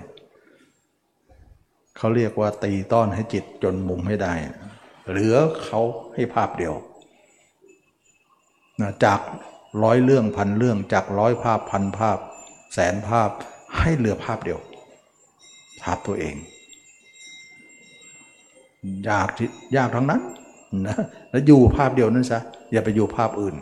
[1.97, 4.33] เขาเรียกว่าตีต้อนให้จิตจนมุมให้ได้
[5.09, 5.80] เหลือเขา
[6.14, 6.74] ให้ภาพเดียว
[8.80, 9.20] นะจาก
[9.83, 12.18] ร้อยเรื่องพันเรื่องจากร้อยภาพพันภาพ
[12.73, 13.31] แสนภาพ
[13.79, 14.61] ให้เหลือภาพเดียว
[15.83, 16.35] ภาพตัวเอง
[19.09, 19.29] ยาก
[19.77, 20.23] ยากทั้งนั้น
[20.87, 20.97] นะ
[21.31, 22.41] แล้วอยู่ภาพเดียวนั้นซะ
[22.73, 23.57] อย่าไปอยู่ภาพอื่น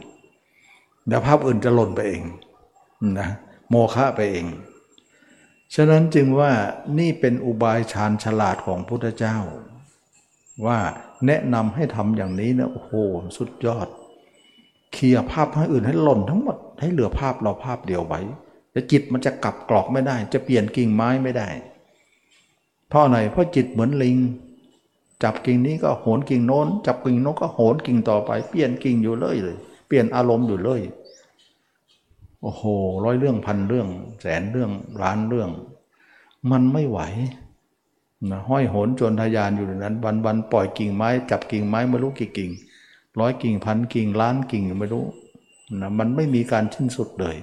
[1.07, 2.23] เดี๋ยวภาพอื่นจะหล่นไปเอง
[3.19, 3.29] นะ
[3.69, 4.47] โมฆะไปเอง
[5.75, 6.53] ฉะนั้นจึงว่า
[6.99, 9.37] นี่เป็นอุบายชาญฉลาดของพุทธเจ้า
[10.67, 10.79] ว่า
[11.27, 12.93] แนะนำให้ทำอย่างนี้นะโอ้โห
[13.37, 13.89] สุดยอด
[14.93, 18.21] เคลียร์ภาพทั้งอื่นให้หล่นทั้งหมด ให้เหลือภาพเราภาพเดียวไว้
[18.81, 21.49] แต่จิตมันจะกลับกรอกไม่ได้ จะเปลี่ยนกิ่งไม้ไม่ได้
[22.89, 24.17] เพราะอะไรเพราะจิตเหมือนลิง
[25.23, 29.57] จับกิ่งนี้ก็โหนกิ่งโน้น จับกิ่งโน้นก็โหนกิ่งต่อไป เปลี่ยนกิ่งอยู่เลยเลย
[29.87, 30.81] เปลี่ยนอารมณ์อยู่เลย
[32.43, 32.63] โอ้โห
[33.05, 33.89] ร้อยเรื่องพันเรื่อง
[34.21, 34.71] แสนเรื่อง
[35.03, 35.51] ล้านเรื่อง
[36.51, 37.01] มันไม่ไหว
[38.31, 42.51] นะห้อยโหนจนทยานอยู่ในนั้น วันวันปล่อยกิ่งไม้ จับกิ่งไม้ไม่รู้กี่กิ่ง
[43.21, 45.05] ร้อยกิ่งพันกิ่งล้านกิ่งไม่รู้
[45.81, 47.37] นะมันไม่มีการสิ้นสุดเลย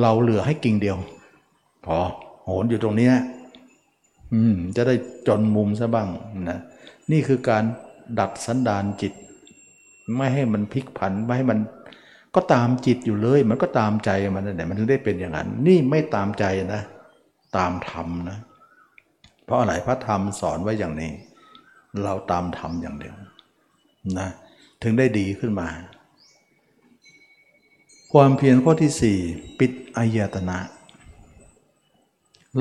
[0.00, 0.96] เราเหลือให้กิ่งเดียว
[1.84, 1.96] พอ
[2.44, 3.10] โหนอยู่ตรงนี้
[4.32, 4.94] อืม จะได้
[5.26, 6.08] จนมุมซะบ้าง
[6.50, 6.58] นะ
[7.12, 7.64] นี่คือการ
[8.18, 9.12] ดัดสันดานจิต
[10.16, 11.58] ไม่ให้มันพลิกผันไม่ให้มัน
[12.34, 16.82] ก็ตามจิตอยู่เลย มันก็ตามใจมันนั่นแหละมันถึงได้เป็นอย่างนั้น นี่ไม่ตามใจนะ
[17.56, 18.38] ตามธรรมนะ
[19.44, 21.12] เพราะอะไรพระธรรมสอนไว้อย่างนี้
[22.04, 23.14] เราตามธรรมอย่างเดียว
[24.18, 24.28] นะ
[24.82, 25.68] ถึงได้ดีขึ้นมา
[28.14, 29.18] ความเพียรข้อที่สี่
[29.60, 30.58] ปิดอายตนะ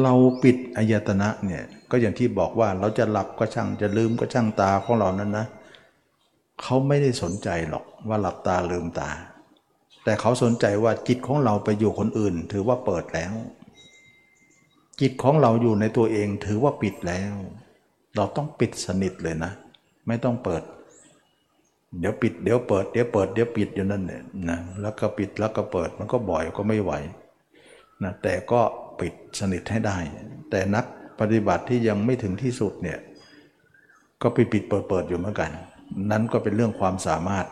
[0.02, 5.46] เราปิดอายตนะเนี่ยก็อย่างที่บอกว่าเราจะหลับก็ช่างจะลืมก็ช่างตาของเรานั้นนะ
[6.62, 9.10] เขาไม่ได้สนใจหรอกว่าหลับตาลืมตา
[10.04, 13.34] แต่เขาสนใจว่าจิตของเราไปอยู่คนอื่น ถือว่าเปิดแล้ว
[15.02, 17.34] จิตของเราอยู่ในตัวเองถือว่าปิดแล้ว
[18.16, 19.52] เราต้องปิดสนิทเลยนะ
[20.08, 20.64] ไม่ต้องเปิด
[22.00, 26.92] เดี๋ยวปิดเดี๋ยวเปิดเดี๋ยวเปิดเดี๋ยวปิดอยู่นั่นเนี่ยนะแล้วก็ปิดแล้วก็เปิดมันก็บ่อยก็ไม่ไหว
[28.04, 28.62] นะแต่ก็
[29.00, 29.98] ปิดสนิทให้ได้
[30.50, 30.86] แต่นัก
[31.20, 33.00] ปฏิบัติที่ยังไม่ถึงที่สุดเนี่ย
[34.22, 35.52] ก็ปิดปิดเปิดเปิดอยู่เหมือนกัน
[36.12, 37.46] นั้นก็เป็นเรื่องความสามารถ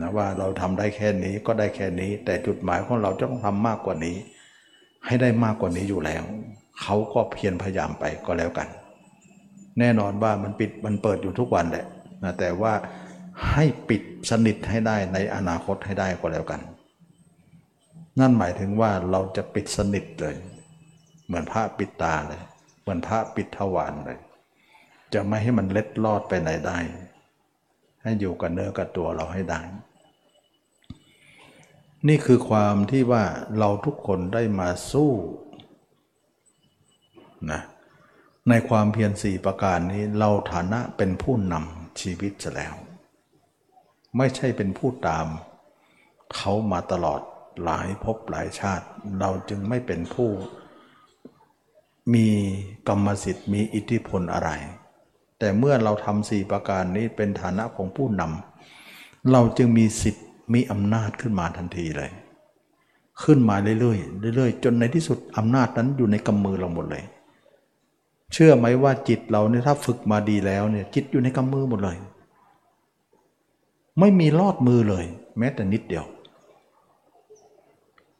[0.00, 4.16] นะว่าเราทำได้แค่นี้ก็ได้แค่นี้ แต่จุดหมายของเราจะต้องทำมากกว่านี้
[5.06, 6.22] ให้ได้มากกว่านี้อยู่แล้ว
[6.80, 8.68] เขาก็เพียรพยายามไปก็แล้วกัน
[9.78, 11.86] แน่นอนว่ามันปิดมันเปิดอยู่ทุกวันแหละ
[12.24, 12.72] นะแต่ว่า
[13.50, 16.60] ให้ปิดสนิทให้ได้ในอนาคตให้ได้ก็แล้วกัน
[18.20, 20.36] นั่นหมายถึงว่าเราจะปิดสนิทเลย
[21.26, 22.42] เหมือนพระปิดตาเลย
[22.80, 24.18] เหมือนพระปิดทวารเลย
[25.14, 26.78] จะไม่ให้มันเล็ดลอดไปไหนได้
[28.02, 29.60] ให้อยู่กับเนื้อกับตัวเราให้ได้
[32.08, 33.24] นี่คือความที่ว่า
[33.58, 35.12] เราทุกคนได้มาสู้
[37.50, 37.60] นะ
[38.48, 42.74] ในความเพียรสี่ประการนี้เราฐานะเป็นผู้นำชีวิตจะแล้ว
[44.16, 45.26] ไม่ใช่เป็นผู้ตาม
[46.34, 47.20] เขามาตลอด
[47.64, 48.86] หลายภพหลายชาติ
[49.20, 50.30] เราจึงไม่เป็นผู้
[52.14, 52.28] มี
[52.88, 54.50] กรรมสิทธิ์มีอิทธิพลอะไร
[55.38, 62.10] แต่เมื่อเราทำสี่ประการนี้เป็นฐานะของผู้นำเราจึงมีสิทธิ์มีอำนาจขึ้นมาทันทีเลย
[63.22, 63.96] ขึ้นมาเรื่อ
[64.30, 67.04] ยๆเรื่อยๆ จนในที่สุดอำนาจนั้นอยู่ในกำมือเราหมดเลย
[68.32, 71.96] เชื่อไหมว่าจิตเราเนี่ยถ้าฝึกมาดีแล้วเนี่ยจิตอยู่ในกำมือหมดเลย
[74.00, 75.04] ไม่มีลอดมือเลย
[75.38, 76.04] แม้แต่นิดเดียว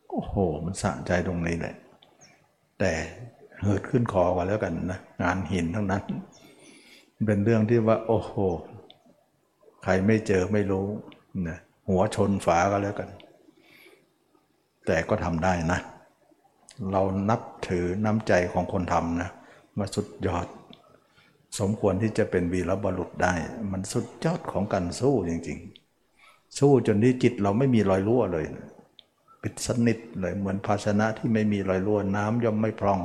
[0.09, 1.75] โอ้โห มันสะใจตรงนี้แหละ
[2.81, 2.93] แต่
[3.61, 6.03] เหิดขึ้นคอกันแล้วกันนะงานหินทั้งนั้น
[7.27, 8.33] เป็นเรื่องที่ว่า โอ้โห
[9.83, 10.87] ใครไม่เจอไม่รู้
[11.49, 11.59] นะ
[11.89, 13.09] หัวชนฝาก็แล้วกัน
[14.87, 15.81] แต่ก็ทำได้นะ
[16.93, 19.31] เรานับถือน้ำใจของคนทำนะ
[19.79, 20.47] มาสุดยอด
[21.59, 23.35] สมควรที่จะเป็นวีรบุรุษได้
[23.73, 28.45] มันสุดยอดของการสู้จริงๆ สู้จนที่จิตเราไม่มีรอยรั่วเลย
[29.43, 33.01] ปิดสนิทเลยเหมือนภาชนะที่ไม่มีรอยรั่วน้ำย่อมไม่พร่อง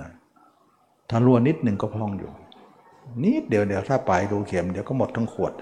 [0.00, 0.10] นะ
[1.10, 2.32] ถ้ารั่วนิดหนึ่งก็พร่องอยู่
[3.22, 5.52] นิดเดียวเดี๋ยวถ้าปลายดูเข็มเดี๋ยวก็หมดทั้งขวด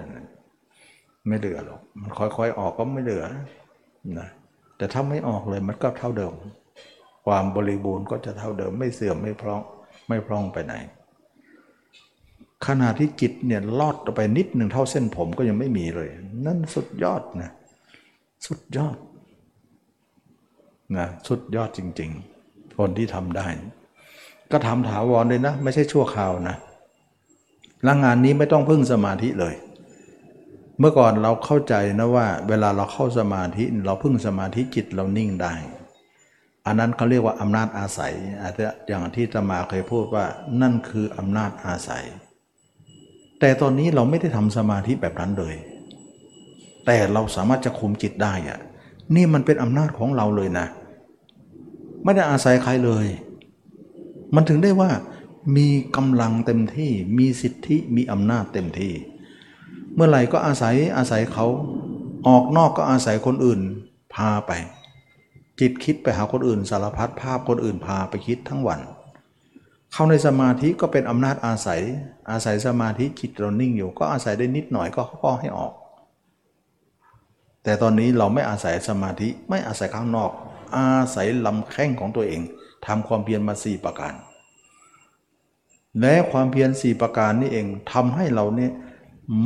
[1.29, 3.25] ไม่เหลือหรอกมันค่อยๆออกก็ไม่เหลือ
[4.19, 4.29] นะ
[4.77, 6.35] แต่ถ้าไม่ออกเลยมันก็เท่าเดิม
[7.27, 9.63] ความบริบูรณ์ก็จะเท่าเดิมไม่เสื่อมไม่พร่อง
[10.09, 10.75] ไม่พร่องไปไหน
[12.67, 16.09] ขณะที่จิตเนี่ยลอดไปนิดหนึ่งเท่าเส้นผมก็ยังไม่มีเลย
[16.47, 17.51] นั่นสุดยอดนะ
[18.47, 18.97] สุดยอด
[20.97, 22.11] นะสุดยอดจริง
[22.45, 23.47] ๆ คนที่ทำได้
[24.51, 26.57] ก็ทำถาวรเลยนะ ไม่ใช่ชั่วคราวนะ
[27.85, 29.55] แล้วงานนี้ไม่ต้องพึ่งสมาธิเลย
[30.79, 35.55] เมื่อก่อนเราเข้าใจนะว่า เวลาเราเข้าสมาธิเราพึ่งสมาธิจิตเรานิ่งได้
[36.67, 38.13] อันนั้นเขาเรียกว่าอำนาจอาศัย
[38.43, 40.25] อาจจะอย่างที่ตมาเคยพูดว่า
[40.63, 42.05] นั่นคืออำนาจอาศัย
[43.45, 45.55] แต่ตอนนี้เราไม่ได้ทำสมาธิแบบนั้นเลย
[46.87, 48.59] แต่เราสามารถจะคุมจิตได้อะ
[49.15, 50.67] นี่มันเป็นอำนาจของเราเลยนะ
[52.05, 53.07] ไม่ได้อาศัยใครเลย
[54.35, 54.91] มันถึงได้ว่า
[55.57, 58.93] มีกำลังเต็มที่มีสิทธิมีอำนาจเต็มที่
[59.95, 61.47] เมื่อไหร่ก็อาศัยอาศัยเขา
[62.29, 63.61] ออกนอกก็อาศัยคนอื่น
[64.15, 64.53] พาไป
[65.61, 68.81] จิตคิดไปหาคนอื่นสารพัดภาพคนอื่นพาไปคิดทั้งวัน
[69.93, 71.81] เข้าในสมาธิก็เป็นอำนาจอาศัย
[72.31, 75.73] อาศัยสมาธิจิตเรานิ่งอยู่ ก็อาศัยได้นิดหน่อยก็ก็ให้ออก
[77.63, 80.31] แต่ตอนนี้เราไม่อาศัยสมาธิไม่อาศัยข้างนอก
[80.77, 82.43] อาศัยลำแข้งของตัวเอง
[82.87, 84.15] ทำความเพียรมาสี่ประการ
[86.01, 88.73] และความเพียรสี่ประการนี่เองทำให้เราเนี่ย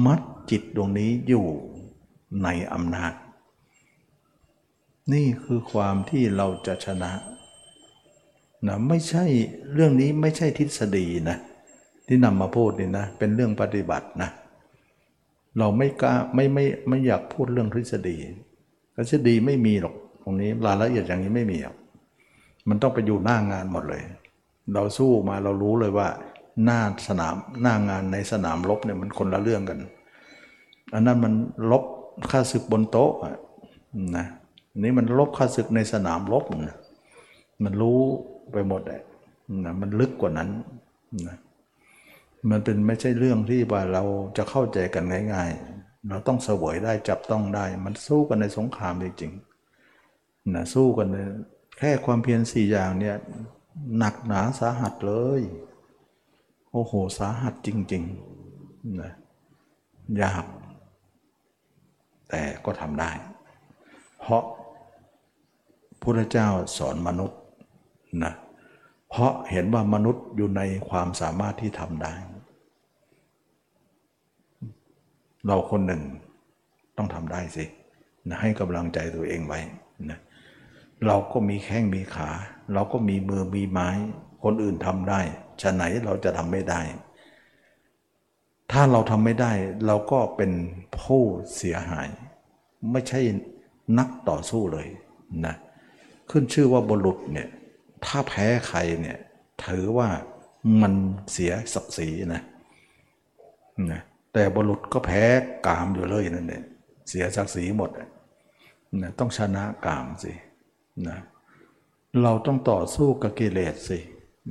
[0.05, 0.21] มัด
[0.51, 1.47] จิตดวงนี้อยู่
[2.43, 3.13] ในอำนาจ
[5.13, 7.13] นี่คือความที่เราจะชนะ
[8.67, 9.25] นะไม่ใช่
[9.75, 11.37] เรื่องนี้ไม่ใช่ทฤษฎีนะ
[12.07, 14.31] ที่นำมาพูดนี่นะ เป็นเรื่องปฏิบัตินะ
[15.59, 18.17] เราไม่กล้าไม่ไม่ไม่อยากพูดเรื่องทฤษฎี
[18.97, 21.77] ทฤษฎีไม่มีหรอกตรงนี้รายละเอียดอย่างนี้ไม่มีหรอก
[22.69, 24.03] มันต้องไปอยู่หน้างานหมดเลย
[24.75, 26.09] เราสู้มาเรารู้เลยว่า
[26.65, 29.79] หน้าสนามหน้างานในสนามรบเนี่ยมันคนละเรื่องกัน
[30.95, 31.33] อันนั้นมัน
[31.71, 31.85] ลบ
[32.31, 33.13] ค่าศึกบนโต๊ะ
[34.17, 34.27] นะ
[34.79, 36.77] นี่มันลบค่าศึกในสนามรบนะ
[37.65, 38.01] มันรู้
[38.53, 39.03] ไปหมดเลย
[39.65, 40.51] นะมันลึกกว่านั้น
[41.27, 41.37] นะ
[42.51, 44.05] มันเป็นไม่ใช่เรื่องที่ว่าเรา
[44.37, 51.17] จะเข้าใจกันง่ายๆ เราต้องเสวยได้จับต้องได้ มันสู้กันในสงครามจริงๆนะสู้กันใน
[51.79, 53.17] แค่ความเพียรสี่อย่างเนี่ย
[53.99, 55.41] หนักหนาสาหัสเลย
[56.71, 59.13] โอ้โหสาหัสจริงๆนะ
[60.23, 60.45] ยาก
[62.29, 63.11] แต่ก็ทำได้
[64.21, 64.43] เพราะ
[66.01, 67.41] พระเจ้าสอนมนุษย์
[68.25, 68.33] นะ
[69.09, 72.15] เพราะเห็นว่ามนุษย์อยู่ในความสามารถที่ทำได้
[75.47, 76.03] เราคนหนึ่ง
[76.97, 77.65] ต้องทำได้สิ
[78.29, 79.61] นะให้กำลังใจตัวเองไว้
[80.11, 80.19] นะ
[81.07, 82.31] เราก็มีแข้งมีขา
[82.75, 83.89] เราก็มีมือมีไม้
[84.45, 85.21] คนอื่นทำได้
[85.61, 86.81] ฉะไหนเราจะทำไม่ได้
[88.73, 89.53] ถ้าเราทำไม่ได้
[89.87, 90.53] เราก็เป็น
[91.01, 91.23] ผู้
[91.57, 92.09] เสียหาย
[92.93, 93.21] ไม่ใช่
[93.99, 94.89] นักต่อสู้เลย
[95.47, 95.55] นะ
[96.31, 97.49] ขึ้นชื่อว่าบุรุษเนี่ย
[98.07, 99.19] ถ้าแพ้ใครเนี่ย
[99.65, 100.09] ถือว่า
[100.83, 100.93] มัน
[101.33, 102.43] เสียศักดิ์ศรีนะ
[103.93, 104.03] นะ
[104.33, 105.23] แต่บุรุษก็แพ้
[105.67, 106.65] กามอยู่เลยนั่นเอง
[107.09, 110.33] เสียศักดิ์ศรีหมดนะต้องชนะกามสิ
[111.09, 111.19] นะ
[112.23, 113.99] เราต้องต่อสู้กับกิเลสสิ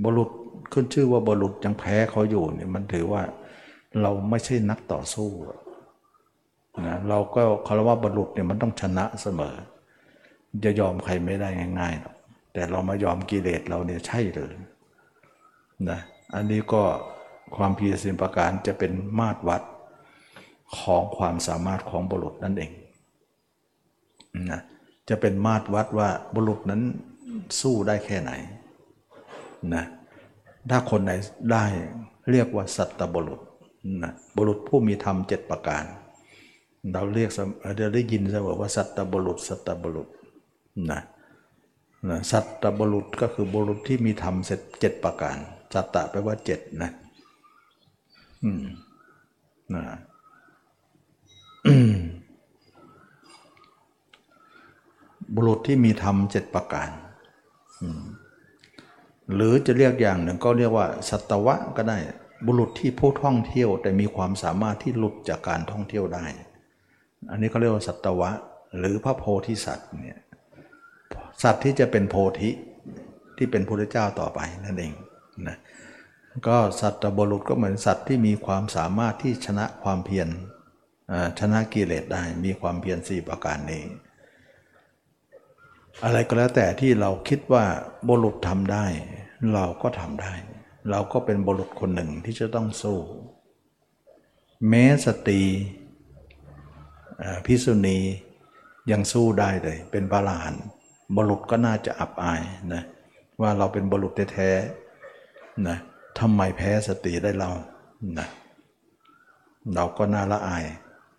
[0.03, 0.29] บุรุษ
[0.71, 3.21] ขึ้นชื่อว่าบุรุษยังแพ้เขาอยู่เนี่ยมันถือว่า
[4.01, 5.29] เราไม่ใช่นักต่อสู้
[6.87, 9.55] นะเราก็คารวะบุรุษเนี่ยมันต้องชนะเสมอ
[10.65, 11.49] จะยอมใครไม่ได้
[11.79, 12.15] ง่ายๆหรอก
[12.55, 14.53] แต่เรามายอมกิเลสเราเนี่ยใช่เลย
[15.89, 15.99] นะ
[16.35, 16.83] อันนี้ก็
[17.55, 19.61] ความเพียรสิบประการจะเป็นมาตรวัด
[20.77, 22.71] ของความสามารถของบุรุษนั่นเอง
[24.51, 24.61] นะ
[25.09, 26.81] จะเป็นมาตรวัดว่าบุรุษนั้น
[27.61, 28.31] สู้ได้แค่ไหน
[29.73, 29.83] นะ
[30.69, 31.11] ถ้าคนไหน
[31.51, 31.65] ได้
[32.31, 33.41] เรียกว่าสัตตบุรุษ
[34.03, 35.83] นะบุรุษผู้มีธรรมเจ็ดประการ
[36.93, 37.29] เราเรียก
[37.63, 40.07] เราได้ยินเสมอว่าสัตตบุรุษสัตตบุรุษ
[40.91, 41.01] นะ
[42.09, 45.37] นะสัตตบุรุษก็คือบุรุษที่มีธรรมเสร็จเจ็ดประการ
[45.73, 46.91] สัตตะแปลว่าเจ็ดนะ
[48.43, 48.63] อืม
[49.73, 49.83] นะ
[55.35, 56.89] บุรุษที่มีธรรมเจ็ดประการ
[59.33, 61.97] หรือจะเรียกอย่างหนึ่งก็เรียกว่าสัตวะก็ได้
[62.45, 66.25] บุรุษที่ผู้ท่องเที่ยว แต่มีความสามารถที่หลุดจากการท่องเที่ยวได้
[67.31, 68.29] อันนี้เขาเรียกว่าสัตวะ
[68.77, 70.19] หรือพระโพธิสัตว์เนี่ย
[71.43, 72.49] สัตว์ที่จะเป็นโพธิ
[73.37, 74.93] ที่เป็นพระเจ้าต่อไปนั่นเอง
[75.47, 75.57] นะ
[76.47, 80.27] ก็สัตว์บรุษก็เหมือนสัตว์ที่มีความสามารถที่ชนะความเพียร
[81.39, 83.83] ชนะกิเลสได้มีความเพียรสี่ประการนี้
[86.03, 87.65] อะไรก็แล้วแต่ที่เราคิดว่า
[88.07, 88.85] บุรุษทำได้
[89.53, 90.33] เราก็ทำได้
[90.91, 92.99] เราก็เป็นบุรุษคนหนึ่งที่จะต้องสู้
[94.69, 95.41] แม้สตรี
[97.45, 97.99] ภิกษุณี
[98.91, 100.53] ยังสู้ได้เลยเป็นพระอรหันต์
[101.15, 102.41] บุรุษก็น่าจะอับอาย
[102.73, 102.83] นะ
[103.41, 105.77] ว่าเราเป็นบุรุษแท้ๆนะ
[106.19, 107.51] ทำไมแพ้สตรีได้เรา
[108.19, 108.27] นะ
[109.75, 110.65] เราก็น่าละอาย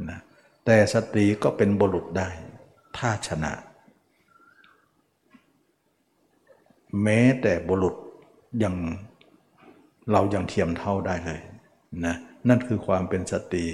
[0.08, 0.18] นะ
[0.64, 2.28] แต่สตรีก็เป็นบุรุษได้
[2.96, 3.52] ถ้าชนะ
[7.02, 7.94] แม้แต่บุรุษ
[8.62, 8.74] ยัง
[10.12, 11.40] เรายังเทียมเท่าได้เลย
[12.04, 12.14] นะ
[12.48, 13.64] นั่นคือความเป็นสตรี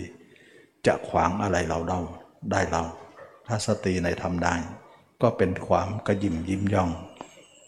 [0.86, 1.98] จะขวางอะไรเราได้
[2.52, 2.82] ได้เรา
[3.46, 4.54] ถ้าสตรีในทำได้
[5.22, 6.90] ก็เป็นความกระยิมยิ้มย่อง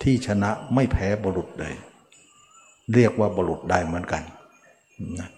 [0.02, 1.74] ที่ชนะไม่แพ้บุรุษเลย
[2.94, 4.22] เรียกว่าบุรุษได้เหมือนกัน
[5.20, 5.28] นะ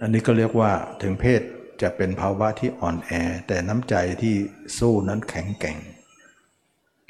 [0.00, 0.70] อันนี้ก็เรียกว่า
[1.02, 1.42] ถึงเพศ
[1.82, 3.10] จะเป็นภาวะที่อ่อนแอ
[3.48, 4.34] แต่น้ำใจที่
[4.78, 5.78] สู้นั้นแข็งแกร่ง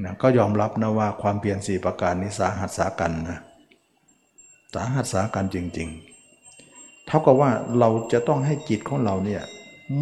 [0.05, 3.40] นะก็ยอมรับนะว่าความเพียรสี่ประการนี้สาหัสสากันนะ
[4.74, 5.88] สาหัสสากันจริง
[6.48, 9.42] ๆ เท่ากับว่าเราจะต้องให้จิตของเราเนี่ย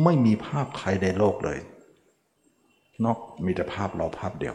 [0.02, 1.58] ไม่มีภาพใครในโลกเลย
[3.04, 4.54] นอกมีแต่ภาพเราภาพเดียว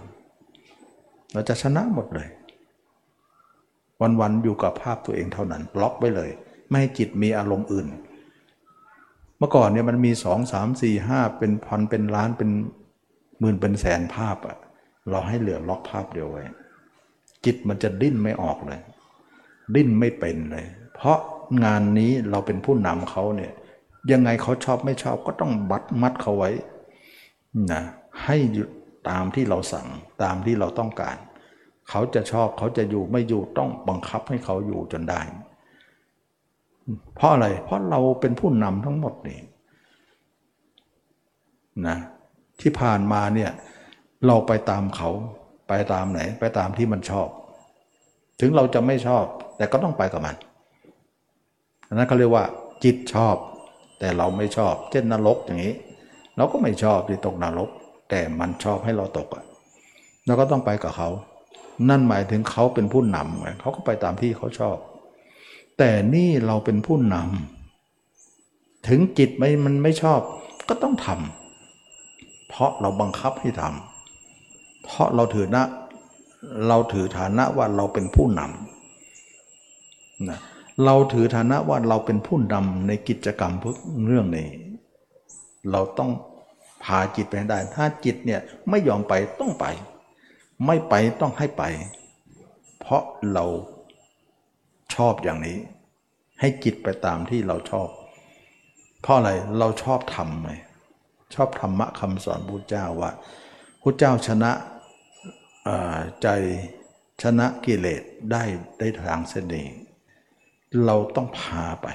[1.34, 2.27] เราจะชนะหมดเลย
[4.19, 6.30] วันๆอยู่กับภาพตัวเองเท่านั้นบล็อกไว้เลย
[6.69, 7.88] ไม่ให้จิตมีอารมณ์อื่น
[9.38, 12.49] เมื่อก่อนเนี่ยมันมีสองสามสี่ห้าเป็นพันเป็นล้านเป็น
[13.39, 14.57] หมื่นเป็นแสนภาพอะ
[15.09, 16.43] เราให้เหลือล็อกภาพเดียวไว้
[17.45, 18.81] จิตมันจะดิ้นไม่ออกเลย
[19.76, 20.65] ดิ้นไม่เป็นเลย
[20.95, 21.18] เพราะ
[21.64, 23.53] งานนี้เราเป็นผู้นำเขาเนี่ย
[24.11, 26.51] ยังไงเขาชอบไม่ชอบก็ต้องบัดมัดเขาไว้
[27.72, 27.81] นะ
[28.26, 28.38] ให้
[29.10, 29.88] ตามที่เราสั่ง
[30.23, 31.18] ตามที่เราต้องการ
[31.89, 35.22] เขาจะชอบเขาจะอยู่ไม่อยู่ต้องบังคับให้เขาอยู่จนได้
[37.15, 39.39] เพราะอะไร เพราะเราเป็นผู้นำทั้งหมดนี่
[41.88, 41.98] นะ
[42.61, 43.52] ที่ผ่านมาเนี่ย
[44.27, 45.10] เราไปตามเขา
[45.68, 47.27] ไปตามไหน ไปตามที่มันชอบ
[48.39, 49.26] ถึงเราจะไม่ชอบ
[49.57, 50.35] แต่ก็ต้องไปกับมัน
[51.94, 52.45] นั้นเขาเรียกว่า
[52.84, 53.35] จิตชอบ
[53.99, 55.73] แต่เราไม่ชอบ เช่นนรกอย่างนี้
[56.38, 57.69] เราก็ไม่ชอบที่ตกนรก
[58.10, 59.46] แต่มันชอบให้เราตกอะ
[60.26, 61.10] เราก็ต้องไปกับเขา
[61.90, 64.78] นั่นหมายถึงเขาเป็นผู้นำเขาก็ไปตามที่เขาชอบ
[65.78, 70.20] แต่นี่เราเป็นผู้นำถึงจิตไม่มันไม่ชอบ
[70.70, 75.64] ก็ต้องทำเพราะเราบังคับให้ทำเพราะเราถือนะ
[76.68, 80.40] เราถือฐานะว่าเราเป็นผู้นำนะ
[80.86, 83.54] เราถือฐานะว่าเราเป็นผู้นำในกิจกรรม
[84.08, 84.48] เรื่องนี้
[85.72, 86.10] เราต้อง
[86.88, 89.65] พาจิตไปได้ ถ้าจิตเนี่ยไม่ยอมไปต้องไป
[90.65, 91.64] ไม่ไปต้องให้ไป
[92.80, 93.03] เพราะ
[93.34, 93.45] เรา
[94.95, 95.57] ชอบอย่างนี้
[96.39, 97.88] ให้จิตไปตามที่เราชอบ
[99.01, 100.51] เพราะอะไรเราชอบทำไง
[101.35, 103.11] ชอบธรรมะคำสอนพุทธเจ้าว่า
[103.81, 104.51] พุทธเจ้าชนะ
[106.22, 106.27] ใจ
[107.23, 108.43] ชนะกิเลสได้
[108.80, 109.76] ได้ทางเสน่ห์
[110.85, 111.88] เราต้องพาไป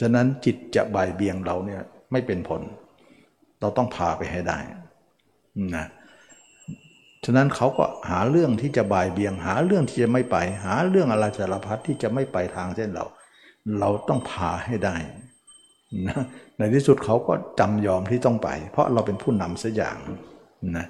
[0.00, 1.82] ฉะนั้นจิตจะบ่ายเบียงเราเนี่ย
[2.12, 2.60] ไม่เป็นผล
[3.62, 4.58] เราต้องพาไปให้ได้
[5.76, 5.86] นะ
[7.24, 13.04] ฉะนั้นเขาก็หาเรื่องที่จะบ่ายเบียง หาเรื่องที่จะไม่ไป หาเรื่องอะไรสารพัดที่จะไม่ไปทางเส้นเรา
[13.80, 14.96] เราต้องพาให้ได้
[16.06, 16.18] นะ
[16.58, 19.96] ในที่สุดเขาก็จำยอมที่ต้องไป เพราะเราเป็นผู้นำสักอย่าง
[20.76, 20.86] นะ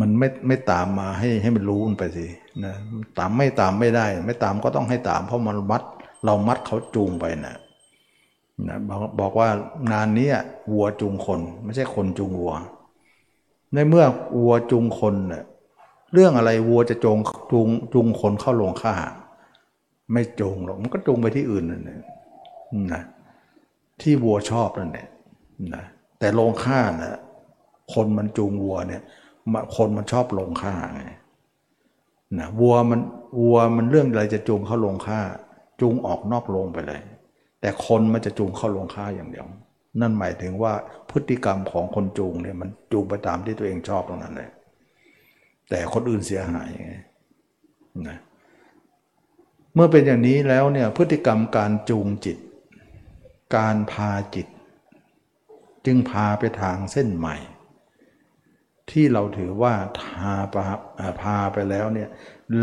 [0.00, 2.26] มันไม่ไม่ตามมาให้ให้มันรู้มันไปสิ
[2.64, 2.74] นะ
[3.18, 5.82] ตามไม่ตามไม่ได้ ไม่ตามก็ต้องให้ตาม เพราะมันมัด
[6.24, 7.56] เรามัดเขาจูงไปนะ
[8.68, 8.78] นะ
[9.20, 9.48] บอกว่า
[9.92, 10.30] งานนี้
[10.72, 12.54] วัวจูงคน ไม่ใช่คนจูงวัว
[13.74, 14.04] ในเมื่อ
[14.40, 15.44] วัวจูงคนเน่ย
[16.12, 17.18] เรื่องอะไรวัวจะจง
[17.50, 18.94] จูงจูงคนเข้าลงฆ่า
[20.12, 22.00] ไม่จูงหรอกมันก็จูงไปที่อื่นนั่นแหละ
[22.92, 23.02] นะ
[24.00, 25.08] ที่วัวชอบนั่นแหละ
[25.74, 25.84] นะ
[26.18, 27.18] แต่ลงฆ่านะ
[27.94, 29.02] คนมันจูงวัวเนี่ย
[29.76, 31.02] คนมันชอบลงฆ่าไง
[32.38, 33.00] นะวัวมัน
[33.40, 35.20] วัวมันเรื่องอะไรจะจูงเข้าลงฆ่า
[35.80, 37.00] จูงออกนอกโรงไปเลย
[37.64, 39.46] แต่คนมันจะจูงเข้าลงฆ่าอย่างเดียว
[40.00, 40.72] นั่นหมายถึงว่า
[41.10, 44.50] พฤติกรรมของคนจูงเนี่ยมันจูงไปตามที่ตัวเองชอบตรงนั้นเลย
[45.70, 46.94] แต่คนอื่นเสียหายไง
[48.08, 48.18] นะ
[49.74, 52.38] เมื่อเป็นอย่างนี้แล้วเนี่ยพฤติกรรมการจูงจิต
[53.56, 54.46] การพาจิต
[55.86, 57.36] จึงพาไปทางเส้นใหม่
[58.90, 62.08] ที่เราถือว่าทาพาพาไปแล้วเนี่ย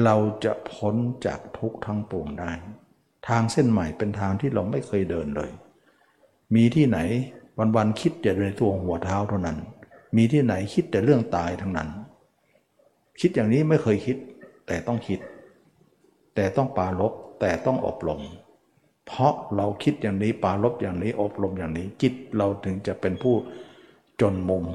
[0.04, 0.96] เราจะพ้น
[1.26, 2.52] จากทุกข์ทั้งปวงได้
[3.28, 5.52] ทางเส้นใหม่เป็นทางที่เราไม่เคยเดินเลย
[6.56, 7.00] มีที่ไหน
[7.76, 9.58] วันๆคิดแต่ในตัวหัวเท้าเท่านั้น
[10.18, 11.90] มีที่ไหนคิดแต่เรื่องตายทั้งนั้น
[13.20, 14.18] คิดอย่างนี้ไม่เคยคิด
[14.68, 15.20] แต่ต้องคิด
[16.36, 18.22] แต่ต้องปาลบแต่ต้องอบรม
[19.06, 23.36] เพราะเราคิดอย่างนี้ปาลบอย่างนี้อบรมอย่างนี้ จิตเราถึงจะเป็นผู้
[24.22, 24.66] จนมุม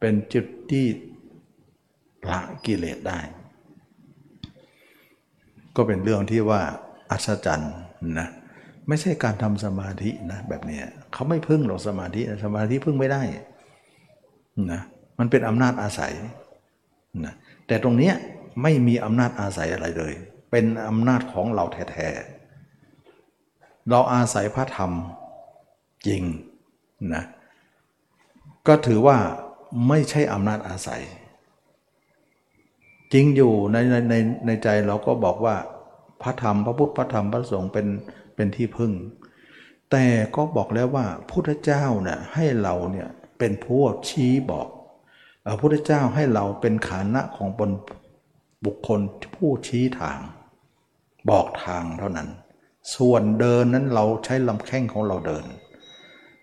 [0.00, 0.86] เป็นจุดที่
[2.28, 3.18] ละกิเลสได้
[5.76, 6.62] ก็เป็นเรื่องที่ว่า
[7.10, 7.72] อัศจรรย์
[8.18, 8.28] นะ
[8.88, 10.80] ไม่ใช่การทำสมาธินะแบบนี้
[11.12, 13.22] เขาไม่พึ่งหรอกสมาธิสมาธิพึ่งไม่ได้
[14.72, 14.80] นะ
[15.18, 16.14] มันเป็นอำนาจอาศัย
[17.24, 17.34] นะ
[17.66, 18.12] แต่ตรงนี้
[18.62, 20.14] ไม่มีอำนาจอาศัยอะไรเลย
[20.50, 24.92] เป็นอำนาจของเราแท้ๆเราอาศัยพระธรรม
[26.06, 26.22] จริง
[27.14, 27.24] นะ
[28.66, 29.18] ก็ถือว่า
[29.88, 31.02] ไม่ใช่อำนาจอาศัย
[33.12, 34.14] จริงอยู่ในในใน
[34.46, 35.56] ในใจเราก็บอกว่า
[36.22, 37.86] พระธรรมพระพุทธพระธรรมพระสงฆ์เป็น
[38.34, 38.92] เป็นที่พึ่ง
[39.90, 40.06] แต่
[40.36, 44.68] ก็บอกแล้วว่าพุทธเจ้าเนี่ยให้เราเนี่ยเป็นผู้ชี้บอก
[45.46, 47.70] พระพุทธเจ้าให้เราเป็นขานะของบน
[48.64, 49.00] บุคคล
[49.36, 50.18] ผู้ชี้ทาง
[51.30, 52.28] บอกทางเท่านั้น
[52.94, 55.44] ส่วนเดินนั้นเราใช้ลำแข้งของเราเดิน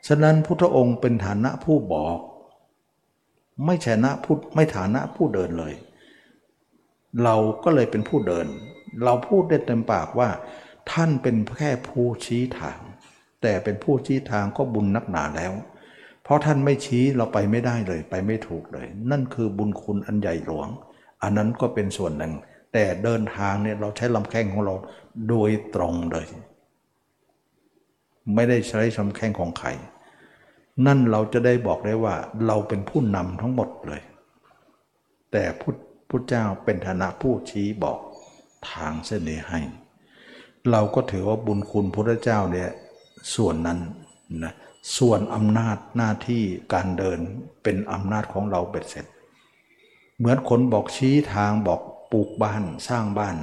[0.08, 2.20] ฉะนั้นพุทธองค์เป็นฐานะผู้บอก
[3.66, 5.74] ไม่ชนะผู้ไม่ฐานะผู้เดินเลย
[7.24, 8.48] เราก็เลยเป็นผู้เดิน
[9.04, 10.30] เราพูดได้เต็มปากว่า
[10.92, 12.80] ท่านเป็นแค่ผู้ชี้ทาง
[13.42, 15.54] แต่เป็นผู้ชี้ทางก็บุญนักหนาแล้ว
[16.24, 20.68] เพราะท่านไม่ชี้เราไปไม่ได้เลย ไปไม่ถูกเลย นั่นคือบุญคุณอันใหญ่หลวง
[21.24, 22.34] อันนั้นก็เป็นส่วนหนึ่ง
[22.74, 24.76] แต่เดินทางเนี่ยเราใช้ลำแข้งของเรา
[25.30, 26.28] โดยตรงเลย
[28.36, 29.70] ไม่ได้ใช้ลำแข้งของใคร
[30.86, 32.16] นั่นเราจะได้บอกได้ว่า
[32.48, 34.02] เราเป็นผู้นำทั้งหมดเลย
[35.32, 38.00] แต่พุทธเจ้าเป็นฐานะผู้ชี้บอก
[38.72, 39.60] ทางเส้นนี้ให้
[40.72, 42.70] เราก็ถือว่าบุญคุณพระเจ้าเนี่ย
[43.36, 43.80] ส่วนนั้น
[44.44, 44.54] นะ
[44.98, 47.20] ส่วนอำนาจหน้าที่การเดิน
[47.64, 49.06] เป็นอำนาจของเราเบ็ดเสร็จ
[50.18, 51.82] เหมือนคนบอกชี้ทางบอก
[52.12, 53.36] ปลูกบ้านสร้างบ้าน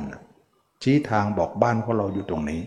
[0.83, 2.61] ชี้ทางบอกบ้านของเราอยู่ตรงนี้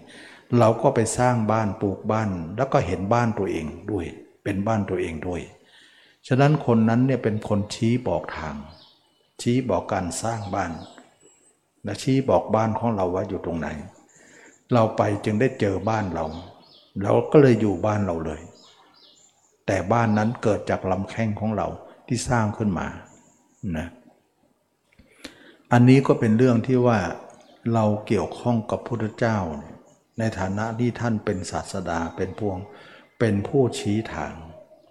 [0.59, 4.05] เราก็ไปสร้างบ้านปลูกบ้าน แล้วก็เห็นบ้านตัวเองด้วย
[4.43, 5.41] เป็นบ้านตัวเองด้วย
[6.27, 8.55] ฉะนั้นคนนั้นเนี่ยเป็นคนชี้บอกทาง
[9.41, 10.71] ชี้บอกการสร้างบ้าน
[11.84, 13.68] และชี้บอกบ้านของเราว่าอยู่ตรงไหน
[14.73, 16.26] เราไปจึงได้เจอบ้านเรา
[17.03, 18.41] เราก็เลยอยู่บ้านเราเลย
[19.65, 21.68] แต่บ้านนั้นเกิดจากลำแข้งของเรา
[22.07, 22.88] ที่สร้างขึ้นมา
[23.77, 23.88] นะ
[25.72, 26.99] อันนี้ก็เป็นเรื่องที่ว่า
[27.73, 29.38] เราเกี่ยวข้องกับพุทธเจ้า
[30.19, 32.57] ในฐานะที่ท่านเป็นศาสดาเป็นพวง
[33.19, 34.34] เป็นผู้ชี้ทาง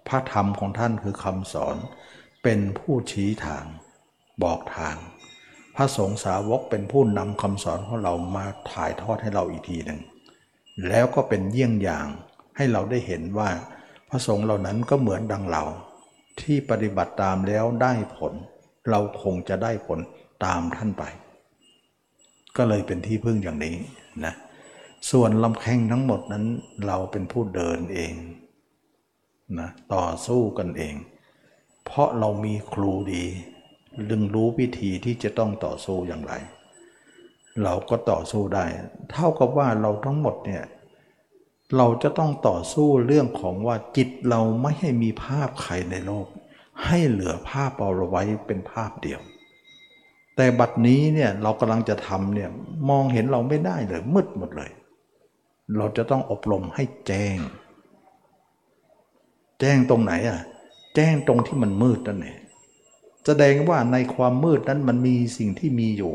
[0.07, 1.77] พระธรรมของท่านคือคำสอน
[2.43, 3.65] เป็นผู้ชี้ทาง
[4.43, 4.95] บอกทาง
[5.75, 9.99] พระสงฆ์สาวกเป็นผู้นำคำสอนของเรามาถ่ายทอดให้เราอีกทีหนึ่ง
[10.87, 12.07] แล้วก็เป็นเยี่ยงอย่าง
[12.57, 13.49] ให้เราได้เห็นว่า
[14.09, 15.63] พระสงฆ์เหล่านั้นก็เหมือนดังเรา
[16.41, 18.33] ที่ปฏิบัติตามแล้วได้ผล
[18.89, 19.99] เราคงจะได้ผล
[20.45, 21.03] ตามท่านไป
[22.57, 23.75] ก็เลยเป็นที่พึ่งอย่างนี้
[24.25, 24.33] นะ
[25.11, 26.45] ส่วนลำแข้งทั้งหมดนั้น
[26.87, 28.13] เราเป็นผู้เดินเอง
[29.59, 30.95] นะต่อสู้กันเอง
[31.85, 33.25] เพราะเรามีครูดี
[34.09, 36.33] ดึงรู้วิธีที่จะต้องต่อสู้อย่างไร
[37.63, 38.65] เราก็ต่อสู้ได้
[39.11, 40.63] เท่ากับว่าเราทั้งหมดเนี่ย
[41.77, 46.27] เราจะต้องต่อสู้เรื่องของว่าจิตเราไม่ให้มีภาพใครในโลก
[46.85, 49.21] ให้เหลือภาพเอาไว้เป็นภาพเดียว
[50.35, 52.49] แต่บัดนี้เนี่ยเรากำลังจะทำเนี่ย
[52.89, 54.71] มองเห็นเราไม่ได้เลยมืดหมดเลย
[55.77, 57.37] เราจะต้องอบรมให้แจ้ง
[59.59, 60.39] แจ้งตรงไหนอะ
[60.95, 62.37] แจ้งตรงที่มันมืดนั่นเอง
[63.25, 66.13] แสดงว่าในความมืดนั้นมันมีสิ่งที่มีอยู่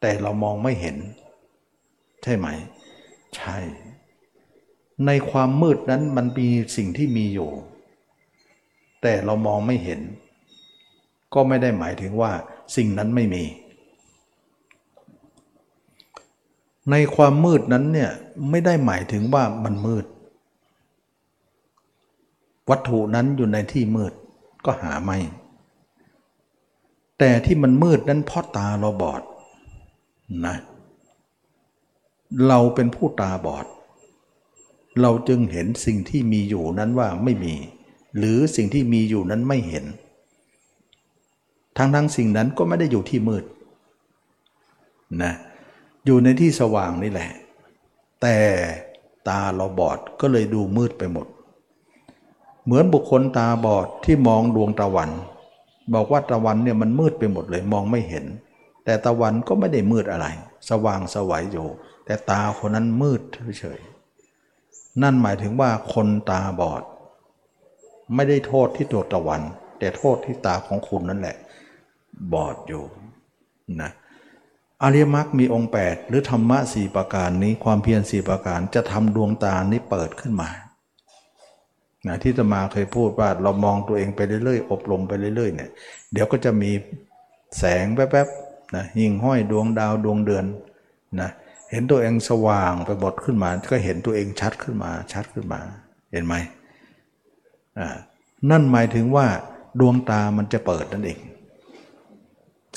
[0.00, 0.96] แต่เรามองไม่เห็น
[2.22, 2.46] ใช่ไหม
[3.36, 3.58] ใช่
[5.06, 7.50] ในความมืดนั้นมันมีสิ่งที่มีอยู่
[9.02, 10.00] แต่เรามองไม่เห็น
[11.34, 12.32] ก็ไม่ได้หมายถึงว่า
[12.76, 13.44] สิ่งนั้นไม่มี
[16.90, 18.10] ในความมืดนั้นเนี่ย
[18.50, 20.04] ไม่ได้หมายถึงว่ามันมืด
[22.70, 24.12] วัตถุนั้นอยู่ในที่มืด
[24.64, 25.18] ก็หาไม่
[27.26, 29.22] แต่ที่มันมืดนั้นเพราะตาเราบอด
[30.46, 30.56] นะ
[32.48, 33.66] เราเป็นผู้ตาบอด
[35.00, 37.54] เราจึงเห็นสิ่งที่มีอยู่นั้นว่าไม่มี
[38.16, 39.84] หรือสิ่งที่มีอยู่นั้นไม่เห็น
[41.76, 43.44] ทั้งทั้งสิ่งนั้นก็ไม่ได้อยู่ที่มืด
[45.22, 45.32] นะ
[46.06, 47.30] อยู่ในที่สว่างนี่แหละ
[48.22, 48.36] แต่
[49.28, 51.26] ตาเราบอดก็เลยดูมืดไปหมด
[52.64, 55.10] เหมือนบุคคลตาบอดที่มองดวงตะวัน
[55.92, 58.24] บอกว่าตะวันเนี่ยมันมืดไปหมดเลยมองไม่เห็น
[58.84, 60.26] แต่ตะวันก็ไม่ได้มืดอะไร
[60.70, 61.68] สว่างสวัยอยู่
[62.04, 63.20] แต่ตาคนนั้นมืด
[63.58, 66.82] เฉยๆนั่นหมายถึงว่าคนตาบอด
[68.14, 69.42] ไม่ได้โทษที่ตัวตะวัน
[69.78, 71.36] แต่โทษที่ตาของคุณนั่นแหละ
[72.32, 72.84] บอดอยู่
[73.80, 73.90] นะ
[74.82, 80.50] อริยมรรคมีองค์ 8 หรือธรรมะสี่ประการนี้ความเพียรสี่ประการจะทำดวงตานี้เปิดขึ้นมา
[82.08, 85.70] นะที่ตมาเคยพูดว่าเรามองตัวเองไปเรื่อยๆ อบรมไปเรื่อยๆเนี่ย
[86.12, 86.70] เดี๋ยวก็จะมี
[87.58, 90.44] แสงแป๊บๆนะหิ่งห้อยดวงดาวดวงเดือน
[91.20, 91.30] นะ
[91.70, 95.60] เห็นตัวเองสว่างไปหมดขึ้นมา ก็เห็นตัวเองชัดขึ้นมาชัดขึ้นมา
[96.12, 96.34] เห็นไหม
[97.78, 97.88] อ่า
[98.50, 99.26] นั่นหมายถึงว่า
[99.80, 101.18] ดวงตามันจะเปิดนั่นเอง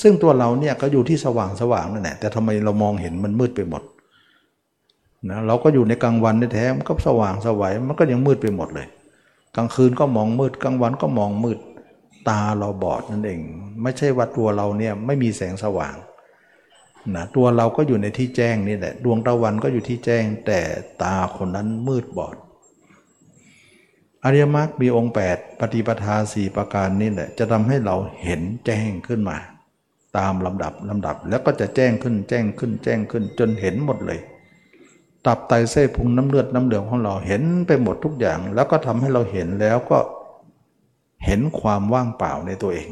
[0.02, 3.82] ซึ่งตัวเราเนี่ยก็อยู่ที่สว่างสว่างนั่นแหละแต่ทำไมเรามองเห็นมันมืดไปหมด
[5.30, 8.86] นะเราก็อยู่ในกลางวันแท้ๆมันก็สว่างสวัยมันก็ยังมืดไปหมดเลย
[9.56, 11.58] กลางคืนก็มองมืดกลางวันก็มองมืด
[12.28, 13.40] ตาเราบอดนั่นเอง
[13.82, 15.96] ไม่ใช่ว่าตัวเราเนี่ยไม่มีแสงสว่าง
[17.14, 20.60] นะตัวเราก็อยู่ในที่แจ้งนี่แหละดวงตะวันก็อยู่ที่แจ้ง แต่
[21.02, 22.36] ตาคนนั้นมืดบอด
[24.24, 29.36] อริยมรรคมีองค์ 8 ปฏิปทาสี่ประการนี่แหละจะทำให้เราเห็นแจ้งขึ้นมา
[30.18, 34.20] ตามลำดับลำดับแล้วก็จะแจ้งขึ้นแจ้งขึ้นแจ้งขึ้นจนเห็นหมดเลย
[35.26, 39.98] ตับไตเส้พุงน้ำเลือดน้ำเหลืองของเราเห็นไปหมดทุกอย่าง แล้วก็ทำให้เราเห็นแล้วก็
[41.24, 42.88] เห็นความว่างเปล่าในตัวเอง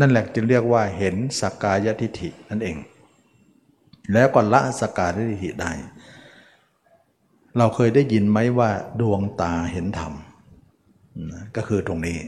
[0.00, 2.76] นั่นแหละจึงเรียกว่าเห็นสกกายทิฏฐินั่นเอง
[4.12, 5.72] แล้วก็ละสกกายทิฏฐิได้
[7.58, 8.70] เราเคยได้ยินไหมว่า
[9.00, 10.12] ดวงตาเห็นธรรม
[11.56, 12.18] ก็คือตรงนี้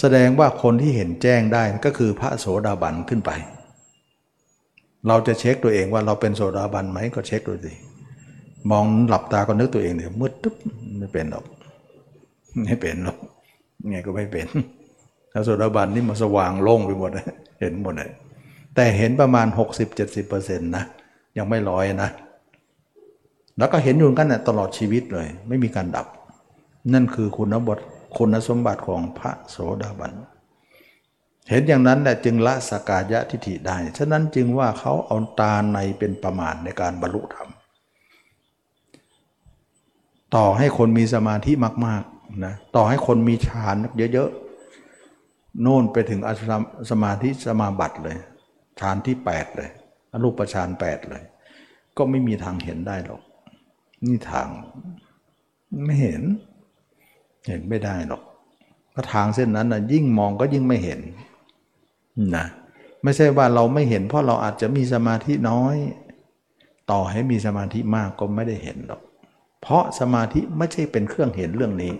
[0.00, 3.30] แสดงว่าคนที่เห็นแจ้งได้ก็คือพระโสดาบันขึ้นไป
[5.08, 7.72] เราจะเช็คตัวเองว่าเราเป็นโสดาบันไหมก็เช็คดูสิ
[8.70, 10.54] มองหลับตาก็นึกตัวเองเดี๋ยวมืดตุ๊บ
[10.98, 11.44] ไม่เป็นหรอก
[12.64, 13.18] ไม่เป็นหรอก
[13.88, 14.46] ไงก็ไม่เป็น
[15.32, 17.10] ถ้าโสดาบันนี่มันสว่างโล่งไปหมด
[17.60, 18.10] เห็นหมดเลย
[18.74, 19.46] แต่เห็นประมาณ
[20.06, 20.84] 60-70%นะ
[21.36, 22.10] ยังไม่ร้อยนะ
[23.58, 26.06] แล้วก็เห็นอยู่กันนะตลอดชีวิตเลย ไม่มีการดับ
[26.92, 27.78] นั่นคือคุณบท
[28.16, 30.12] คุณสมบัติของพระโสดาบัน
[31.50, 37.48] เห็นอย่างนั้นแหละจึงละสกายะทิฏฐิได้ ฉะนั้นจึงว่าเขาเอาตาในเป็นประมาณในการบรรลุธรรม
[40.36, 41.52] ต่อให้คนมีสมาธิ
[41.86, 43.76] มากๆนะต่อให้คนมีฌาน
[44.12, 46.30] เยอะๆโน่นไปถึงอ
[46.90, 48.16] สมาธิสมาบัติเลย
[48.80, 49.70] ฌานที่ 8 เลย
[50.12, 51.22] อรูปฌาน8เลย
[51.96, 53.22] ก็ไม่มีทางเห็นได้หรอก
[54.06, 54.48] นี่ทาง
[55.84, 56.22] ไม่เห็น
[57.48, 58.22] เห็นไม่ได้หรอก
[58.92, 61.00] เพราทางเส้นนั้นนะยิ่งมองก็ยิ่งไม่เห็น
[62.36, 62.46] นะ
[63.02, 65.76] ไม่ใช่ว่าเราไม่เห็นเพราะเราอาจจะมีสมาธิน้อย
[66.90, 69.00] ต่อให้มีสมาธิมากก็ไม่ได้เห็นหรอก
[69.60, 71.92] เพราะสมาธิไม่ใช่เป็นเครื่องเห็นเรื่องนี้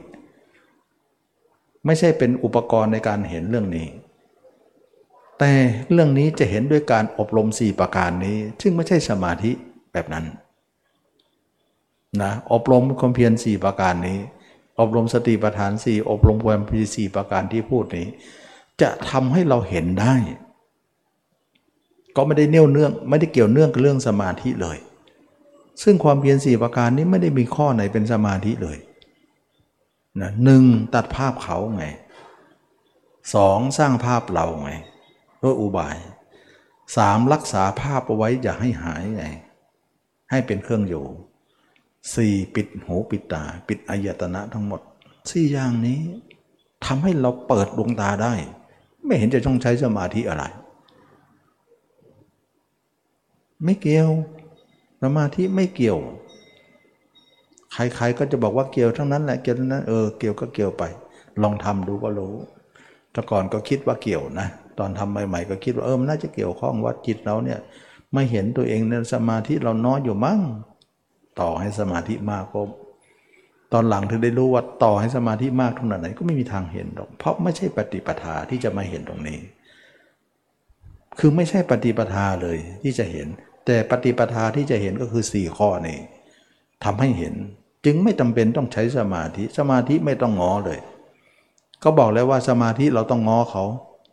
[1.87, 3.89] ไม่ใช่เป็นอุปกรณ์ในการเห็นเรื่องนี้
[5.39, 5.53] แต่
[5.93, 9.53] เรื่องนี้จะเห็นด้วยการอบรมสี่ประการนี้ ซึ่งไม่ใช่สมาธิ
[9.93, 10.24] แบบนั้น
[12.23, 14.19] นะอบรมความเพียรสี่ประการนี้
[14.81, 18.09] อบรมสติปัฏฐานสี่อบรมความเพียรสี่ประการที่พูดนี้
[18.82, 20.15] จะทำให้เราเห็นได้
[22.16, 24.78] ก็ไม่ได้เนื่องเนื่องไม่ได้เกี่ยวเนื่องกับเรื่องสมาธิเลย
[25.82, 28.78] ซึ่งความเพียรสี่ประการนี้ไม่ได้มีข้อไหนเป็นสมาธิเลย
[30.20, 31.85] นะหนึ่งตัดภาพเขาไง
[33.35, 34.70] สองสร้างภาพเราไง
[35.43, 35.97] ด้วยอุบาย
[36.97, 39.24] สามรักษาภาพเอาไว้อย่าให้หายไง
[40.31, 41.05] ให้เป็นเครื่องอยู่
[42.15, 44.81] สี่ปิดหูปิดตา ปิดอายตนะทั้งหมด
[45.31, 46.01] สี่อย่างนี้
[46.85, 48.35] ทำให้เราเปิดดวงตาได้
[49.05, 50.44] ไม่เห็นจะต้องใช้สมาธิอะไร
[53.64, 54.09] ไม่เกี่ยว
[55.02, 55.98] สมาธิไม่เกี่ยว
[57.72, 60.82] ใครๆก็จะบอกว่าเกี่ยวทั้งนั้นแหละเกี่ยวทั้งนั้นเออเกี่ยวก็เกี่ยวไป
[61.43, 62.35] ลองทำดูก็รู้
[63.12, 64.48] แต่ก่อนก็คิดว่าเกี่ยวนะ
[64.78, 67.59] ตอนทำใหม่ ๆ ก็คิดว่าเออมันน่าจะเกี่ยวข้องว่าจิตเราเนี่ย
[68.12, 70.40] ไม่เห็นตัวเองในสมาธิเราน้อยอยู่มั้ง
[71.40, 72.60] ต่อให้สมาธิมากก็
[73.72, 79.38] ตอนหลังถึงได้รู้ว่าต่อให้สมาธิมากขนาไหนก็ไม่มีทางเห็นหรอก เพราะไม่ใช่ปฏิปทาที่จะมาเห็นตรงนี้
[81.18, 83.26] คือไม่ใช่ปฏิปทาเลยที่จะเห็น
[83.66, 85.98] แต่ปฏิปทาที่จะเห็นก็คือสี่ข้อนี้
[86.84, 87.34] ทำให้เห็น
[87.84, 90.78] จึงไม่จาเป็นต้องใช้สมาธิ สมาธิไม่ต้องง้อเลย
[91.82, 93.64] ก็บอกแล้วว่าสมาธิเราต้องง้อเขา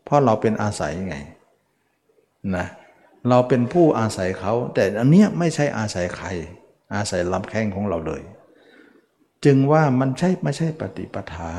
[0.05, 1.15] เพราะเราเป็นอาศัยไง
[2.55, 2.67] นะ
[3.29, 6.27] เราเป็นผู้อาศัยเขา แต่อันเนี้ยไม่ใช่อาศัยใคร
[6.95, 8.21] อาศัยลำแข้งของเราเลย
[9.45, 11.51] จึงว่ามันใช่ไม่ใช่ปฏิปทา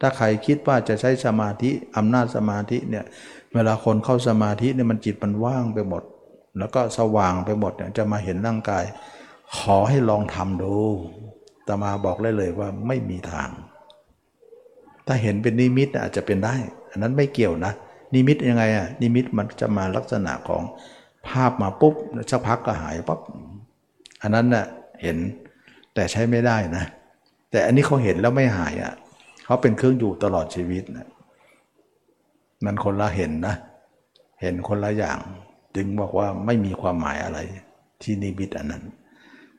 [0.00, 3.04] ถ้าใครคิดว่าจะใช้สมาธิอำนาจสมาธิเนี่ย
[3.54, 6.02] เวลาคนเข้าสมาธิเนี่ยมันจิตมันว่างไปหมด
[6.58, 8.84] แล้วก็สว่างไปหมดเนี่ยจะมาเห็นร่างกาย
[9.56, 10.74] ขอให้ลองทำดู
[11.66, 13.50] ตมาบอกเลยเลยว่าไม่มีทาง
[15.06, 16.54] ถ้าเห็นเป็นนิมิตอาจจะเป็นได้
[16.90, 17.72] อันนั้นไม่เกี่ยวนะ
[18.14, 20.62] นิมิตยังไงอะนิมิตมันจะมาลักษณะของ
[21.28, 21.94] ภาพมาปุ๊บ
[22.30, 23.20] สักพักก็หายปั๊บ
[24.22, 24.66] อันนั้นน่ะ
[25.02, 25.16] เห็น
[25.94, 26.84] แต่ใช้ไม่ได้นะ
[27.56, 28.94] แต่อันนี้เขาเห็นแล้วไม่หายอะ
[29.44, 31.08] เขาเป็นเครื่องอยู่ตลอดชีวิตนะ
[32.64, 33.54] มันคนละเห็นนะ
[34.40, 35.18] เห็นคนละอย่าง
[35.76, 37.38] จึงบอกว่าไม่มีความหมายอะไร
[38.02, 38.82] ที่นิมิตอันนั้น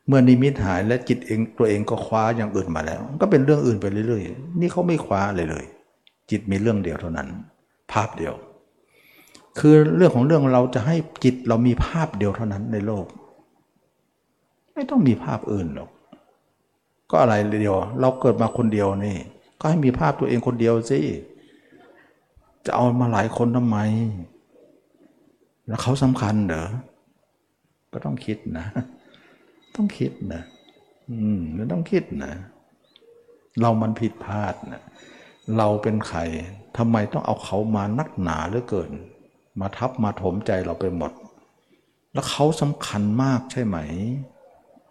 [0.07, 5.65] เมื่อนิมิตหายและจิตเองตัวเองก็คว้าอย่างอื่นมาแล้ว ก็เป็นเรื่องอื่นไปเรื่อยๆ นี่เขาไม่คว้าเลยเลย
[6.29, 7.27] จิตมีเรื่องเดียวเท่านั้น
[7.91, 8.33] ภาพเดียว
[9.59, 13.05] คือเรื่องของเรื่องเราจะให้จิตเรามีภาพเดียวเท่านั้นในโลก
[14.73, 15.89] ไม่ต้องมีภาพอื่นหรอก
[17.09, 19.17] ก็อะไรเดียว เราเกิดมาคนเดียวนี่
[19.59, 20.99] ก็ให้มีภาพตัวเองคนเดียวสิ
[22.65, 23.77] จะเอามาหลายคนทำไม
[25.67, 26.67] แล้วเขาสำคัญเหรอ
[27.93, 28.65] ก็ต้องคิดนะ
[29.75, 30.41] ต้องคิดนะ
[31.09, 32.33] อืมต้องคิดนะ
[33.61, 34.81] เรามันผิดพลาดนะ
[35.57, 36.19] เราเป็นใคร
[36.77, 38.91] ทำไมต้องเอาเขามานักหนาเหลือเกิน
[39.59, 41.11] มาทับมาถมใจเราไปหมด
[42.13, 43.77] แล้วเขาสำคัญมากใช่ไหม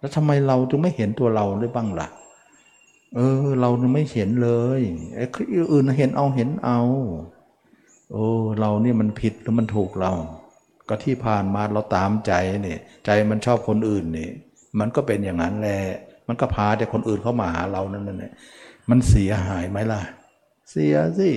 [0.06, 2.08] แล้วทำไมเราจึงไม่เห็นตัวเราได้บ้างล่ะ
[3.14, 4.80] เออ เราไม่เห็นเลย
[5.16, 6.80] ไอ้คนอื่นเห็นเอาเห็นเอา
[8.12, 8.26] โอ้
[8.60, 10.12] เราเนี่ยมันผิดหรือมันถูกเรา
[10.88, 14.32] ก็ที่ผ่านมาเราตามใจเนี่ยใจมันชอบคนอื่นเนี่ย
[14.78, 15.78] มันก็เป็นอย่างนั้นแหละ
[16.28, 18.32] มันก็พาแต่คนอื่นเข้ามาหาเรานั่นแหละ
[18.90, 20.00] มันเสียหายไหมล่ะ
[20.70, 21.30] เสียสิ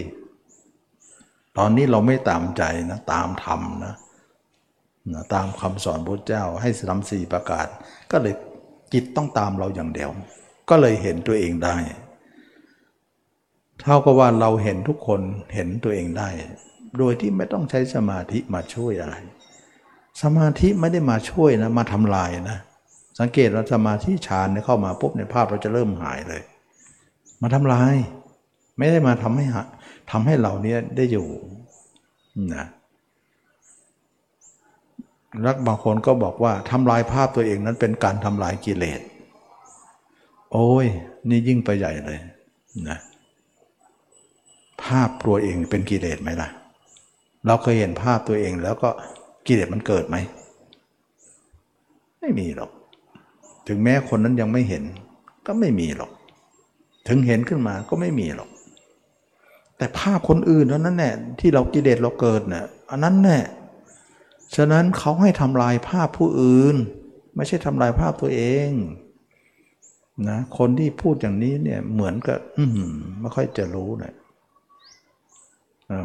[1.57, 3.95] ตอนนี้เราไม่ตามใจนะตามธรรมนะ
[5.13, 7.67] นะตามคำสอนพระเจ้าให้สำสี่ประกาศ
[8.13, 8.35] ก็เลย
[8.93, 10.09] จิตต้องตามเราอย่างเดียว
[10.69, 11.75] ก็เลยเห็นตัวเองได้
[13.81, 15.21] เท่ากับว่าเราเห็นทุกคน
[15.53, 16.29] เห็นตัวเองได้
[16.97, 19.15] โดยที่ไม่ต้องใช้สมาธิมาช่วยอะไร
[20.21, 22.59] สมาธิไม่ได้มาช่วยนะมาทำลายนะ
[23.19, 26.41] สังเกตว่าสมาธิฌานเข้ามาปุ๊บในภาพเราจะเริ่มหายเลย
[27.41, 27.95] มาทำลาย
[28.77, 29.45] ไม่ได้มาทำให้
[30.11, 31.27] ทำให้เราเนี้ยได้อยู่
[32.55, 32.65] นะ
[35.45, 39.01] รักบางคนก็บอกว่าทำลายภาพตัวเองนั้นเป็นการทำลายกิเลส
[40.51, 40.85] โอ้ย
[41.29, 42.19] นี่ยิ่งไปใหญ่เลย
[42.89, 42.99] นะ
[44.83, 46.49] ภาพตัวเองเป็นกิเลสไหมล่ะ
[47.45, 48.89] เราเคยเห็นภาพตัวเองแล้วก็
[49.47, 50.17] กิเลสมันเกิดไหม
[52.21, 52.71] ไม่มีหรอก
[53.67, 54.83] ถึงแม้คนนั้นยังไม่เห็น
[55.47, 56.11] ก็ไม่มีหรอก
[57.07, 58.49] ถึงเห็นขึ้นมาก็ไม่มีหรอก
[59.77, 63.39] แต่ภาพคนอื่นเท่านั้นแหละที่เรากิเลสเราเกิดเนี่ยอันนั้นแน่
[64.55, 66.75] ฉะนั้นเขาให้ทำลายภาพผู้อื่น
[67.35, 68.69] ไม่ใช่ทำลายภาพตัวเอง
[70.29, 72.63] นะคนที่พูดอย่างนี้เนี่ยเหมือนกับอื
[73.19, 74.13] ไม่ค่อยจะรู้เนะ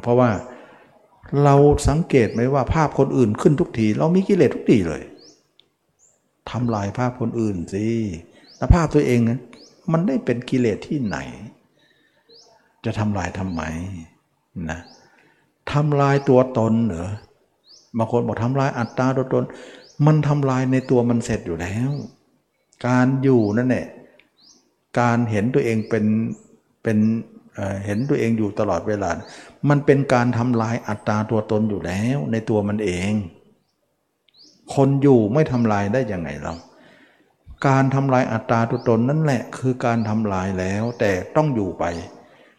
[0.02, 0.30] เพราะว่า
[1.44, 1.54] เรา
[1.88, 5.02] สังเกตไหมว่าภาพคนอื่นขึ้นทุกที เรามีกิเลสทุกทีเลย
[6.50, 7.86] ทำลายภาพคนอื่นสิ
[8.56, 9.20] แล้วภาพตัวเอง
[9.92, 11.18] มันได้เป็นกิเลสที่ไหน
[12.84, 13.62] จะทำลายทำไม
[14.70, 14.80] นะ
[15.72, 17.08] ทำลายตัวตนเหรอ
[17.98, 19.44] บางคนบอกทำลายอัตตาตัวตน
[20.06, 21.90] มันทำลายในตัวมันเสร็จอยู่แล้ว
[22.86, 23.86] การอยู่นั่นแหละ
[25.00, 26.04] การเห็นตัวเองเป็น
[26.82, 26.98] เป็น
[27.84, 29.10] เห็นตัวเองอยู่ตลอดเวลา
[29.68, 33.12] มันเป็นการทำลายอัตตาตัวตนอยู่แล้วในตัวมันเอง
[34.74, 36.54] คนอยู่ไม่ทำลายได้ยังไงเรา
[37.66, 41.84] การทำลายอัตตาตัวตนนั่นแหละ คือการทำลายแล้ว แต่ต้องอยู่ไป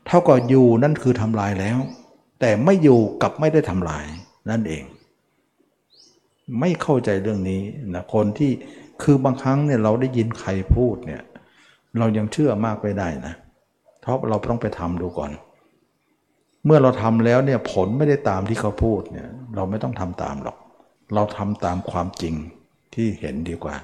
[0.08, 1.78] เท่ากับอยู่นั่นคือทำลายแล้ว
[2.42, 4.06] แต่ไม่อยู่กับไม่ได้ทำลาย
[4.50, 4.84] นั่นเอง
[6.60, 7.62] ไม่เข้าใจเรื่องนี้
[7.94, 8.52] นะคนที่
[9.04, 11.22] คือบางครั้งเนี่ยเราได้ยินใครพูดเนี่ย
[12.00, 13.34] เรายังเชื่อมากไปได้นะ
[14.02, 15.32] เพราะเราต้องไปทำดูก่อน
[16.66, 20.58] เมื่อเราทำแล้วเนี่ยผลไม่ได้ตามที่เขาพูดเนี่ยเราไม่ต้องทำตามหรอก
[21.14, 22.36] เราทำตามความจริง
[22.94, 23.76] ที่เห็นดีกว่า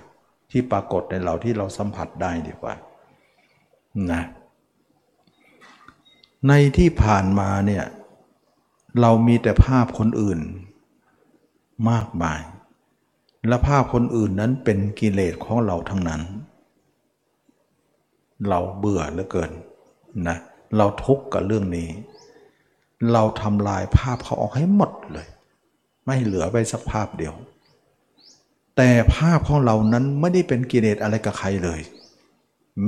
[0.51, 2.73] ที่ปรากฏในเราที่เราสัมผัสได้ดีกว่า
[4.11, 4.23] นะ
[6.47, 7.83] ในที่ผ่านมาเนี่ย
[9.01, 10.39] เรามีแต่ภาพคนอื่น
[11.91, 12.41] มากมาย
[13.47, 16.21] และภาพคนอื่นนั้นเป็นกิเลสของเราทั้งนั้น
[18.47, 19.51] เราเบื่อเหลือเกิน
[20.27, 20.37] นะ
[20.77, 21.89] เราทุกข์กับเรื่องนี้
[23.13, 25.27] เราทำลายภาพเขาออกให้หมดเลย
[26.05, 27.33] ไม่เหลือไปสักภาพเดียว
[28.77, 31.81] แต่ภาพของเรานั้นไม่ได้เป็นกิเลสอะไรกับใครเลย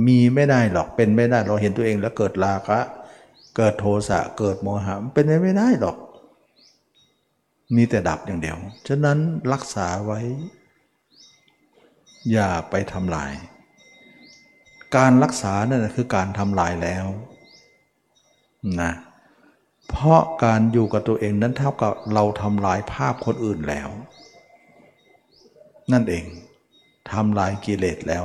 [0.06, 2.78] มีไม่ได้หรอกเป็นไม่ได้เราเห็นตัวเองแล้วเกิดราคะ
[3.56, 5.96] เกิดโทสะเกิดโมหะเป็นไม่ได้หรอก
[7.76, 8.58] มีแต่ดับอย่างเดียว
[8.88, 9.18] ฉะนั้น
[9.52, 10.20] รักษาไว้
[12.32, 13.32] อย่าไปทำลาย
[14.96, 17.06] การรักษานั่นคือการทำลายแล้ว
[18.80, 18.92] นะ
[19.88, 23.88] เพราะการอยู่กับตัวเองนั้นเท่ากับเราทำลายภาพคนอื่นแล้ว
[25.92, 26.24] นั่นเอง
[27.12, 28.24] ทำลายกิเลสแล้ว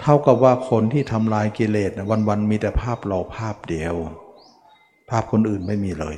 [0.00, 1.90] เท่ากับว่าคนที่ทำลายกิเลส
[2.28, 3.94] วันๆมีแต่ภาพเราภาพเดียว
[5.10, 6.16] ภาพคนอื่นไม่มีเลย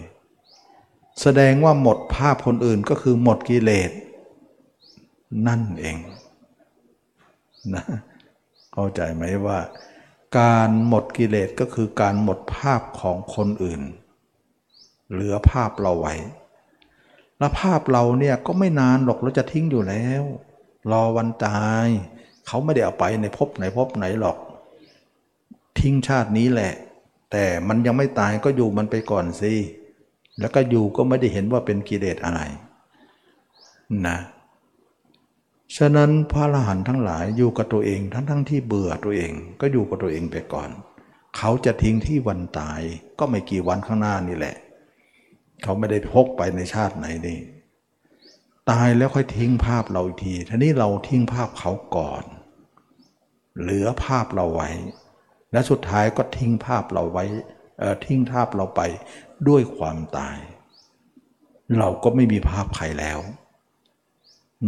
[1.21, 3.91] แสดงว่าหมดภาพคนอื่นก็คือหมดกิเลส
[5.47, 5.97] นั่นเอง
[7.75, 7.85] นะ
[8.73, 9.59] เข้าใจไหมว่า
[10.39, 13.83] การหมดกิเลสก็คือการหมดภาพของคนอื่น
[15.11, 16.15] เหลือภาพเราไว้
[17.39, 20.23] แล้วภาพเราเนี่ยก็ไม่นานหรอกเราจะทิ้งอยู่แล้ว
[20.93, 21.89] รอวันตาย
[22.47, 24.39] เขาไม่ได้เอาไปในภพไหนภพไหนหรอก
[25.81, 26.73] ทิ้งชาตินี้แหละ
[27.33, 29.55] แต่มันยังไม่ตายก็อยู่มันไปก่อนสิ
[30.41, 32.41] แล้วก็อยู่ก็ไม่ได้เห็นว่าเป็นกิเลสอะไร
[34.07, 34.19] นะ
[35.77, 40.71] ฉะนั้นพระอรหันต์ทั้งหลายอยู่กับตัวเองทั้งทั้งที่เบื่อตัวเอง ก็อยู่กับตัวเองไปก่อน
[41.37, 42.81] เขาจะทิ้งที่วันตาย
[43.19, 44.57] ก็ไม่กี่วันข้างหน้านี่แหละ
[45.63, 47.39] เขาไม่ได้พกไปในชาติไหนนี่
[48.71, 52.25] ตายแล้วค่อยทิ้งภาพเราอีกทีทีนี้เราทิ้งภาพเขาก่อน
[53.61, 54.71] เหลือภาพเราไว้
[55.53, 57.25] และสุดท้ายก็ทิ้งภาพเราไว้
[58.05, 58.81] ทิ้งภาพเราไป
[59.49, 60.37] ด้วยความตาย
[61.79, 63.19] เราก็ไม่มีภาพใครแล้ว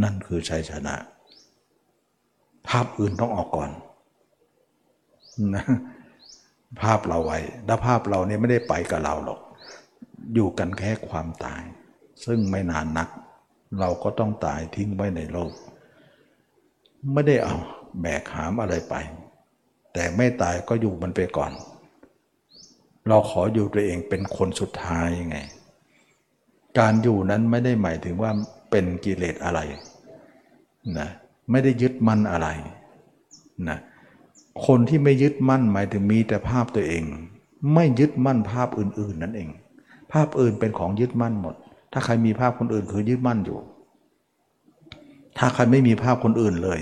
[0.02, 0.94] นั่นคือชัยชนะ
[2.68, 3.70] ภาพอื่นต้องออกก่อน
[5.54, 5.64] นะ
[6.82, 7.38] ภาพเราไว้
[7.68, 9.40] ถ้าภาพเราเนี่ยไม่ได้ไปกับเราหรอก
[10.34, 11.62] อยู่กันแค่ความตาย
[12.24, 13.08] ซึ่งไม่นานนัก
[13.80, 15.52] เราก็ต้องตายทิ้งไว้ในโลก
[17.12, 17.56] ไม่ได้เอา
[18.00, 18.94] แบกหามอะไรไป
[19.92, 21.52] แต่ไม่ตายก็อยู่มันไปก่อน
[23.08, 25.38] เราขออยู่ตัวเองเป็นคนสุดท้ายยังไง
[26.78, 28.30] การอยู่นั้นไม่ได้หมายถึงว่า
[28.70, 29.60] เป็นกิเลสอะไร
[30.98, 31.08] นะ
[31.50, 32.48] ไม่ได้ยึดมั่นอะไร
[33.68, 33.78] นะ
[34.66, 37.04] คนที่ไม่ยึดมั่นหมายถึงมีแต่ภาพตัวเอง
[37.74, 39.48] ไม่ยึดมั่นภาพอื่น ๆ นั่นเอง
[40.12, 41.54] ภาพอื่นเป็นของยึดมั่นหมด
[41.92, 43.58] ถ้าใครมีภาพคนอื่นคือยึดมั่นอยู่
[45.38, 46.80] ถ้าใครไม่มีภาพคนอื่นเลย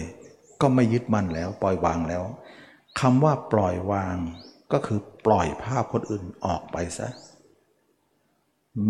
[0.61, 2.23] ก็ไม่ยึดมั่นแล้ว ปล่อยวางแล้ว
[3.01, 4.17] คำว่าปล่อยวาง
[4.73, 7.09] ก็คือปล่อยภาพคนอื่นออกไปซะ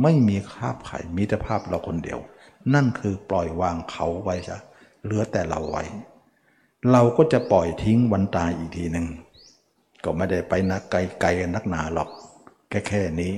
[0.03, 2.21] ไม่มีภาพใครมีแต่ภาพเราคนเดียว
[2.75, 4.59] นั่นคือปล่อยวางเขาไว้ซะ
[5.03, 5.85] เหลือแต่เราไว้
[6.93, 9.07] เราก็จะปล่อยทิ้งวันตายอีกทีหนึ่ง
[10.05, 12.09] ก็ไม่ได้ไปนักไกลไกลนักหนาหรอก
[12.69, 13.33] แค่แค่นี้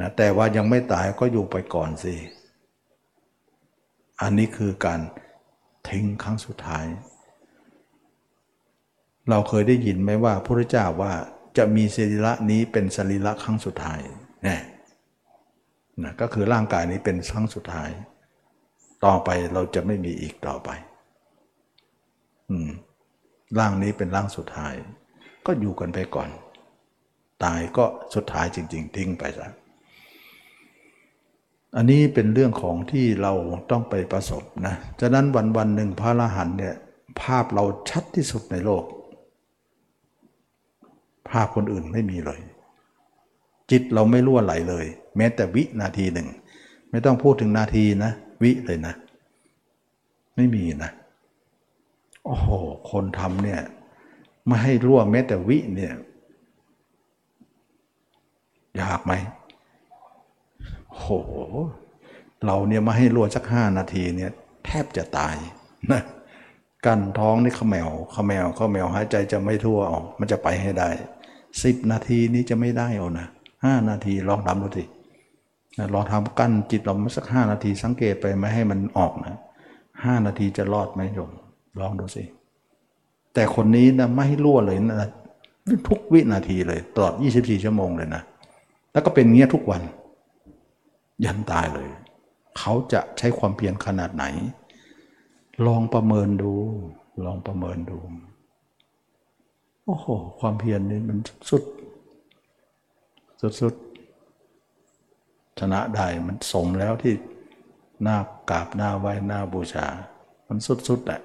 [0.00, 2.14] นะแต่ว่ายังไม่ตายก็อยู่ไปก่อนสิ
[4.22, 5.00] อันนี้คือการ
[5.88, 6.84] ทิ้งครั้งสุดท้าย
[9.30, 11.12] เราเคยได้ยินไหมว่าพระเจ้าว่า
[11.56, 14.00] จะมีสรีระนี้เป็นสรีระครั้งสุดท้าย
[14.46, 14.58] นี่
[16.02, 17.90] นะก็คือร่างกายนี้เป็นครั้งสุดท้าย
[19.04, 20.70] ต่อไปเราจะไม่มีอีกต่อไป
[22.50, 22.70] อืม
[23.58, 24.74] ร่างนี้เป็นร่างสุดท้าย
[25.46, 26.28] ก็อยู่กันไปก่อน
[27.44, 27.84] ตายก็
[28.14, 29.48] สุดท้ายจริง ๆ ทิ้งไปซะ
[31.76, 33.32] อันนี้เป็นเรื่องของที่เรา
[33.70, 36.76] ต้องไปประสบนะฉะนั้นวันวันหนึ่งพระอรหันต์เนี่ย
[37.20, 42.40] ภาพเราชัดที่สุดในโลกาพคนอื่นไม่มีเลย
[43.70, 44.86] จิตเราไม่รั่วไหลเลย
[45.16, 46.28] แม้แต่วินาทีหนึ่ง
[46.90, 48.94] ไม่ต้องพูดถึงนาทีนะ วิเลยนะ
[50.36, 50.90] ไม่มีนะ
[52.24, 52.48] โอ้โห
[52.90, 53.60] คนทำเนี่ย
[54.46, 55.92] ไม่ให้รั่วแม้แต่วิเนี่ย
[58.80, 59.12] ยากไหม
[60.96, 61.06] โห
[62.44, 64.30] เราเนี่ยมาให้รั่วสักห้านาทีเนี่ย
[64.66, 65.36] แทบจะตาย
[65.92, 66.02] นะ
[66.86, 70.88] กันท้องนี่ขมแมวขมแมวขมแมวหายใจจะไม่ทั่วออกมันจะไปให้ได้
[71.64, 73.26] สิบนาทีนี้จะไม่ได้เอานะ
[73.64, 74.84] ห้านาทีลองทำดูสิ
[75.94, 79.34] ลองทำกั้นจิตเรามาสักห้านาทีสังเกตไปไม่ให้มันออกนะ
[80.04, 81.30] ห้านาทีจะรอดไหมโยม
[81.80, 82.22] ลองดูสิ
[83.34, 85.10] แต่คนนี้นะไม่ให้รั่วเลยนะ
[85.88, 88.22] ทุกวินาทีเลยตลอด 24 ชั่วโมงเลยนะ
[88.92, 89.82] แล้วก็เป็นเงี้ยทุกวัน
[91.24, 91.88] ยันตายเลย
[92.58, 94.24] เขาจะใช้ความเพียรขนาดไหน
[95.66, 96.52] ลองประเมินดู
[97.24, 97.98] ลองประเมินดู
[99.86, 100.06] โอ้โห
[100.40, 101.18] ความเพียรนี่มัน
[101.48, 101.64] สุด
[103.40, 103.74] สุดสุด
[105.58, 107.14] ชนะได้มันสมแล้วที่
[108.02, 108.18] หน้า
[108.50, 109.86] กราบหน้าไหว้หน้าบูชา
[110.48, 110.58] มัน
[110.88, 111.20] สุดๆแหละ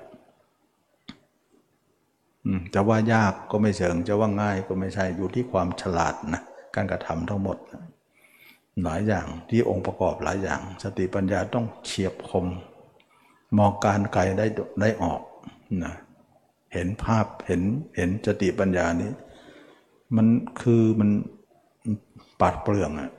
[2.74, 6.42] จะว่ายากก็ไม่เชิง จะว่าง่ายก็ไม่ใช่อยู่ที่ความฉลาดนะ
[6.76, 7.58] การกระทำทั้งหมด
[8.84, 12.46] หลายอย่างที่องค์ประกอบหลายอย่าง สติปัญญาต้องเฉียบคม
[13.58, 14.46] มองการไกลได้
[14.82, 15.22] ได้ออก
[15.84, 15.94] นะ
[16.74, 17.62] เห็นภาพเห็น
[17.96, 19.12] เห็นสติปัญญานี้
[20.16, 20.28] มัน
[20.62, 21.10] คือมัน
[22.42, 23.12] ปัดเปลืองอะ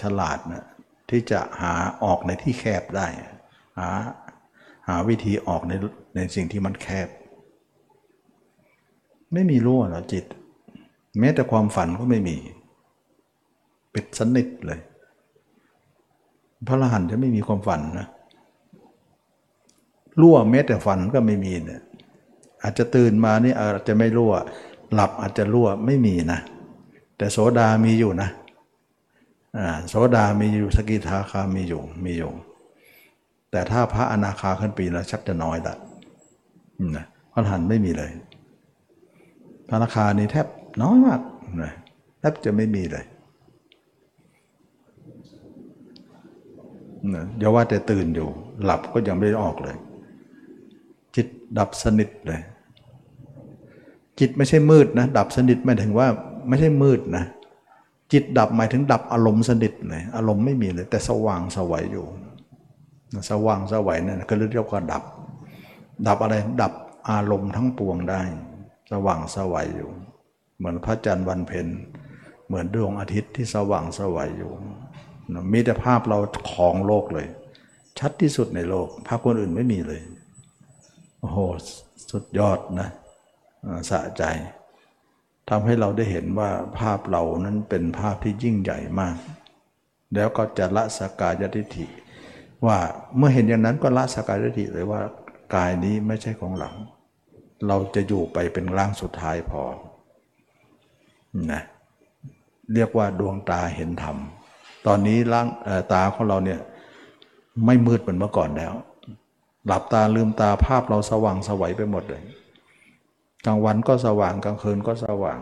[0.00, 0.64] ฉลาดนะ
[1.10, 1.72] ที่จะหา
[2.04, 3.06] ออกในที่แคบได้
[3.78, 3.88] หา
[4.88, 5.72] หาวิธีออกใน
[6.14, 7.08] ในสิ่งที่มันแคบ
[9.32, 10.24] ไม่มีรั่วหรอจิต
[11.18, 12.36] แม้แต่ความฝันก็ไม่มี
[13.94, 14.80] ปิดสนิทเลย
[16.66, 18.06] พระรหันต์จะไม่มีความฝันนะ
[20.20, 21.82] รั่วแม้แต่ฝันก็ไม่มีเนี่ย
[22.62, 24.34] อาจจะตื่นมานี่อาจจะไม่รั่ว
[24.94, 26.40] หลับอาจจะรั่วไม่มีนะ
[27.16, 28.28] แต่โสดามีอยู่นะ
[29.88, 32.30] โสดามีอยู่สกิทาคามีอยู่มีอยู่
[33.50, 35.74] แต่ถ้าพระอนาคาขึ้นปีแล้วชักจะน้อยละ
[36.96, 38.10] นะพระหันไม่มีเลย
[39.70, 40.46] ธนาคานี่แทบ
[40.82, 41.20] น้อยมาก
[41.62, 41.72] นะ
[42.18, 43.04] แทบจะไม่มีเลย
[47.14, 48.28] นะอย่าว่าแต่ตื่นอยู่
[48.64, 49.76] หลับก็ยังไม่ได้ออกเลย
[51.14, 51.26] จิต
[51.58, 52.40] ดับสนิทเลย
[54.20, 56.08] จิตไม่ใช่มืดนะ ดับสนิทหมายถึงว่า
[56.48, 57.24] ไม่ใช่มืดนะ
[58.12, 62.06] จิตดับหมายถึงดับอารมณ์สนิทเลยอารมณ์ไม่มีเลย แต่สว่างสวัยอยู่
[63.30, 65.02] สว่างสวัยนั่นก็เรียกว่าดับ
[66.06, 66.72] ดับอะไรดับ
[67.10, 68.20] อารมณ์ทั้งปวงได้
[68.90, 69.90] สว่างสวัยอยู่
[70.56, 71.66] เหมือนพระจันทร์วันเพ็ญ
[72.46, 74.52] เหมือนดวงอาทิตย์ที่สว่างสวัยอยู่
[75.52, 76.18] มีแต่ภาพเรา
[76.52, 77.26] ของโลกเลย
[77.98, 80.00] ชัดที่สุดในโลกภาพคนอื่นไม่มีเลย
[81.20, 81.38] โอ้โห
[82.10, 82.88] สุดยอดนะ
[83.90, 84.24] สะใจ
[85.48, 89.16] ทำให้เราได้เห็นว่าภาพเรานั้นเป็นภาพที่ยิ่งใหญ่มาก
[90.14, 91.86] แล้วก็จะละสกายทิฏฐิ
[92.66, 92.78] ว่า
[93.16, 95.00] เมื่อเห็นอย่างนั้นก็ละสกายทิฏฐิเลยว่า
[95.54, 96.70] กายนี้ไม่ใช่ของเรา
[97.68, 99.62] เราจะอยู่ไปเป็นร่างสุดท้ายพอ
[101.52, 101.62] นะ
[102.74, 104.16] เรียกว่าดวงตาเห็นธรรม
[104.86, 105.48] ตอนนี้ร่าง
[105.92, 106.60] ตาของเราเนี่ย
[107.66, 108.74] ไม่มืดเหมือนเมื่อก่อนแล้ว
[109.66, 112.22] หลับตาลืมตาภาพเราสว่างสวัยไปหมดเลย
[113.46, 115.40] กลางวันก็สว่างกลางคืนก็สว่าง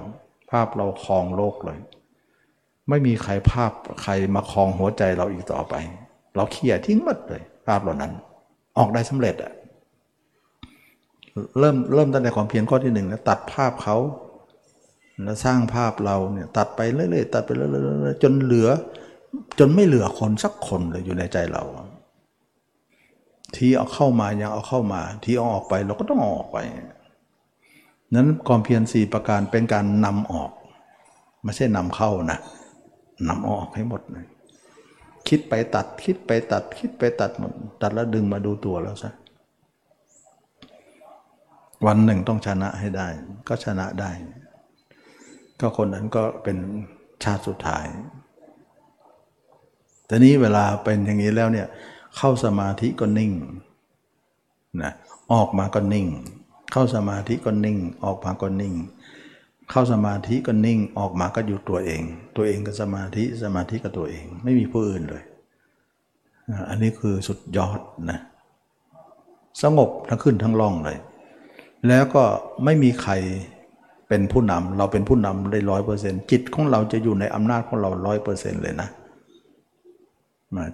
[0.51, 1.79] ภาพเราคลองโลกเลย
[2.89, 3.73] ไม่มีใครภาพ
[4.03, 5.75] ใครมาคลองหัวใจเราอีกต่อไป
[6.37, 8.13] เราเขี่ยทิ้งหมดเลย ภาพเหล่านั้น
[8.79, 9.53] ออกได้สำเร็จอะ
[11.59, 13.97] เริ่มเริ่มตั้งแต่ความเพียรข้อที่หนึ่งแล้วตัดภาพเขา
[15.23, 18.69] แล้วสร้างภาพเราเนี่ยตัดไปเรื่อยๆตัดไปเรื่อยๆจนเหลือ
[19.59, 21.63] จนไม่เหลือคนสักคนเลยอยู่ในใจเรา
[23.57, 26.59] ที่เอาเข้ามายังเอาเข้ามา ที่เอาออกไปเราก็ต้องออกไป
[28.15, 30.51] นั้นความเพียรสี่ประการเป็นการนำออก
[31.43, 32.39] ไม่ใช่นำเข้านะ
[33.29, 34.27] นำออกให้หมดเลย
[35.29, 39.11] คิดไปตัดคิดไปตัดคิดไปตัดหมดตัดแล้วดึงมาดูตัวแล้วซะ
[41.87, 43.09] วันหนึ่งต้องชนะให้ได้
[43.49, 44.11] ก็ชนะได้
[45.61, 46.59] ก็คนนั้นก็เป็น
[47.25, 47.85] ชาติสุดท้าย
[50.07, 51.67] แต่นี้เวลาเป็นอย่างนี้แล้วเนี่ย
[52.17, 53.33] เข้าสมาธิก็นิ่ง
[54.83, 54.93] นะ
[55.33, 56.07] ออกมาก็นิ่ง
[56.73, 58.75] เข้าสมาธิก็นิ่ง ออกมาก็นิ่ง
[59.71, 62.03] เข้าสมาธิก็นิ่ง ออกมาก็อยู่ตัวเอง
[62.37, 65.23] ตัวเองกับสมาธิสมาธิกับตัวเอง ไม่มีผู้อื่นเลย
[66.69, 67.81] อันนี้คือสุดยอด
[68.11, 68.19] นะ
[69.63, 70.99] สงบทั้งขึ้นทั้งล่องเลย
[71.89, 72.25] แล้วก็
[72.65, 73.13] ไม่มีใคร
[74.09, 78.89] เป็นผู้นำเราเป็นผู้นำได้ร้อยเปอร์เซ็นต์จิตของเราจะอยู่ในอำนาจของเราร้อยเปอร์เซ็นต์เลยนะ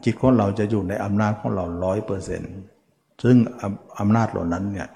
[0.04, 2.52] จิตของเราจะอยู่ในอำนาจของเราร้อยเปอร์เซ็นต์
[3.22, 4.88] ซึ่งอำอำนาจเหล่านั้นเนี่ย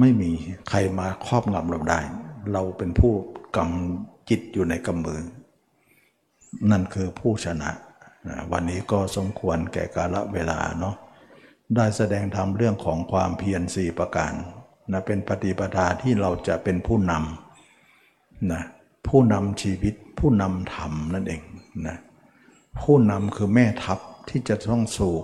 [0.00, 0.30] ไม่มี
[0.68, 2.00] ใครมาครอบงำเราได้
[2.52, 3.14] เราเป็นผู้
[3.56, 5.22] กำจิตอยู่ในกำมือ
[6.70, 7.70] นั่นคือผู้ชนะ
[8.52, 10.96] วันนี้ก็สมควรแก่กาลเวลาเนาะ
[11.74, 14.32] ได้แสดงธรรมเรื่องของความเพียรสี่ประการ
[14.92, 18.62] นะเป็นปฏิปทาที่เราจะเป็นผู้นำนะ
[19.08, 21.42] ผู้นำชีวิตผู้นำธรรมนั่นเอง
[21.86, 21.96] นะ
[22.80, 23.98] ผู้นำคือแม่ทัพ
[24.28, 25.14] ที่จะต้องสู้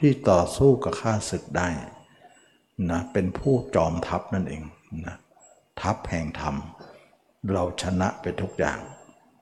[0.00, 1.68] ที่ต่อสู้กับข้าศึกได้
[2.90, 4.62] นะเป็นผู้จอมทัพนั่นเอง
[5.06, 5.16] นะ
[5.80, 6.56] ทัพแห่งธรรม
[7.52, 8.78] เราชนะไปทุกอย่าง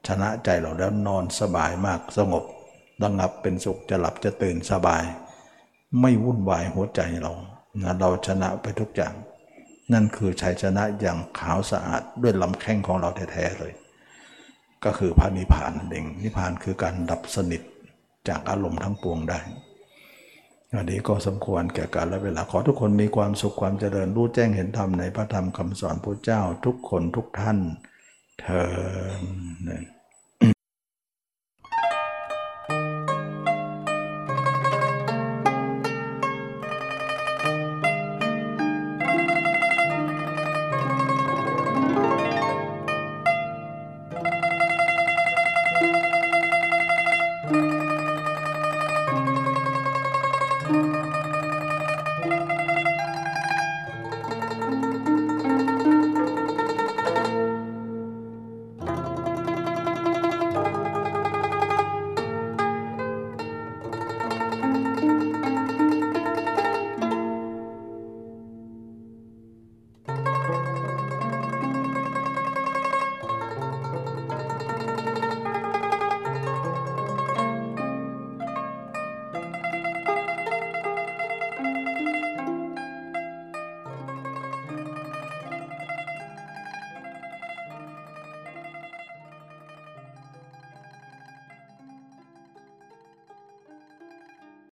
[0.07, 2.45] ชนะใจเราแล้วนอนสบายมากสงบ
[3.03, 5.05] ระงับเป็นสุขจะหลับจะตื่นสบาย
[6.01, 7.33] ไม่วุ่นวายหัวใจเรา
[7.83, 9.15] นะเราชนะไปทุกอย่าง
[9.93, 13.73] นั่นคือชัยชนะอย่างขาวสะอาดด้วยลำแข้งของเราแท้ๆเลย
[14.85, 17.63] ก็คือพระนิพพานนั่นเองนิพพานคือการดับสนิท
[18.29, 19.41] จากอารมณ์ทั้งปวงได้
[20.75, 27.59] อันนี้ก็สมควรแก่การและเวลาขอทุกคนมีความสุขความเจริญรู้แจ้งเห็นธรรมในพระธรรมคำสอนพระเจ้าทุกคนทุกท่าน
[28.41, 28.71] เธอ